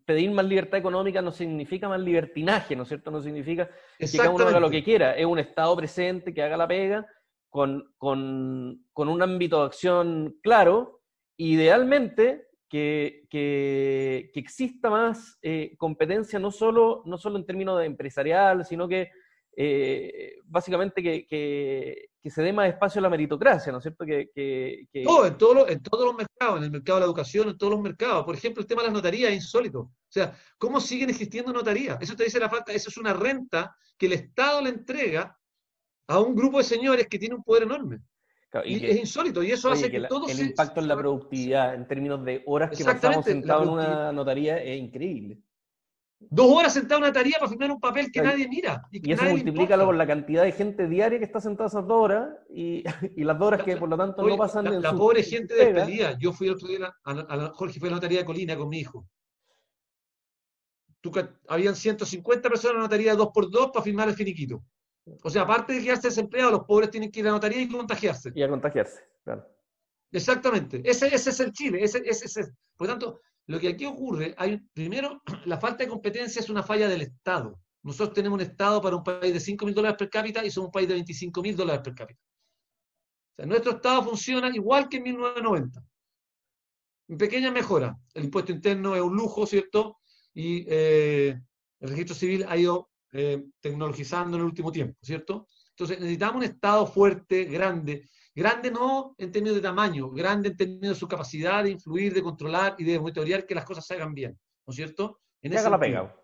pedir 0.05 0.31
más 0.31 0.45
libertad 0.45 0.79
económica 0.79 1.21
no 1.21 1.31
significa 1.31 1.87
más 1.87 2.01
libertinaje, 2.01 2.75
¿no 2.75 2.83
es 2.83 2.89
cierto? 2.89 3.11
No 3.11 3.21
significa 3.21 3.69
que 3.97 4.07
cada 4.17 4.29
uno 4.29 4.47
haga 4.47 4.59
lo 4.59 4.69
que 4.69 4.83
quiera. 4.83 5.15
Es 5.15 5.25
un 5.25 5.39
Estado 5.39 5.75
presente 5.77 6.33
que 6.33 6.43
haga 6.43 6.57
la 6.57 6.67
pega 6.67 7.05
con, 7.49 7.93
con, 7.97 8.85
con 8.91 9.07
un 9.07 9.21
ámbito 9.21 9.61
de 9.61 9.65
acción 9.67 10.37
claro, 10.41 11.01
idealmente 11.37 12.47
que, 12.67 13.27
que, 13.29 14.31
que 14.33 14.39
exista 14.39 14.89
más 14.89 15.37
eh, 15.41 15.75
competencia 15.77 16.39
no 16.39 16.51
solo, 16.51 17.03
no 17.05 17.17
solo 17.17 17.37
en 17.37 17.45
términos 17.45 17.79
de 17.79 17.85
empresarial, 17.85 18.65
sino 18.65 18.87
que 18.87 19.11
eh, 19.57 20.39
básicamente 20.45 21.01
que, 21.01 21.25
que, 21.25 22.09
que, 22.21 22.29
se 22.29 22.41
dé 22.41 22.51
más 22.51 22.67
espacio 22.67 22.99
a 22.99 23.03
la 23.03 23.09
meritocracia, 23.09 23.71
¿no 23.71 23.77
es 23.77 23.83
cierto? 23.83 24.05
Que, 24.05 24.29
en, 24.91 25.37
todo 25.37 25.53
lo, 25.53 25.69
en 25.69 25.81
todos 25.81 26.05
los 26.05 26.15
mercados, 26.15 26.57
en 26.57 26.65
el 26.65 26.71
mercado 26.71 26.97
de 26.97 27.01
la 27.01 27.05
educación, 27.05 27.49
en 27.49 27.57
todos 27.57 27.71
los 27.71 27.81
mercados. 27.81 28.25
Por 28.25 28.35
ejemplo, 28.35 28.61
el 28.61 28.67
tema 28.67 28.81
de 28.81 28.87
las 28.89 28.93
notarías 28.93 29.29
es 29.31 29.37
insólito. 29.37 29.79
O 29.79 29.93
sea, 30.09 30.37
¿cómo 30.57 30.81
siguen 30.81 31.09
existiendo 31.09 31.53
notarías? 31.53 31.97
Eso 32.01 32.15
te 32.15 32.25
dice 32.25 32.39
la 32.39 32.49
falta, 32.49 32.73
eso 32.73 32.89
es 32.89 32.97
una 32.97 33.13
renta 33.13 33.75
que 33.97 34.07
el 34.07 34.13
Estado 34.13 34.61
le 34.61 34.69
entrega 34.71 35.37
a 36.07 36.19
un 36.19 36.35
grupo 36.35 36.57
de 36.57 36.65
señores 36.65 37.07
que 37.07 37.17
tiene 37.17 37.35
un 37.35 37.43
poder 37.43 37.63
enorme. 37.63 38.01
Claro, 38.49 38.67
y, 38.67 38.77
y 38.77 38.85
es 38.85 38.97
insólito, 38.97 39.41
y 39.41 39.51
eso 39.51 39.69
oye, 39.69 39.79
hace 39.79 39.91
que, 39.91 39.99
la, 39.99 40.07
todo 40.07 40.27
el 40.27 40.35
se, 40.35 40.43
impacto 40.43 40.79
en 40.79 40.87
la 40.87 40.95
productividad, 40.95 41.75
en 41.75 41.87
términos 41.87 42.23
de 42.23 42.43
horas 42.45 42.77
que 42.77 42.83
pasamos 42.83 43.25
sentados 43.25 43.63
en 43.63 43.73
una 43.73 44.11
notaría, 44.11 44.61
es 44.61 44.79
increíble. 44.79 45.39
Dos 46.19 46.47
horas 46.49 46.73
sentado 46.73 46.99
en 46.99 47.03
una 47.03 47.13
tarea 47.13 47.37
para 47.39 47.49
firmar 47.49 47.71
un 47.71 47.79
papel 47.79 48.11
que 48.11 48.21
nadie 48.21 48.47
mira. 48.47 48.87
Y, 48.91 49.01
que 49.01 49.09
y 49.09 49.13
eso 49.13 49.25
multiplícalo 49.25 49.85
por 49.85 49.95
la 49.95 50.07
cantidad 50.07 50.43
de 50.43 50.51
gente 50.51 50.87
diaria 50.87 51.19
que 51.19 51.25
está 51.25 51.41
sentada 51.41 51.67
esas 51.67 51.85
dos 51.85 52.03
horas 52.03 52.29
y, 52.49 52.83
y 53.15 53.23
las 53.23 53.37
dos 53.37 53.47
horas 53.47 53.63
que 53.63 53.77
por 53.77 53.89
lo 53.89 53.97
tanto 53.97 54.21
Oye, 54.21 54.31
no 54.31 54.37
pasan 54.37 54.65
La, 54.65 54.75
en 54.75 54.81
la 54.81 54.91
su 54.91 54.97
pobre 54.97 55.23
gente 55.23 55.53
despedida. 55.53 56.17
Yo 56.17 56.31
fui 56.31 56.47
el 56.47 56.53
otro 56.53 56.67
día 56.67 56.93
a, 57.03 57.11
a, 57.11 57.45
a, 57.45 57.49
Jorge, 57.53 57.79
fue 57.79 57.89
a 57.89 57.91
la 57.91 57.97
notaría 57.97 58.19
de 58.19 58.25
Colina 58.25 58.57
con 58.57 58.69
mi 58.69 58.79
hijo. 58.79 59.07
Tú, 61.01 61.11
habían 61.47 61.75
150 61.75 62.49
personas 62.49 62.71
en 62.71 62.77
la 62.77 62.83
notaría 62.83 63.15
de 63.15 63.21
2x2 63.21 63.71
para 63.71 63.83
firmar 63.83 64.09
el 64.09 64.15
finiquito. 64.15 64.63
O 65.21 65.29
sea, 65.29 65.43
aparte 65.43 65.73
de 65.73 65.83
quedarse 65.83 66.07
desempleados, 66.07 66.51
los 66.51 66.63
pobres 66.63 66.89
tienen 66.89 67.11
que 67.11 67.19
ir 67.19 67.27
a 67.27 67.29
la 67.29 67.35
notaría 67.35 67.61
y 67.61 67.69
contagiarse. 67.69 68.31
Y 68.33 68.41
a 68.41 68.49
contagiarse, 68.49 69.01
claro. 69.23 69.45
Exactamente. 70.11 70.81
Ese, 70.83 71.13
ese 71.13 71.29
es 71.29 71.39
el 71.41 71.51
Chile. 71.51 71.83
Ese, 71.83 72.01
ese, 72.05 72.25
ese. 72.25 72.53
Por 72.75 72.87
lo 72.87 72.93
tanto, 72.93 73.21
lo 73.47 73.59
que 73.59 73.69
aquí 73.69 73.85
ocurre, 73.85 74.33
hay, 74.37 74.57
primero, 74.73 75.21
la 75.45 75.59
falta 75.59 75.83
de 75.83 75.89
competencia 75.89 76.39
es 76.39 76.49
una 76.49 76.63
falla 76.63 76.87
del 76.87 77.01
Estado. 77.01 77.59
Nosotros 77.83 78.15
tenemos 78.15 78.37
un 78.37 78.41
Estado 78.41 78.81
para 78.81 78.95
un 78.95 79.03
país 79.03 79.33
de 79.33 79.39
5 79.39 79.65
mil 79.65 79.75
dólares 79.75 79.97
per 79.97 80.09
cápita 80.09 80.43
y 80.43 80.49
somos 80.49 80.67
un 80.67 80.71
país 80.71 80.87
de 80.87 80.95
25 80.95 81.41
mil 81.41 81.55
dólares 81.55 81.81
per 81.83 81.93
cápita. 81.93 82.19
O 82.23 83.35
sea, 83.35 83.45
nuestro 83.45 83.73
Estado 83.73 84.03
funciona 84.03 84.49
igual 84.49 84.89
que 84.89 84.97
en 84.97 85.03
1990. 85.03 85.83
En 87.07 87.17
pequeña 87.17 87.51
mejora. 87.51 87.95
El 88.13 88.25
impuesto 88.25 88.51
interno 88.51 88.95
es 88.95 89.01
un 89.01 89.15
lujo, 89.15 89.45
¿cierto? 89.45 89.99
Y 90.33 90.65
eh, 90.67 91.39
el 91.79 91.89
registro 91.89 92.15
civil 92.15 92.45
ha 92.47 92.57
ido 92.57 92.89
eh, 93.11 93.45
tecnologizando 93.61 94.37
en 94.37 94.41
el 94.41 94.47
último 94.47 94.71
tiempo, 94.71 94.97
¿cierto? 95.03 95.47
Entonces 95.69 95.99
necesitamos 95.99 96.37
un 96.37 96.43
Estado 96.43 96.87
fuerte, 96.87 97.43
grande. 97.45 98.09
Grande 98.35 98.69
no 98.69 99.15
en 99.17 99.31
términos 99.31 99.55
de 99.55 99.61
tamaño, 99.61 100.11
grande 100.11 100.49
en 100.49 100.57
términos 100.57 100.89
de 100.89 100.95
su 100.95 101.07
capacidad 101.07 101.63
de 101.63 101.69
influir, 101.71 102.13
de 102.13 102.21
controlar 102.21 102.75
y 102.77 102.83
de 102.83 102.99
monitorear 102.99 103.45
que 103.45 103.55
las 103.55 103.63
cosas 103.63 103.85
se 103.85 103.93
hagan 103.93 104.13
bien, 104.13 104.37
¿no 104.67 104.71
es 104.71 104.75
cierto? 104.75 105.21
En 105.41 105.51
que 105.51 105.57
haga 105.57 105.69
la 105.69 105.79
pega. 105.79 106.15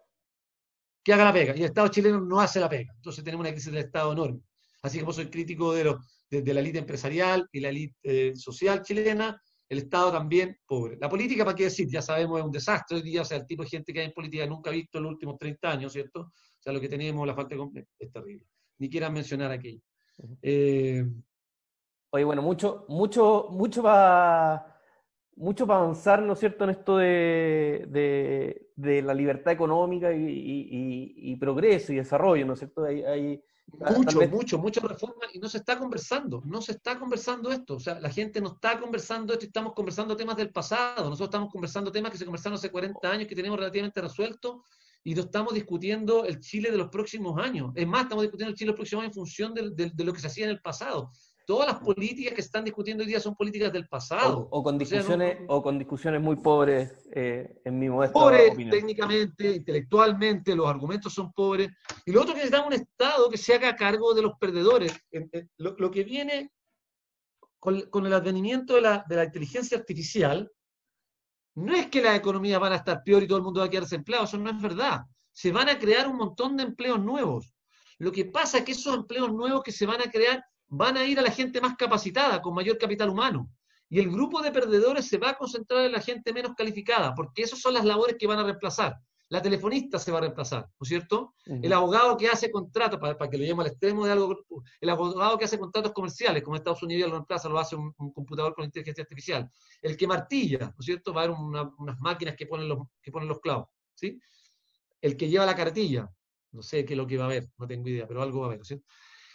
Que 1.03 1.13
haga 1.13 1.23
la 1.23 1.33
pega. 1.33 1.55
Y 1.55 1.59
el 1.59 1.65
Estado 1.65 1.87
chileno 1.87 2.19
no 2.19 2.41
hace 2.41 2.59
la 2.59 2.67
pega. 2.67 2.91
Entonces 2.93 3.23
tenemos 3.23 3.45
una 3.45 3.53
crisis 3.53 3.71
del 3.71 3.85
Estado 3.85 4.11
enorme. 4.11 4.41
Así 4.81 4.99
que 4.99 5.05
yo 5.05 5.13
soy 5.13 5.27
crítico 5.27 5.73
de, 5.73 5.95
de, 6.29 6.53
la 6.53 6.59
élite 6.59 6.79
empresarial 6.79 7.47
y 7.49 7.61
la 7.61 7.69
élite 7.69 7.95
eh, 8.03 8.35
social 8.35 8.81
chilena, 8.81 9.41
el 9.69 9.77
Estado 9.77 10.11
también 10.11 10.57
pobre. 10.65 10.97
La 10.99 11.07
política, 11.07 11.45
¿para 11.45 11.55
qué 11.55 11.65
decir? 11.65 11.87
Ya 11.89 12.01
sabemos, 12.01 12.39
es 12.39 12.45
un 12.45 12.51
desastre 12.51 12.97
hoy 12.97 13.03
día, 13.03 13.21
o 13.21 13.25
sea, 13.25 13.37
el 13.37 13.45
tipo 13.45 13.63
de 13.63 13.69
gente 13.69 13.93
que 13.93 14.01
hay 14.01 14.07
en 14.07 14.11
política 14.11 14.45
nunca 14.45 14.69
ha 14.69 14.73
visto 14.73 14.97
en 14.97 15.05
los 15.05 15.13
últimos 15.13 15.37
30 15.37 15.71
años, 15.71 15.93
¿cierto? 15.93 16.21
O 16.21 16.61
sea, 16.61 16.73
lo 16.73 16.81
que 16.81 16.89
tenemos, 16.89 17.25
la 17.25 17.33
falta 17.33 17.55
de... 17.55 17.87
es 17.99 18.11
terrible. 18.11 18.45
Ni 18.79 18.89
quieran 18.89 19.13
mencionar 19.13 19.49
aquello. 19.51 19.79
Eh, 20.41 21.05
Oye, 22.11 22.23
bueno, 22.23 22.41
mucho, 22.41 22.85
mucho, 22.89 23.47
mucho 23.49 23.81
para 23.81 24.71
mucho 25.35 25.65
para 25.65 25.79
avanzar, 25.79 26.21
¿no 26.21 26.33
es 26.33 26.39
cierto?, 26.39 26.65
en 26.65 26.69
esto 26.69 26.97
de, 26.97 28.67
la 28.75 29.13
libertad 29.13 29.53
económica 29.53 30.11
y, 30.13 31.35
progreso 31.37 31.93
y 31.93 31.95
desarrollo, 31.95 32.45
¿no 32.45 32.53
es 32.53 32.59
cierto? 32.59 32.83
Hay, 32.83 33.41
mucho, 33.95 34.27
mucho, 34.27 34.57
mucha 34.59 34.81
reforma 34.81 35.23
y 35.33 35.39
no 35.39 35.47
se 35.47 35.59
está 35.59 35.79
conversando, 35.79 36.41
no 36.45 36.61
se 36.61 36.73
está 36.73 36.99
conversando 36.99 37.51
esto, 37.51 37.75
o 37.75 37.79
sea, 37.79 37.99
la 37.99 38.09
gente 38.09 38.41
no 38.41 38.49
está 38.49 38.77
conversando 38.77 39.31
esto 39.31 39.45
estamos 39.45 39.73
conversando 39.73 40.17
temas 40.17 40.35
del 40.35 40.51
pasado, 40.51 41.05
nosotros 41.05 41.29
estamos 41.29 41.49
conversando 41.49 41.91
temas 41.91 42.11
que 42.11 42.17
se 42.17 42.25
conversaron 42.25 42.57
hace 42.57 42.69
40 42.69 43.09
años, 43.09 43.27
que 43.27 43.35
tenemos 43.35 43.57
relativamente 43.57 44.01
resueltos 44.01 44.57
y 45.03 45.15
no 45.15 45.21
estamos 45.21 45.53
discutiendo 45.53 46.25
el 46.25 46.39
Chile 46.39 46.69
de 46.69 46.77
los 46.77 46.89
próximos 46.89 47.39
años. 47.39 47.71
Es 47.75 47.87
más, 47.87 48.03
estamos 48.03 48.23
discutiendo 48.23 48.51
el 48.51 48.57
Chile 48.57 48.67
de 48.67 48.71
los 48.73 48.77
próximos 48.77 49.03
años 49.03 49.11
en 49.11 49.19
función 49.19 49.53
de, 49.53 50.03
lo 50.03 50.13
que 50.13 50.19
se 50.19 50.27
hacía 50.27 50.45
en 50.45 50.51
el 50.51 50.61
pasado. 50.61 51.11
Todas 51.51 51.67
las 51.67 51.79
políticas 51.79 52.33
que 52.33 52.39
están 52.39 52.63
discutiendo 52.63 53.03
hoy 53.03 53.09
día 53.09 53.19
son 53.19 53.35
políticas 53.35 53.73
del 53.73 53.85
pasado. 53.89 54.47
O, 54.51 54.63
con, 54.63 54.77
discusiones, 54.77 55.39
o, 55.49 55.61
con 55.61 55.77
discusiones 55.77 56.21
muy 56.21 56.37
pobres, 56.37 56.93
eh, 57.11 57.59
en 57.65 57.77
mi 57.77 57.89
modesta 57.89 58.13
pobres 58.13 58.55
técnicamente, 58.55 59.57
intelectualmente, 59.57 60.55
los 60.55 60.69
argumentos 60.69 61.13
son 61.13 61.33
pobres. 61.33 61.67
Y 62.05 62.13
lo 62.13 62.21
otro 62.21 62.33
que 62.33 62.37
necesitamos 62.37 62.67
un 62.67 62.81
Estado 62.81 63.29
que 63.29 63.37
se 63.37 63.53
haga 63.53 63.75
cargo 63.75 64.13
de 64.13 64.21
los 64.21 64.37
perdedores. 64.39 64.93
Lo, 65.57 65.91
que 65.91 66.05
viene 66.05 66.53
con, 67.59 68.05
el 68.05 68.13
advenimiento 68.13 68.75
de 68.75 68.81
la, 68.83 69.05
de 69.09 69.17
la 69.17 69.25
inteligencia 69.25 69.77
artificial, 69.77 70.49
no 71.55 71.75
es 71.75 71.87
que 71.87 72.01
las 72.01 72.17
economías 72.17 72.61
van 72.61 72.71
a 72.71 72.77
estar 72.77 73.03
peor 73.03 73.23
y 73.23 73.27
todo 73.27 73.39
el 73.39 73.43
mundo 73.43 73.59
va 73.59 73.65
a 73.65 73.69
quedar 73.69 73.83
desempleado, 73.83 74.23
eso 74.23 74.37
no 74.37 74.51
es 74.51 74.61
verdad. 74.61 75.01
Se 75.33 75.51
van 75.51 75.67
a 75.67 75.77
crear 75.77 76.07
un 76.07 76.15
montón 76.15 76.55
de 76.55 76.63
empleos 76.63 77.01
nuevos. 77.01 77.53
Lo 77.97 78.09
que 78.13 78.23
pasa 78.23 78.59
es 78.59 78.63
que 78.63 78.71
esos 78.71 78.95
empleos 78.95 79.33
nuevos 79.33 79.63
que 79.63 79.73
se 79.73 79.85
van 79.85 79.99
a 79.99 80.09
crear 80.09 80.41
van 80.71 80.97
a 80.97 81.05
ir 81.05 81.19
a 81.19 81.21
la 81.21 81.31
gente 81.31 81.59
más 81.59 81.75
capacitada, 81.75 82.41
con 82.41 82.53
mayor 82.53 82.77
capital 82.77 83.09
humano. 83.09 83.49
Y 83.89 83.99
el 83.99 84.09
grupo 84.09 84.41
de 84.41 84.51
perdedores 84.51 85.05
se 85.05 85.17
va 85.17 85.31
a 85.31 85.37
concentrar 85.37 85.85
en 85.85 85.91
la 85.91 85.99
gente 85.99 86.31
menos 86.31 86.53
calificada, 86.55 87.13
porque 87.13 87.41
esas 87.41 87.59
son 87.59 87.73
las 87.73 87.83
labores 87.83 88.15
que 88.17 88.25
van 88.25 88.39
a 88.39 88.43
reemplazar. 88.43 88.95
La 89.27 89.41
telefonista 89.41 89.99
se 89.99 90.11
va 90.11 90.19
a 90.19 90.21
reemplazar, 90.21 90.61
¿no 90.61 90.83
es 90.83 90.87
cierto? 90.87 91.35
El 91.45 91.71
abogado 91.73 92.17
que 92.17 92.27
hace 92.27 92.49
contratos, 92.49 92.99
para, 92.99 93.15
que 93.29 93.37
lo 93.37 93.43
llevemos 93.43 93.65
al 93.65 93.71
extremo 93.71 94.05
de 94.05 94.13
algo, 94.13 94.45
el 94.79 94.89
abogado 94.89 95.37
que 95.37 95.45
hace 95.45 95.59
contratos 95.59 95.91
comerciales, 95.91 96.41
como 96.41 96.55
Estados 96.55 96.83
Unidos 96.83 97.09
lo 97.09 97.17
reemplaza, 97.17 97.49
lo 97.49 97.59
hace 97.59 97.75
un, 97.75 97.93
computador 97.93 98.53
con 98.53 98.63
inteligencia 98.63 99.03
artificial. 99.03 99.49
El 99.81 99.97
que 99.97 100.07
martilla, 100.07 100.59
¿no 100.59 100.75
es 100.79 100.85
cierto? 100.85 101.13
Va 101.13 101.21
a 101.21 101.23
haber 101.25 101.37
unas 101.37 101.99
máquinas 101.99 102.35
que 102.37 102.45
ponen, 102.45 102.69
los, 102.69 102.79
que 103.01 103.11
ponen 103.11 103.27
los 103.27 103.39
clavos, 103.39 103.67
¿sí? 103.93 104.19
El 105.01 105.17
que 105.17 105.27
lleva 105.27 105.45
la 105.45 105.55
cartilla, 105.55 106.09
no 106.51 106.61
sé 106.61 106.85
qué 106.85 106.93
es 106.93 106.97
lo 106.97 107.07
que 107.07 107.17
va 107.17 107.23
a 107.23 107.27
haber, 107.27 107.49
no 107.57 107.67
tengo 107.67 107.87
idea, 107.87 108.07
pero 108.07 108.21
algo 108.21 108.39
va 108.39 108.45
a 108.45 108.47
haber, 108.47 108.59
¿no 108.59 108.63
es 108.63 108.67
cierto? 108.67 108.85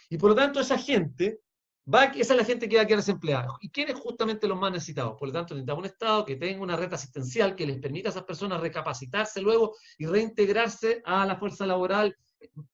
Y 0.09 0.17
por 0.17 0.31
lo 0.31 0.35
tanto, 0.35 0.59
esa 0.59 0.77
gente, 0.77 1.41
va, 1.93 2.05
esa 2.05 2.33
es 2.33 2.39
la 2.39 2.45
gente 2.45 2.67
que 2.69 2.77
va 2.77 2.83
a 2.83 2.85
quedar 2.85 2.99
desempleada. 2.99 3.47
¿Y 3.61 3.69
quiénes 3.69 3.95
justamente 3.95 4.47
los 4.47 4.57
más 4.57 4.71
necesitados? 4.71 5.15
Por 5.17 5.29
lo 5.29 5.33
tanto, 5.33 5.53
necesitamos 5.53 5.79
un 5.79 5.85
Estado 5.85 6.25
que 6.25 6.35
tenga 6.35 6.61
una 6.61 6.75
red 6.75 6.93
asistencial 6.93 7.55
que 7.55 7.65
les 7.65 7.79
permita 7.79 8.09
a 8.09 8.11
esas 8.11 8.23
personas 8.23 8.61
recapacitarse 8.61 9.41
luego 9.41 9.75
y 9.97 10.05
reintegrarse 10.05 11.01
a 11.05 11.25
la 11.25 11.37
fuerza 11.37 11.65
laboral 11.65 12.15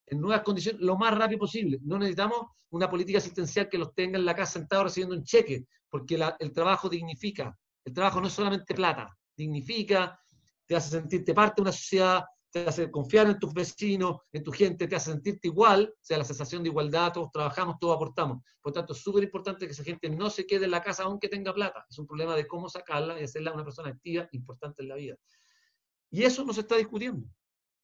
en 0.06 0.20
nuevas 0.20 0.42
condiciones 0.42 0.80
lo 0.80 0.96
más 0.96 1.16
rápido 1.16 1.40
posible. 1.40 1.78
No 1.82 1.98
necesitamos 1.98 2.46
una 2.70 2.90
política 2.90 3.18
asistencial 3.18 3.68
que 3.68 3.78
los 3.78 3.94
tenga 3.94 4.18
en 4.18 4.24
la 4.24 4.34
casa 4.34 4.54
sentados 4.54 4.84
recibiendo 4.84 5.16
un 5.16 5.24
cheque, 5.24 5.66
porque 5.88 6.20
el 6.38 6.52
trabajo 6.52 6.88
dignifica. 6.88 7.56
El 7.84 7.92
trabajo 7.92 8.20
no 8.20 8.28
es 8.28 8.32
solamente 8.32 8.74
plata, 8.74 9.16
dignifica, 9.36 10.18
te 10.66 10.76
hace 10.76 10.90
sentirte 10.90 11.34
parte 11.34 11.56
de 11.56 11.62
una 11.62 11.72
sociedad, 11.72 12.24
te 12.54 12.68
hace 12.68 12.88
confiar 12.88 13.26
en 13.26 13.36
tus 13.36 13.52
vecinos, 13.52 14.20
en 14.32 14.44
tu 14.44 14.52
gente, 14.52 14.86
te 14.86 14.94
hace 14.94 15.10
sentirte 15.10 15.48
igual, 15.48 15.92
o 15.92 15.98
sea, 16.00 16.18
la 16.18 16.24
sensación 16.24 16.62
de 16.62 16.68
igualdad, 16.68 17.12
todos 17.12 17.32
trabajamos, 17.32 17.80
todos 17.80 17.96
aportamos. 17.96 18.44
Por 18.60 18.70
lo 18.70 18.74
tanto, 18.74 18.92
es 18.92 19.00
súper 19.00 19.24
importante 19.24 19.66
que 19.66 19.72
esa 19.72 19.82
gente 19.82 20.08
no 20.08 20.30
se 20.30 20.46
quede 20.46 20.66
en 20.66 20.70
la 20.70 20.80
casa 20.80 21.02
aunque 21.02 21.28
tenga 21.28 21.52
plata. 21.52 21.84
Es 21.90 21.98
un 21.98 22.06
problema 22.06 22.36
de 22.36 22.46
cómo 22.46 22.68
sacarla 22.68 23.20
y 23.20 23.24
hacerla 23.24 23.52
una 23.52 23.64
persona 23.64 23.88
activa, 23.88 24.28
importante 24.30 24.84
en 24.84 24.88
la 24.88 24.94
vida. 24.94 25.16
Y 26.12 26.22
eso 26.22 26.44
no 26.44 26.52
se 26.52 26.60
está 26.60 26.76
discutiendo. 26.76 27.26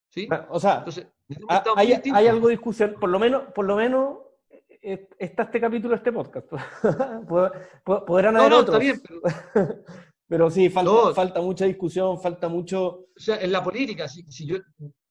¿sí? 0.08 0.28
Ah, 0.30 0.46
o 0.48 0.60
sea, 0.60 0.84
hay, 1.74 2.28
algo 2.28 2.46
de 2.46 2.52
discusión, 2.52 2.94
por 3.00 3.08
lo 3.08 3.18
menos, 3.18 3.52
por 3.52 3.64
lo 3.64 3.74
menos 3.74 4.18
eh, 4.82 5.08
está 5.18 5.42
este 5.42 5.60
capítulo, 5.60 5.96
este 5.96 6.12
podcast. 6.12 6.46
Podrán 7.84 8.36
haber 8.36 8.50
no, 8.50 8.56
no, 8.56 8.60
Está 8.60 8.78
bien, 8.78 9.02
pero... 9.02 9.20
Pero 10.30 10.48
sí, 10.48 10.70
falta, 10.70 11.12
falta 11.12 11.40
mucha 11.40 11.64
discusión, 11.64 12.20
falta 12.20 12.48
mucho... 12.48 12.86
O 12.88 13.06
sea, 13.16 13.40
en 13.40 13.50
la 13.50 13.64
política, 13.64 14.06
si, 14.06 14.46
yo, 14.46 14.58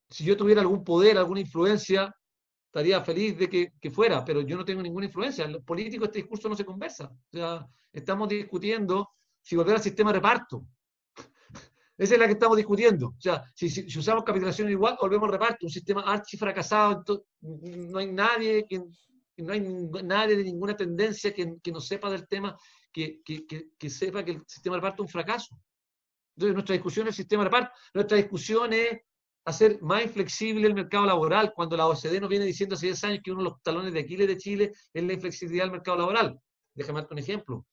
si 0.09 0.23
yo 0.23 0.37
tuviera 0.37 0.61
algún 0.61 0.81
poder, 0.81 1.17
alguna 1.17 1.41
influencia, 1.41 2.15
estaría 2.67 3.03
feliz 3.03 3.37
de 3.37 3.49
que, 3.49 3.91
fuera, 3.91 4.23
pero 4.23 4.39
yo 4.39 4.55
no 4.55 4.63
tengo 4.63 4.81
ninguna 4.81 5.07
influencia. 5.07 5.43
En 5.43 5.51
los 5.51 5.63
políticos 5.63 6.07
este 6.07 6.19
discurso 6.19 6.47
no 6.47 6.55
se 6.55 6.63
conversa. 6.63 7.11
O 7.11 7.37
sea, 7.37 7.67
estamos 7.91 8.29
discutiendo 8.29 9.09
si 9.41 9.57
volver 9.57 9.75
al 9.75 9.81
sistema 9.81 10.11
de 10.11 10.19
reparto. 10.19 10.65
Esa 11.97 12.13
es 12.13 12.19
la 12.21 12.25
que 12.25 12.33
estamos 12.33 12.55
discutiendo. 12.55 13.07
O 13.07 13.19
sea, 13.19 13.43
si, 13.53 13.67
usamos 13.97 14.23
capitulación 14.23 14.69
igual, 14.69 14.95
volvemos 15.01 15.25
al 15.25 15.33
reparto, 15.33 15.65
un 15.65 15.69
sistema 15.69 15.99
archi 15.99 16.37
fracasado, 16.37 17.03
no 17.41 17.99
hay 17.99 18.09
nadie 18.09 18.65
que, 18.65 18.81
no 19.39 19.51
hay 19.51 19.59
nadie 20.01 20.37
de 20.37 20.45
ninguna 20.45 20.77
tendencia 20.77 21.33
que, 21.33 21.57
que 21.61 21.73
no 21.73 21.81
sepa 21.81 22.09
del 22.09 22.25
tema 22.25 22.57
que, 22.91 23.89
sepa 23.89 24.23
que 24.23 24.31
el 24.31 24.43
sistema 24.47 24.75
de 24.75 24.81
reparto 24.81 25.03
es 25.03 25.07
un 25.07 25.11
fracaso. 25.11 25.55
Entonces, 26.35 26.53
nuestra 26.53 26.73
discusión 26.73 27.07
es 27.07 27.13
el 27.13 27.15
sistema 27.15 27.43
de 27.43 27.49
reparto. 27.49 27.71
Nuestra 27.93 28.17
discusión 28.17 28.73
es 28.73 28.99
hacer 29.45 29.81
más 29.81 30.03
inflexible 30.03 30.67
el 30.67 30.73
mercado 30.73 31.05
laboral, 31.05 31.53
cuando 31.55 31.75
la 31.75 31.87
OCDE 31.87 32.21
nos 32.21 32.29
viene 32.29 32.45
diciendo 32.45 32.75
hace 32.75 32.87
10 32.87 33.03
años 33.05 33.19
que 33.23 33.31
uno 33.31 33.43
de 33.43 33.49
los 33.49 33.61
talones 33.61 33.93
de 33.93 33.99
Aquiles 33.99 34.27
de 34.27 34.37
Chile 34.37 34.71
es 34.93 35.03
la 35.03 35.13
inflexibilidad 35.13 35.63
del 35.65 35.71
mercado 35.71 35.97
laboral. 35.97 36.39
Déjame 36.73 36.99
darte 36.99 37.13
un 37.13 37.19
ejemplo. 37.19 37.65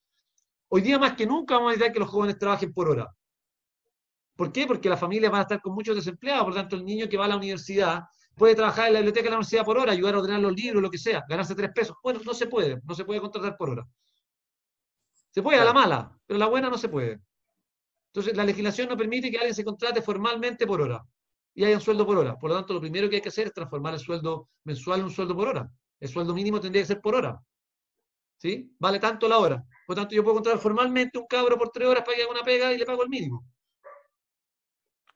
Hoy 0.69 0.81
día 0.81 0.99
más 0.99 1.13
que 1.13 1.25
nunca 1.25 1.55
vamos 1.55 1.69
a 1.69 1.71
necesitar 1.71 1.93
que 1.93 1.99
los 1.99 2.09
jóvenes 2.09 2.37
trabajen 2.37 2.73
por 2.73 2.89
hora. 2.89 3.07
¿Por 4.35 4.51
qué? 4.51 4.67
Porque 4.67 4.89
las 4.89 4.99
familias 4.99 5.31
van 5.31 5.39
a 5.39 5.43
estar 5.43 5.61
con 5.61 5.73
muchos 5.73 5.95
desempleados, 5.95 6.43
por 6.43 6.53
lo 6.53 6.59
tanto 6.59 6.75
el 6.75 6.85
niño 6.85 7.07
que 7.07 7.17
va 7.17 7.25
a 7.25 7.29
la 7.29 7.37
universidad 7.37 8.03
puede 8.35 8.53
trabajar 8.53 8.87
en 8.87 8.93
la 8.93 8.99
biblioteca 8.99 9.25
de 9.25 9.29
la 9.31 9.37
universidad 9.37 9.65
por 9.65 9.77
hora, 9.79 9.91
ayudar 9.91 10.13
a 10.13 10.19
ordenar 10.19 10.39
los 10.39 10.53
libros, 10.53 10.81
lo 10.81 10.91
que 10.91 10.99
sea, 10.99 11.23
ganarse 11.27 11.55
tres 11.55 11.71
pesos. 11.73 11.97
Bueno, 12.03 12.19
no 12.23 12.33
se 12.33 12.45
puede, 12.45 12.79
no 12.83 12.93
se 12.93 13.03
puede 13.03 13.19
contratar 13.19 13.57
por 13.57 13.71
hora. 13.71 13.87
Se 15.31 15.41
puede 15.41 15.59
a 15.59 15.65
la 15.65 15.73
mala, 15.73 16.17
pero 16.25 16.39
la 16.39 16.47
buena 16.47 16.69
no 16.69 16.77
se 16.77 16.89
puede. 16.89 17.21
Entonces, 18.13 18.35
la 18.35 18.43
legislación 18.43 18.89
no 18.89 18.97
permite 18.97 19.29
que 19.29 19.37
alguien 19.37 19.53
se 19.53 19.63
contrate 19.63 20.01
formalmente 20.01 20.65
por 20.65 20.81
hora 20.81 21.03
y 21.53 21.63
haya 21.65 21.75
un 21.75 21.81
sueldo 21.81 22.05
por 22.05 22.17
hora. 22.17 22.37
Por 22.37 22.49
lo 22.49 22.55
tanto, 22.55 22.73
lo 22.73 22.81
primero 22.81 23.09
que 23.09 23.15
hay 23.15 23.21
que 23.21 23.29
hacer 23.29 23.47
es 23.47 23.53
transformar 23.53 23.93
el 23.93 23.99
sueldo 23.99 24.49
mensual 24.63 24.99
en 24.99 25.05
un 25.05 25.11
sueldo 25.11 25.35
por 25.35 25.47
hora. 25.47 25.69
El 25.99 26.07
sueldo 26.07 26.33
mínimo 26.33 26.59
tendría 26.59 26.83
que 26.83 26.87
ser 26.87 27.01
por 27.01 27.15
hora. 27.15 27.39
¿Sí? 28.37 28.75
Vale 28.79 28.99
tanto 28.99 29.27
la 29.27 29.39
hora. 29.39 29.63
Por 29.87 29.95
lo 29.95 30.01
tanto, 30.01 30.15
yo 30.15 30.23
puedo 30.23 30.35
contratar 30.35 30.59
formalmente 30.59 31.17
un 31.17 31.25
cabro 31.25 31.57
por 31.57 31.69
tres 31.69 31.87
horas 31.87 32.03
para 32.03 32.15
que 32.15 32.23
haga 32.23 32.31
una 32.31 32.43
pega 32.43 32.71
y 32.73 32.77
le 32.77 32.85
pago 32.85 33.03
el 33.03 33.09
mínimo. 33.09 33.43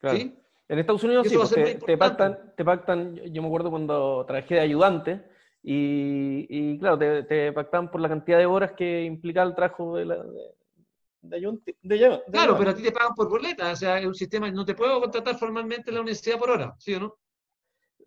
¿Sí? 0.10 0.36
En 0.68 0.80
Estados 0.80 1.04
Unidos 1.04 1.28
sí, 1.28 1.36
pues, 1.36 1.50
te, 1.50 1.76
te, 1.76 1.98
pactan, 1.98 2.54
te 2.56 2.64
pactan, 2.64 3.16
yo 3.16 3.42
me 3.42 3.48
acuerdo 3.48 3.70
cuando 3.70 4.26
trabajé 4.26 4.56
de 4.56 4.62
ayudante, 4.62 5.31
y, 5.64 6.80
claro, 6.80 6.98
te, 6.98 7.24
te, 7.24 7.52
pactaban 7.52 7.92
por 7.92 8.02
la 8.02 8.10
cantidad 8.10 8.38
de 8.38 8.46
horas 8.46 8.74
que 8.74 9.04
implicaba 9.04 9.48
el 9.48 9.56
trabajo 9.56 9.96
de, 9.96 10.06
la, 10.06 10.16
de, 11.22 11.40
Claro, 12.32 12.58
pero 12.58 12.72
a 12.72 12.76
ti 12.76 12.82
te 12.82 12.92
pagan 12.92 13.14
por 13.14 13.30
boleta, 13.30 13.72
o 13.72 13.76
sea, 13.76 14.00
es 14.00 14.06
un 14.06 14.16
sistema, 14.16 14.50
no 14.50 14.66
te 14.66 14.74
puedo 14.74 15.00
contratar 15.00 15.38
formalmente 15.38 15.92
en 15.92 15.96
la 15.96 16.02
universidad 16.02 16.40
por 16.40 16.50
hora, 16.50 16.76
¿sí 16.80 16.96
o 16.96 17.00
no? 17.00 17.18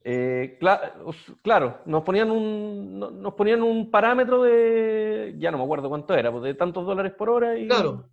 Eh, 0.07 0.59
claro, 0.59 1.81
nos 1.87 2.03
ponían 2.03 2.31
un 2.31 2.99
nos 2.99 3.33
ponían 3.33 3.63
un 3.63 3.91
parámetro 3.91 4.43
de, 4.43 5.35
ya 5.39 5.51
no 5.51 5.57
me 5.57 5.65
acuerdo 5.65 5.89
cuánto 5.89 6.15
era, 6.15 6.31
pues 6.31 6.45
de 6.45 6.55
tantos 6.55 6.85
dólares 6.85 7.15
por 7.17 7.31
hora 7.31 7.57
y... 7.57 7.67
Claro, 7.67 8.11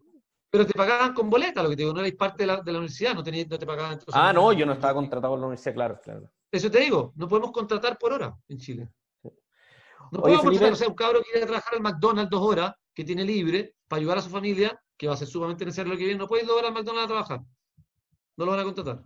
pero 0.50 0.66
te 0.66 0.74
pagaban 0.74 1.14
con 1.14 1.30
boleta, 1.30 1.64
lo 1.64 1.70
que 1.70 1.76
te 1.76 1.82
digo, 1.82 1.94
no 1.94 2.00
erais 2.00 2.16
parte 2.16 2.44
de 2.44 2.48
la, 2.48 2.62
de 2.62 2.72
la 2.72 2.78
universidad, 2.78 3.14
no, 3.14 3.24
no 3.24 3.60
te 3.60 3.66
pagaban... 3.66 4.00
ah, 4.14 4.32
no, 4.32 4.54
yo 4.54 4.66
no 4.66 4.74
estaba 4.74 4.94
contratado 4.94 5.34
por 5.34 5.39
la 5.39 5.48
universidad, 5.48 5.74
claro, 5.74 6.00
claro. 6.02 6.30
Eso 6.52 6.70
te 6.70 6.80
digo, 6.80 7.14
no 7.16 7.28
podemos 7.28 7.52
contratar 7.52 7.98
por 7.98 8.14
hora 8.14 8.36
en 8.48 8.58
Chile. 8.58 8.89
No 10.12 10.20
podemos 10.20 10.43
contratar, 10.43 10.74
o 10.74 10.76
sea, 10.76 10.88
un 10.89 10.95
cabro 10.95 11.20
que 11.20 11.32
quiere 11.32 11.47
trabajar 11.47 11.74
al 11.76 11.82
McDonald's 11.82 12.30
dos 12.30 12.41
horas, 12.41 12.74
que 12.93 13.03
tiene 13.03 13.24
libre, 13.24 13.76
para 13.88 13.99
ayudar 13.99 14.18
a 14.18 14.22
su 14.22 14.30
familia, 14.30 14.80
que 14.97 15.07
va 15.07 15.14
a 15.14 15.18
ser 15.18 15.28
sumamente 15.28 15.66
necesario 15.66 15.91
lo 15.91 15.97
que 15.97 16.05
viene, 16.05 16.20
no 16.20 16.28
puede 16.28 16.43
ir 16.43 16.47
dos 16.47 16.57
horas 16.57 16.70
al 16.70 16.74
McDonald's 16.76 17.05
a 17.05 17.07
trabajar. 17.07 17.39
No 18.38 18.45
lo 18.45 18.51
van 18.51 18.59
a 18.59 18.64
contratar. 18.64 19.03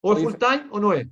O 0.00 0.12
es 0.14 0.22
full 0.22 0.34
time 0.34 0.66
o 0.70 0.80
no 0.80 0.92
es. 0.92 1.06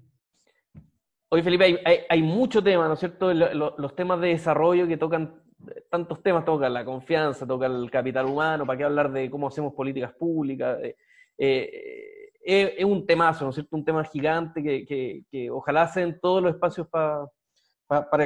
Oye, 1.29 1.43
Felipe, 1.43 1.83
hay, 2.09 2.23
muchos 2.23 2.63
temas, 2.63 2.87
¿no 2.87 2.95
es 2.95 3.01
cierto? 3.01 3.35
Los, 3.35 3.97
temas 3.97 4.21
de 4.21 4.29
desarrollo 4.29 4.87
que 4.87 4.97
tocan, 4.97 5.43
tantos 5.91 6.23
temas, 6.23 6.45
tocan 6.45 6.73
la 6.73 6.85
confianza, 6.85 7.47
tocan 7.47 7.73
el 7.73 7.91
capital 7.91 8.27
humano, 8.27 8.65
¿para 8.65 8.79
qué 8.79 8.85
hablar 8.85 9.11
de 9.11 9.29
cómo 9.29 9.49
hacemos 9.49 9.75
políticas 9.75 10.13
públicas? 10.13 10.79
Eh, 10.81 10.97
eh, 11.37 12.77
es 12.79 12.85
un 12.85 13.05
temazo, 13.05 13.45
¿no 13.45 13.51
es 13.51 13.57
cierto? 13.57 13.75
Un 13.75 13.85
tema 13.85 14.05
gigante 14.05 14.63
que, 14.63 15.51
ojalá 15.51 15.89
sean 15.89 16.19
todos 16.21 16.43
los 16.43 16.55
espacios 16.55 16.87
para 16.89 17.27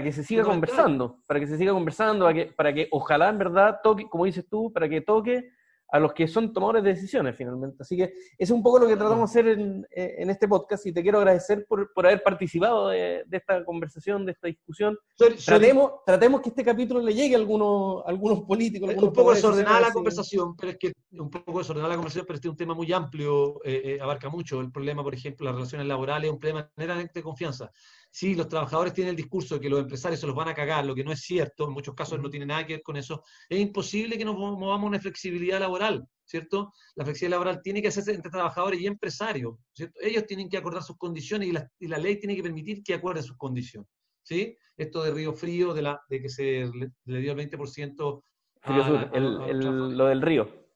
que 0.02 0.12
se 0.12 0.24
siga 0.24 0.44
conversando, 0.44 1.18
para 1.26 1.40
que 1.40 1.46
se 1.46 1.58
siga 1.58 1.72
conversando, 1.72 2.24
para 2.24 2.34
que, 2.34 2.46
para 2.46 2.72
que 2.72 2.88
ojalá 2.90 3.28
en 3.28 3.38
verdad 3.38 3.80
toque, 3.82 4.08
como 4.08 4.24
dices 4.24 4.46
tú, 4.48 4.72
para 4.72 4.88
que 4.88 5.00
toque 5.00 5.50
a 5.90 5.98
los 5.98 6.12
que 6.12 6.28
son 6.28 6.52
tomadores 6.52 6.82
de 6.82 6.90
decisiones 6.90 7.34
finalmente. 7.36 7.78
Así 7.80 7.96
que 7.96 8.12
es 8.36 8.50
un 8.50 8.62
poco 8.62 8.78
lo 8.78 8.86
que 8.86 8.96
tratamos 8.96 9.32
de 9.32 9.40
hacer 9.40 9.58
en, 9.58 9.86
este 10.30 10.46
podcast 10.46 10.86
y 10.86 10.92
te 10.92 11.02
quiero 11.02 11.18
agradecer 11.18 11.66
por, 11.66 11.90
haber 11.96 12.22
participado 12.22 12.88
de, 12.88 13.24
esta 13.30 13.64
conversación, 13.64 14.26
de 14.26 14.32
esta 14.32 14.48
discusión. 14.48 14.98
tratemos, 15.44 15.92
tratemos 16.04 16.42
que 16.42 16.50
este 16.50 16.64
capítulo 16.64 17.00
le 17.00 17.14
llegue 17.14 17.34
a 17.34 17.38
algunos, 17.38 18.02
algunos 18.06 18.42
políticos. 18.42 18.90
un 18.94 19.12
poco 19.12 19.34
desordenada 19.34 19.80
la 19.80 19.92
conversación, 19.92 20.54
pero 20.56 20.72
es 20.72 20.78
que 20.78 20.92
un 21.12 21.30
poco 21.30 21.58
desordenada 21.58 21.90
la 21.90 21.96
conversación, 21.96 22.26
pero 22.26 22.36
este 22.36 22.48
es 22.48 22.52
un 22.52 22.58
tema 22.58 22.74
muy 22.74 22.92
amplio, 22.92 23.64
eh, 23.64 23.82
eh, 23.84 23.98
abarca 24.00 24.28
mucho. 24.28 24.60
El 24.60 24.70
problema, 24.70 25.02
por 25.02 25.14
ejemplo, 25.14 25.46
las 25.46 25.54
relaciones 25.54 25.86
laborales 25.86 26.28
es 26.28 26.34
un 26.34 26.38
problema 26.38 26.70
de 26.76 27.22
confianza 27.22 27.70
sí, 28.10 28.34
los 28.34 28.48
trabajadores 28.48 28.92
tienen 28.92 29.10
el 29.10 29.16
discurso 29.16 29.54
de 29.54 29.60
que 29.60 29.68
los 29.68 29.80
empresarios 29.80 30.20
se 30.20 30.26
los 30.26 30.34
van 30.34 30.48
a 30.48 30.54
cagar, 30.54 30.84
lo 30.84 30.94
que 30.94 31.04
no 31.04 31.12
es 31.12 31.20
cierto, 31.20 31.66
en 31.66 31.72
muchos 31.72 31.94
casos 31.94 32.20
no 32.20 32.30
tiene 32.30 32.46
nada 32.46 32.66
que 32.66 32.74
ver 32.74 32.82
con 32.82 32.96
eso, 32.96 33.22
es 33.48 33.58
imposible 33.58 34.18
que 34.18 34.24
nos 34.24 34.36
movamos 34.36 34.86
una 34.86 35.00
flexibilidad 35.00 35.60
laboral, 35.60 36.04
¿cierto? 36.24 36.72
La 36.94 37.04
flexibilidad 37.04 37.38
laboral 37.38 37.62
tiene 37.62 37.82
que 37.82 37.88
hacerse 37.88 38.12
entre 38.12 38.30
trabajadores 38.30 38.80
y 38.80 38.86
empresarios, 38.86 39.56
¿cierto? 39.72 39.98
Ellos 40.02 40.26
tienen 40.26 40.48
que 40.48 40.58
acordar 40.58 40.82
sus 40.82 40.96
condiciones 40.96 41.48
y 41.48 41.52
la, 41.52 41.70
y 41.78 41.88
la 41.88 41.98
ley 41.98 42.18
tiene 42.18 42.36
que 42.36 42.42
permitir 42.42 42.82
que 42.82 42.94
acuerden 42.94 43.22
sus 43.22 43.36
condiciones, 43.36 43.88
¿sí? 44.22 44.56
Esto 44.76 45.02
de 45.02 45.12
Río 45.12 45.32
Frío, 45.32 45.74
de, 45.74 45.82
la, 45.82 46.00
de 46.08 46.22
que 46.22 46.28
se 46.28 46.70
le, 46.72 47.20
dio 47.20 47.32
el 47.32 47.50
20% 47.50 48.22
lo 48.66 50.06
del 50.06 50.22
río. 50.22 50.67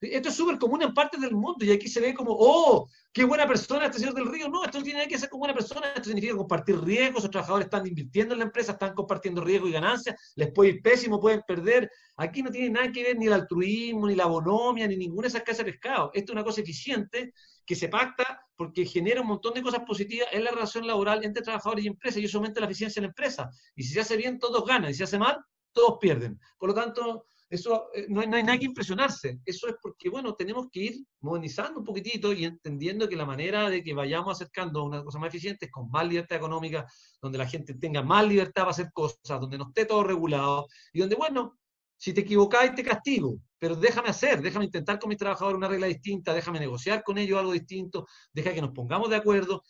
Esto 0.00 0.30
es 0.30 0.34
súper 0.34 0.58
común 0.58 0.82
en 0.82 0.94
partes 0.94 1.20
del 1.20 1.32
mundo 1.32 1.64
y 1.64 1.72
aquí 1.72 1.86
se 1.86 2.00
ve 2.00 2.14
como, 2.14 2.34
oh, 2.38 2.88
qué 3.12 3.24
buena 3.24 3.46
persona 3.46 3.86
este 3.86 3.98
señor 3.98 4.14
del 4.14 4.26
río. 4.26 4.48
No, 4.48 4.64
esto 4.64 4.78
no 4.78 4.84
tiene 4.84 5.00
nada 5.00 5.08
que 5.08 5.18
ser 5.18 5.28
como 5.28 5.40
buena 5.40 5.54
persona, 5.54 5.88
esto 5.88 6.04
significa 6.04 6.36
compartir 6.36 6.80
riesgos, 6.80 7.24
los 7.24 7.30
trabajadores 7.30 7.66
están 7.66 7.86
invirtiendo 7.86 8.34
en 8.34 8.38
la 8.38 8.46
empresa, 8.46 8.72
están 8.72 8.94
compartiendo 8.94 9.44
riesgo 9.44 9.68
y 9.68 9.72
ganancias, 9.72 10.32
les 10.36 10.52
puede 10.52 10.70
ir 10.70 10.82
pésimo, 10.82 11.20
pueden 11.20 11.42
perder. 11.46 11.90
Aquí 12.16 12.42
no 12.42 12.50
tiene 12.50 12.70
nada 12.70 12.90
que 12.90 13.02
ver 13.02 13.18
ni 13.18 13.26
el 13.26 13.34
altruismo, 13.34 14.06
ni 14.06 14.14
la 14.14 14.26
bonomia, 14.26 14.88
ni 14.88 14.96
ninguna 14.96 15.22
de 15.22 15.28
esas 15.28 15.42
casas 15.42 15.66
de 15.66 15.72
pescado. 15.72 16.10
Esto 16.14 16.32
es 16.32 16.34
una 16.34 16.44
cosa 16.44 16.62
eficiente 16.62 17.34
que 17.66 17.76
se 17.76 17.88
pacta 17.88 18.40
porque 18.56 18.84
genera 18.84 19.20
un 19.20 19.28
montón 19.28 19.54
de 19.54 19.62
cosas 19.62 19.80
positivas 19.86 20.28
en 20.32 20.44
la 20.44 20.50
relación 20.50 20.86
laboral 20.86 21.24
entre 21.24 21.42
trabajadores 21.42 21.84
y 21.84 21.88
empresas 21.88 22.20
y 22.20 22.24
eso 22.24 22.38
aumenta 22.38 22.60
la 22.60 22.66
eficiencia 22.66 23.00
en 23.00 23.04
la 23.04 23.08
empresa. 23.08 23.50
Y 23.76 23.82
si 23.82 23.94
se 23.94 24.00
hace 24.00 24.16
bien, 24.16 24.38
todos 24.38 24.64
ganan, 24.64 24.90
y 24.90 24.94
si 24.94 24.98
se 24.98 25.04
hace 25.04 25.18
mal, 25.18 25.38
todos 25.72 25.98
pierden. 26.00 26.40
Por 26.58 26.70
lo 26.70 26.74
tanto, 26.74 27.26
eso 27.50 27.88
eh, 27.92 28.06
no 28.08 28.20
hay, 28.20 28.28
nada 28.28 28.56
que 28.56 28.64
impresionarse. 28.64 29.40
Eso 29.44 29.66
es 29.68 29.74
porque, 29.82 30.08
bueno, 30.08 30.34
tenemos 30.34 30.68
que 30.70 30.80
ir 30.80 30.94
modernizando 31.20 31.80
un 31.80 31.84
poquitito 31.84 32.32
y 32.32 32.44
entendiendo 32.44 33.08
que 33.08 33.16
la 33.16 33.26
manera 33.26 33.68
de 33.68 33.82
que 33.82 33.92
vayamos 33.92 34.36
acercando 34.36 34.80
a 34.80 34.84
una 34.84 35.02
cosa 35.02 35.18
más 35.18 35.28
eficiente 35.28 35.66
es 35.66 35.72
con 35.72 35.90
más 35.90 36.06
libertad 36.06 36.38
económica, 36.38 36.86
donde 37.20 37.38
la 37.38 37.48
gente 37.48 37.74
tenga 37.74 38.02
más 38.02 38.26
libertad 38.26 38.62
para 38.62 38.70
hacer 38.70 38.92
cosas, 38.92 39.40
donde 39.40 39.58
no 39.58 39.68
esté 39.68 39.84
todo 39.84 40.04
regulado 40.04 40.68
y 40.92 41.00
donde, 41.00 41.16
bueno, 41.16 41.58
si 41.96 42.14
te 42.14 42.20
equivocáis 42.20 42.74
te 42.74 42.84
castigo, 42.84 43.36
pero 43.58 43.74
déjame 43.74 44.08
hacer, 44.08 44.40
déjame 44.40 44.64
intentar 44.66 44.98
con 44.98 45.08
mis 45.08 45.18
trabajadores 45.18 45.58
una 45.58 45.68
regla 45.68 45.86
distinta, 45.86 46.32
déjame 46.32 46.60
negociar 46.60 47.02
con 47.02 47.18
ellos 47.18 47.38
algo 47.38 47.52
distinto, 47.52 48.06
deja 48.32 48.54
que 48.54 48.62
nos 48.62 48.70
pongamos 48.70 49.10
de 49.10 49.16
acuerdo 49.16 49.62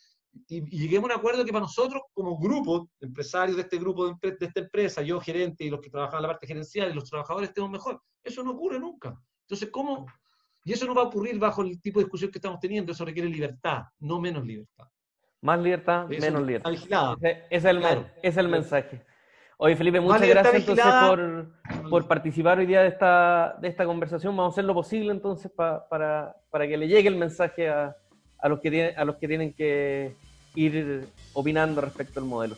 y, 0.47 0.61
lleguemos 0.77 1.09
a 1.09 1.13
un 1.13 1.19
acuerdo 1.19 1.45
que 1.45 1.51
para 1.51 1.63
nosotros, 1.63 2.03
como 2.13 2.37
grupo, 2.37 2.89
empresarios 2.99 3.57
de 3.57 3.63
este 3.63 3.77
grupo 3.77 4.07
de, 4.07 4.37
esta 4.39 4.59
empresa, 4.59 5.01
yo 5.01 5.19
gerente 5.19 5.63
y 5.63 5.69
los 5.69 5.81
que 5.81 5.89
trabajan 5.89 6.17
en 6.17 6.23
la 6.23 6.27
parte 6.29 6.47
gerencial 6.47 6.91
y 6.91 6.93
los 6.93 7.09
trabajadores 7.09 7.49
estemos 7.49 7.69
mejor. 7.69 8.01
Eso 8.23 8.43
no 8.43 8.51
ocurre 8.51 8.79
nunca. 8.79 9.17
Entonces, 9.41 9.69
¿cómo? 9.71 10.05
Y 10.63 10.73
eso 10.73 10.85
no 10.85 10.93
va 10.93 11.03
a 11.03 11.05
ocurrir 11.05 11.39
bajo 11.39 11.61
el 11.63 11.81
tipo 11.81 11.99
de 11.99 12.05
discusión 12.05 12.31
que 12.31 12.37
estamos 12.37 12.59
teniendo. 12.59 12.91
Eso 12.91 13.03
requiere 13.03 13.27
libertad, 13.29 13.83
no 13.99 14.19
menos 14.19 14.45
libertad. 14.45 14.87
Más 15.41 15.59
libertad, 15.59 16.07
menos 16.07 16.43
libertad. 16.43 16.71
Ese, 16.71 17.45
es 17.49 17.65
el, 17.65 17.83
es 18.21 18.37
el 18.37 18.47
mensaje. 18.47 19.03
Oye, 19.57 19.75
Felipe, 19.75 19.99
muchas 19.99 20.27
gracias 20.27 20.55
entonces 20.55 20.85
por, 20.85 21.89
por, 21.89 22.07
participar 22.07 22.59
hoy 22.59 22.65
día 22.65 22.81
de 22.81 22.89
esta, 22.89 23.57
de 23.59 23.67
esta 23.67 23.85
conversación. 23.85 24.35
Vamos 24.35 24.53
a 24.53 24.55
hacer 24.55 24.65
lo 24.65 24.73
posible 24.73 25.11
entonces 25.11 25.51
para, 25.51 26.35
para 26.49 26.67
que 26.67 26.77
le 26.77 26.87
llegue 26.87 27.09
el 27.09 27.15
mensaje 27.15 27.69
a, 27.69 27.95
a 28.41 28.49
los 28.49 28.59
que, 28.59 28.71
tienen, 28.71 28.97
a 28.97 29.05
los 29.05 29.15
que 29.17 29.27
tienen 29.27 29.53
que 29.53 30.13
ir 30.55 31.07
opinando 31.33 31.81
respecto 31.81 32.19
al 32.19 32.25
modelo. 32.25 32.55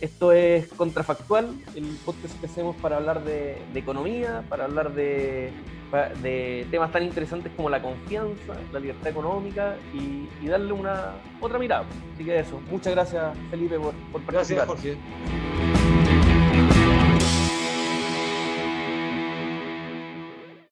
Esto 0.00 0.32
es 0.32 0.66
Contrafactual, 0.66 1.54
el 1.76 1.84
podcast 2.04 2.38
que 2.40 2.46
hacemos 2.46 2.74
para 2.76 2.96
hablar 2.96 3.22
de, 3.22 3.56
economía, 3.72 4.42
para 4.48 4.64
hablar 4.64 4.92
de, 4.94 5.52
de, 6.22 6.66
temas 6.72 6.90
tan 6.90 7.04
interesantes 7.04 7.52
como 7.54 7.70
la 7.70 7.80
confianza, 7.80 8.56
la 8.72 8.80
libertad 8.80 9.06
económica 9.06 9.76
y, 9.94 10.48
darle 10.48 10.72
una 10.72 11.12
otra 11.40 11.56
mirada. 11.60 11.86
Así 12.14 12.24
que 12.24 12.40
eso, 12.40 12.60
muchas 12.68 12.94
gracias 12.94 13.32
Felipe 13.48 13.78
por, 13.78 13.94
por 14.10 14.22
participar. 14.22 14.66
Gracias 14.66 14.96
Jorge. 14.96 15.71